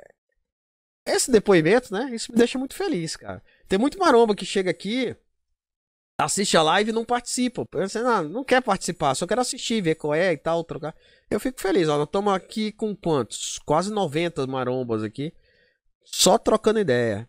é, 1.07 1.13
esse 1.15 1.31
depoimento, 1.31 1.95
né? 1.95 2.11
Isso 2.13 2.33
me 2.33 2.39
deixa 2.39 2.59
muito 2.59 2.75
feliz, 2.75 3.15
cara. 3.15 3.41
Tem 3.69 3.79
muito 3.79 3.97
maromba 3.97 4.35
que 4.35 4.45
chega 4.45 4.73
aqui 4.73 5.17
assiste 6.19 6.57
a 6.57 6.63
live 6.63 6.91
e 6.91 6.95
não 6.95 7.05
participa. 7.05 7.67
Você 7.73 8.01
não, 8.03 8.25
não 8.25 8.45
quer 8.45 8.63
participar, 8.63 9.15
só 9.15 9.27
quero 9.27 9.41
assistir, 9.41 9.83
ver 9.83 9.97
qual 9.97 10.15
é 10.15 10.33
e 10.33 10.39
tal, 10.39 10.65
trocar. 10.65 10.95
Eu 11.31 11.41
fico 11.41 11.61
feliz, 11.61 11.89
ó. 11.89 11.97
Nós 11.99 12.07
estamos 12.07 12.33
aqui 12.33 12.73
com 12.73 12.95
quantos? 12.95 13.59
Quase 13.65 13.93
90 13.93 14.47
marombas 14.47 15.03
aqui. 15.03 15.33
Só 16.05 16.39
trocando 16.39 16.79
ideia. 16.79 17.29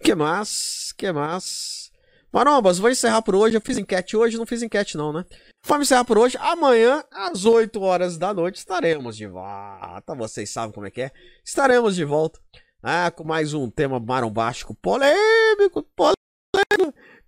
Que 0.00 0.14
mais? 0.14 0.92
Que 0.96 1.12
mais? 1.12 1.90
Marombas, 2.32 2.78
vou 2.78 2.90
encerrar 2.90 3.22
por 3.22 3.34
hoje. 3.34 3.56
Eu 3.56 3.60
fiz 3.60 3.76
enquete 3.76 4.16
hoje, 4.16 4.38
não 4.38 4.46
fiz 4.46 4.62
enquete 4.62 4.96
não, 4.96 5.12
né? 5.12 5.24
Vamos 5.66 5.88
encerrar 5.88 6.04
por 6.04 6.16
hoje. 6.16 6.36
Amanhã, 6.38 7.02
às 7.10 7.44
8 7.44 7.80
horas 7.80 8.16
da 8.16 8.32
noite, 8.32 8.56
estaremos 8.56 9.16
de 9.16 9.26
volta. 9.26 10.14
Vocês 10.14 10.50
sabem 10.50 10.72
como 10.72 10.86
é 10.86 10.90
que 10.90 11.02
é. 11.02 11.10
Estaremos 11.44 11.96
de 11.96 12.04
volta. 12.04 12.38
Ah, 12.82 13.10
com 13.10 13.24
mais 13.24 13.52
um 13.52 13.68
tema 13.68 13.98
marombástico 13.98 14.74
polêmico, 14.74 15.82
polêmico 15.94 16.19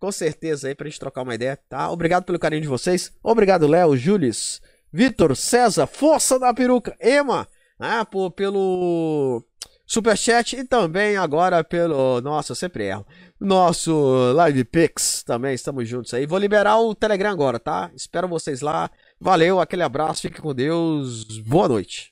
com 0.02 0.10
certeza 0.10 0.66
aí 0.66 0.74
pra 0.74 0.88
gente 0.88 0.98
trocar 0.98 1.22
uma 1.22 1.36
ideia, 1.36 1.56
tá? 1.68 1.88
Obrigado 1.88 2.24
pelo 2.24 2.36
carinho 2.36 2.62
de 2.62 2.66
vocês. 2.66 3.12
Obrigado, 3.22 3.68
Léo, 3.68 3.96
Július, 3.96 4.60
Vitor, 4.92 5.36
César, 5.36 5.86
Força 5.86 6.40
da 6.40 6.52
Peruca, 6.52 6.96
Ema, 6.98 7.46
ah, 7.78 8.04
pô, 8.04 8.28
pelo 8.28 9.44
Superchat 9.86 10.56
e 10.56 10.64
também 10.64 11.16
agora 11.16 11.62
pelo. 11.62 12.20
Nossa, 12.20 12.50
eu 12.50 12.56
sempre 12.56 12.86
erro. 12.86 13.06
Nosso 13.38 14.32
Live 14.32 14.64
Pix 14.64 15.22
também, 15.22 15.54
estamos 15.54 15.88
juntos 15.88 16.12
aí. 16.12 16.26
Vou 16.26 16.38
liberar 16.40 16.80
o 16.80 16.96
Telegram 16.96 17.30
agora, 17.30 17.60
tá? 17.60 17.88
Espero 17.94 18.26
vocês 18.26 18.60
lá. 18.60 18.90
Valeu, 19.20 19.60
aquele 19.60 19.84
abraço, 19.84 20.22
fique 20.22 20.42
com 20.42 20.52
Deus. 20.52 21.38
Boa 21.46 21.68
noite. 21.68 22.11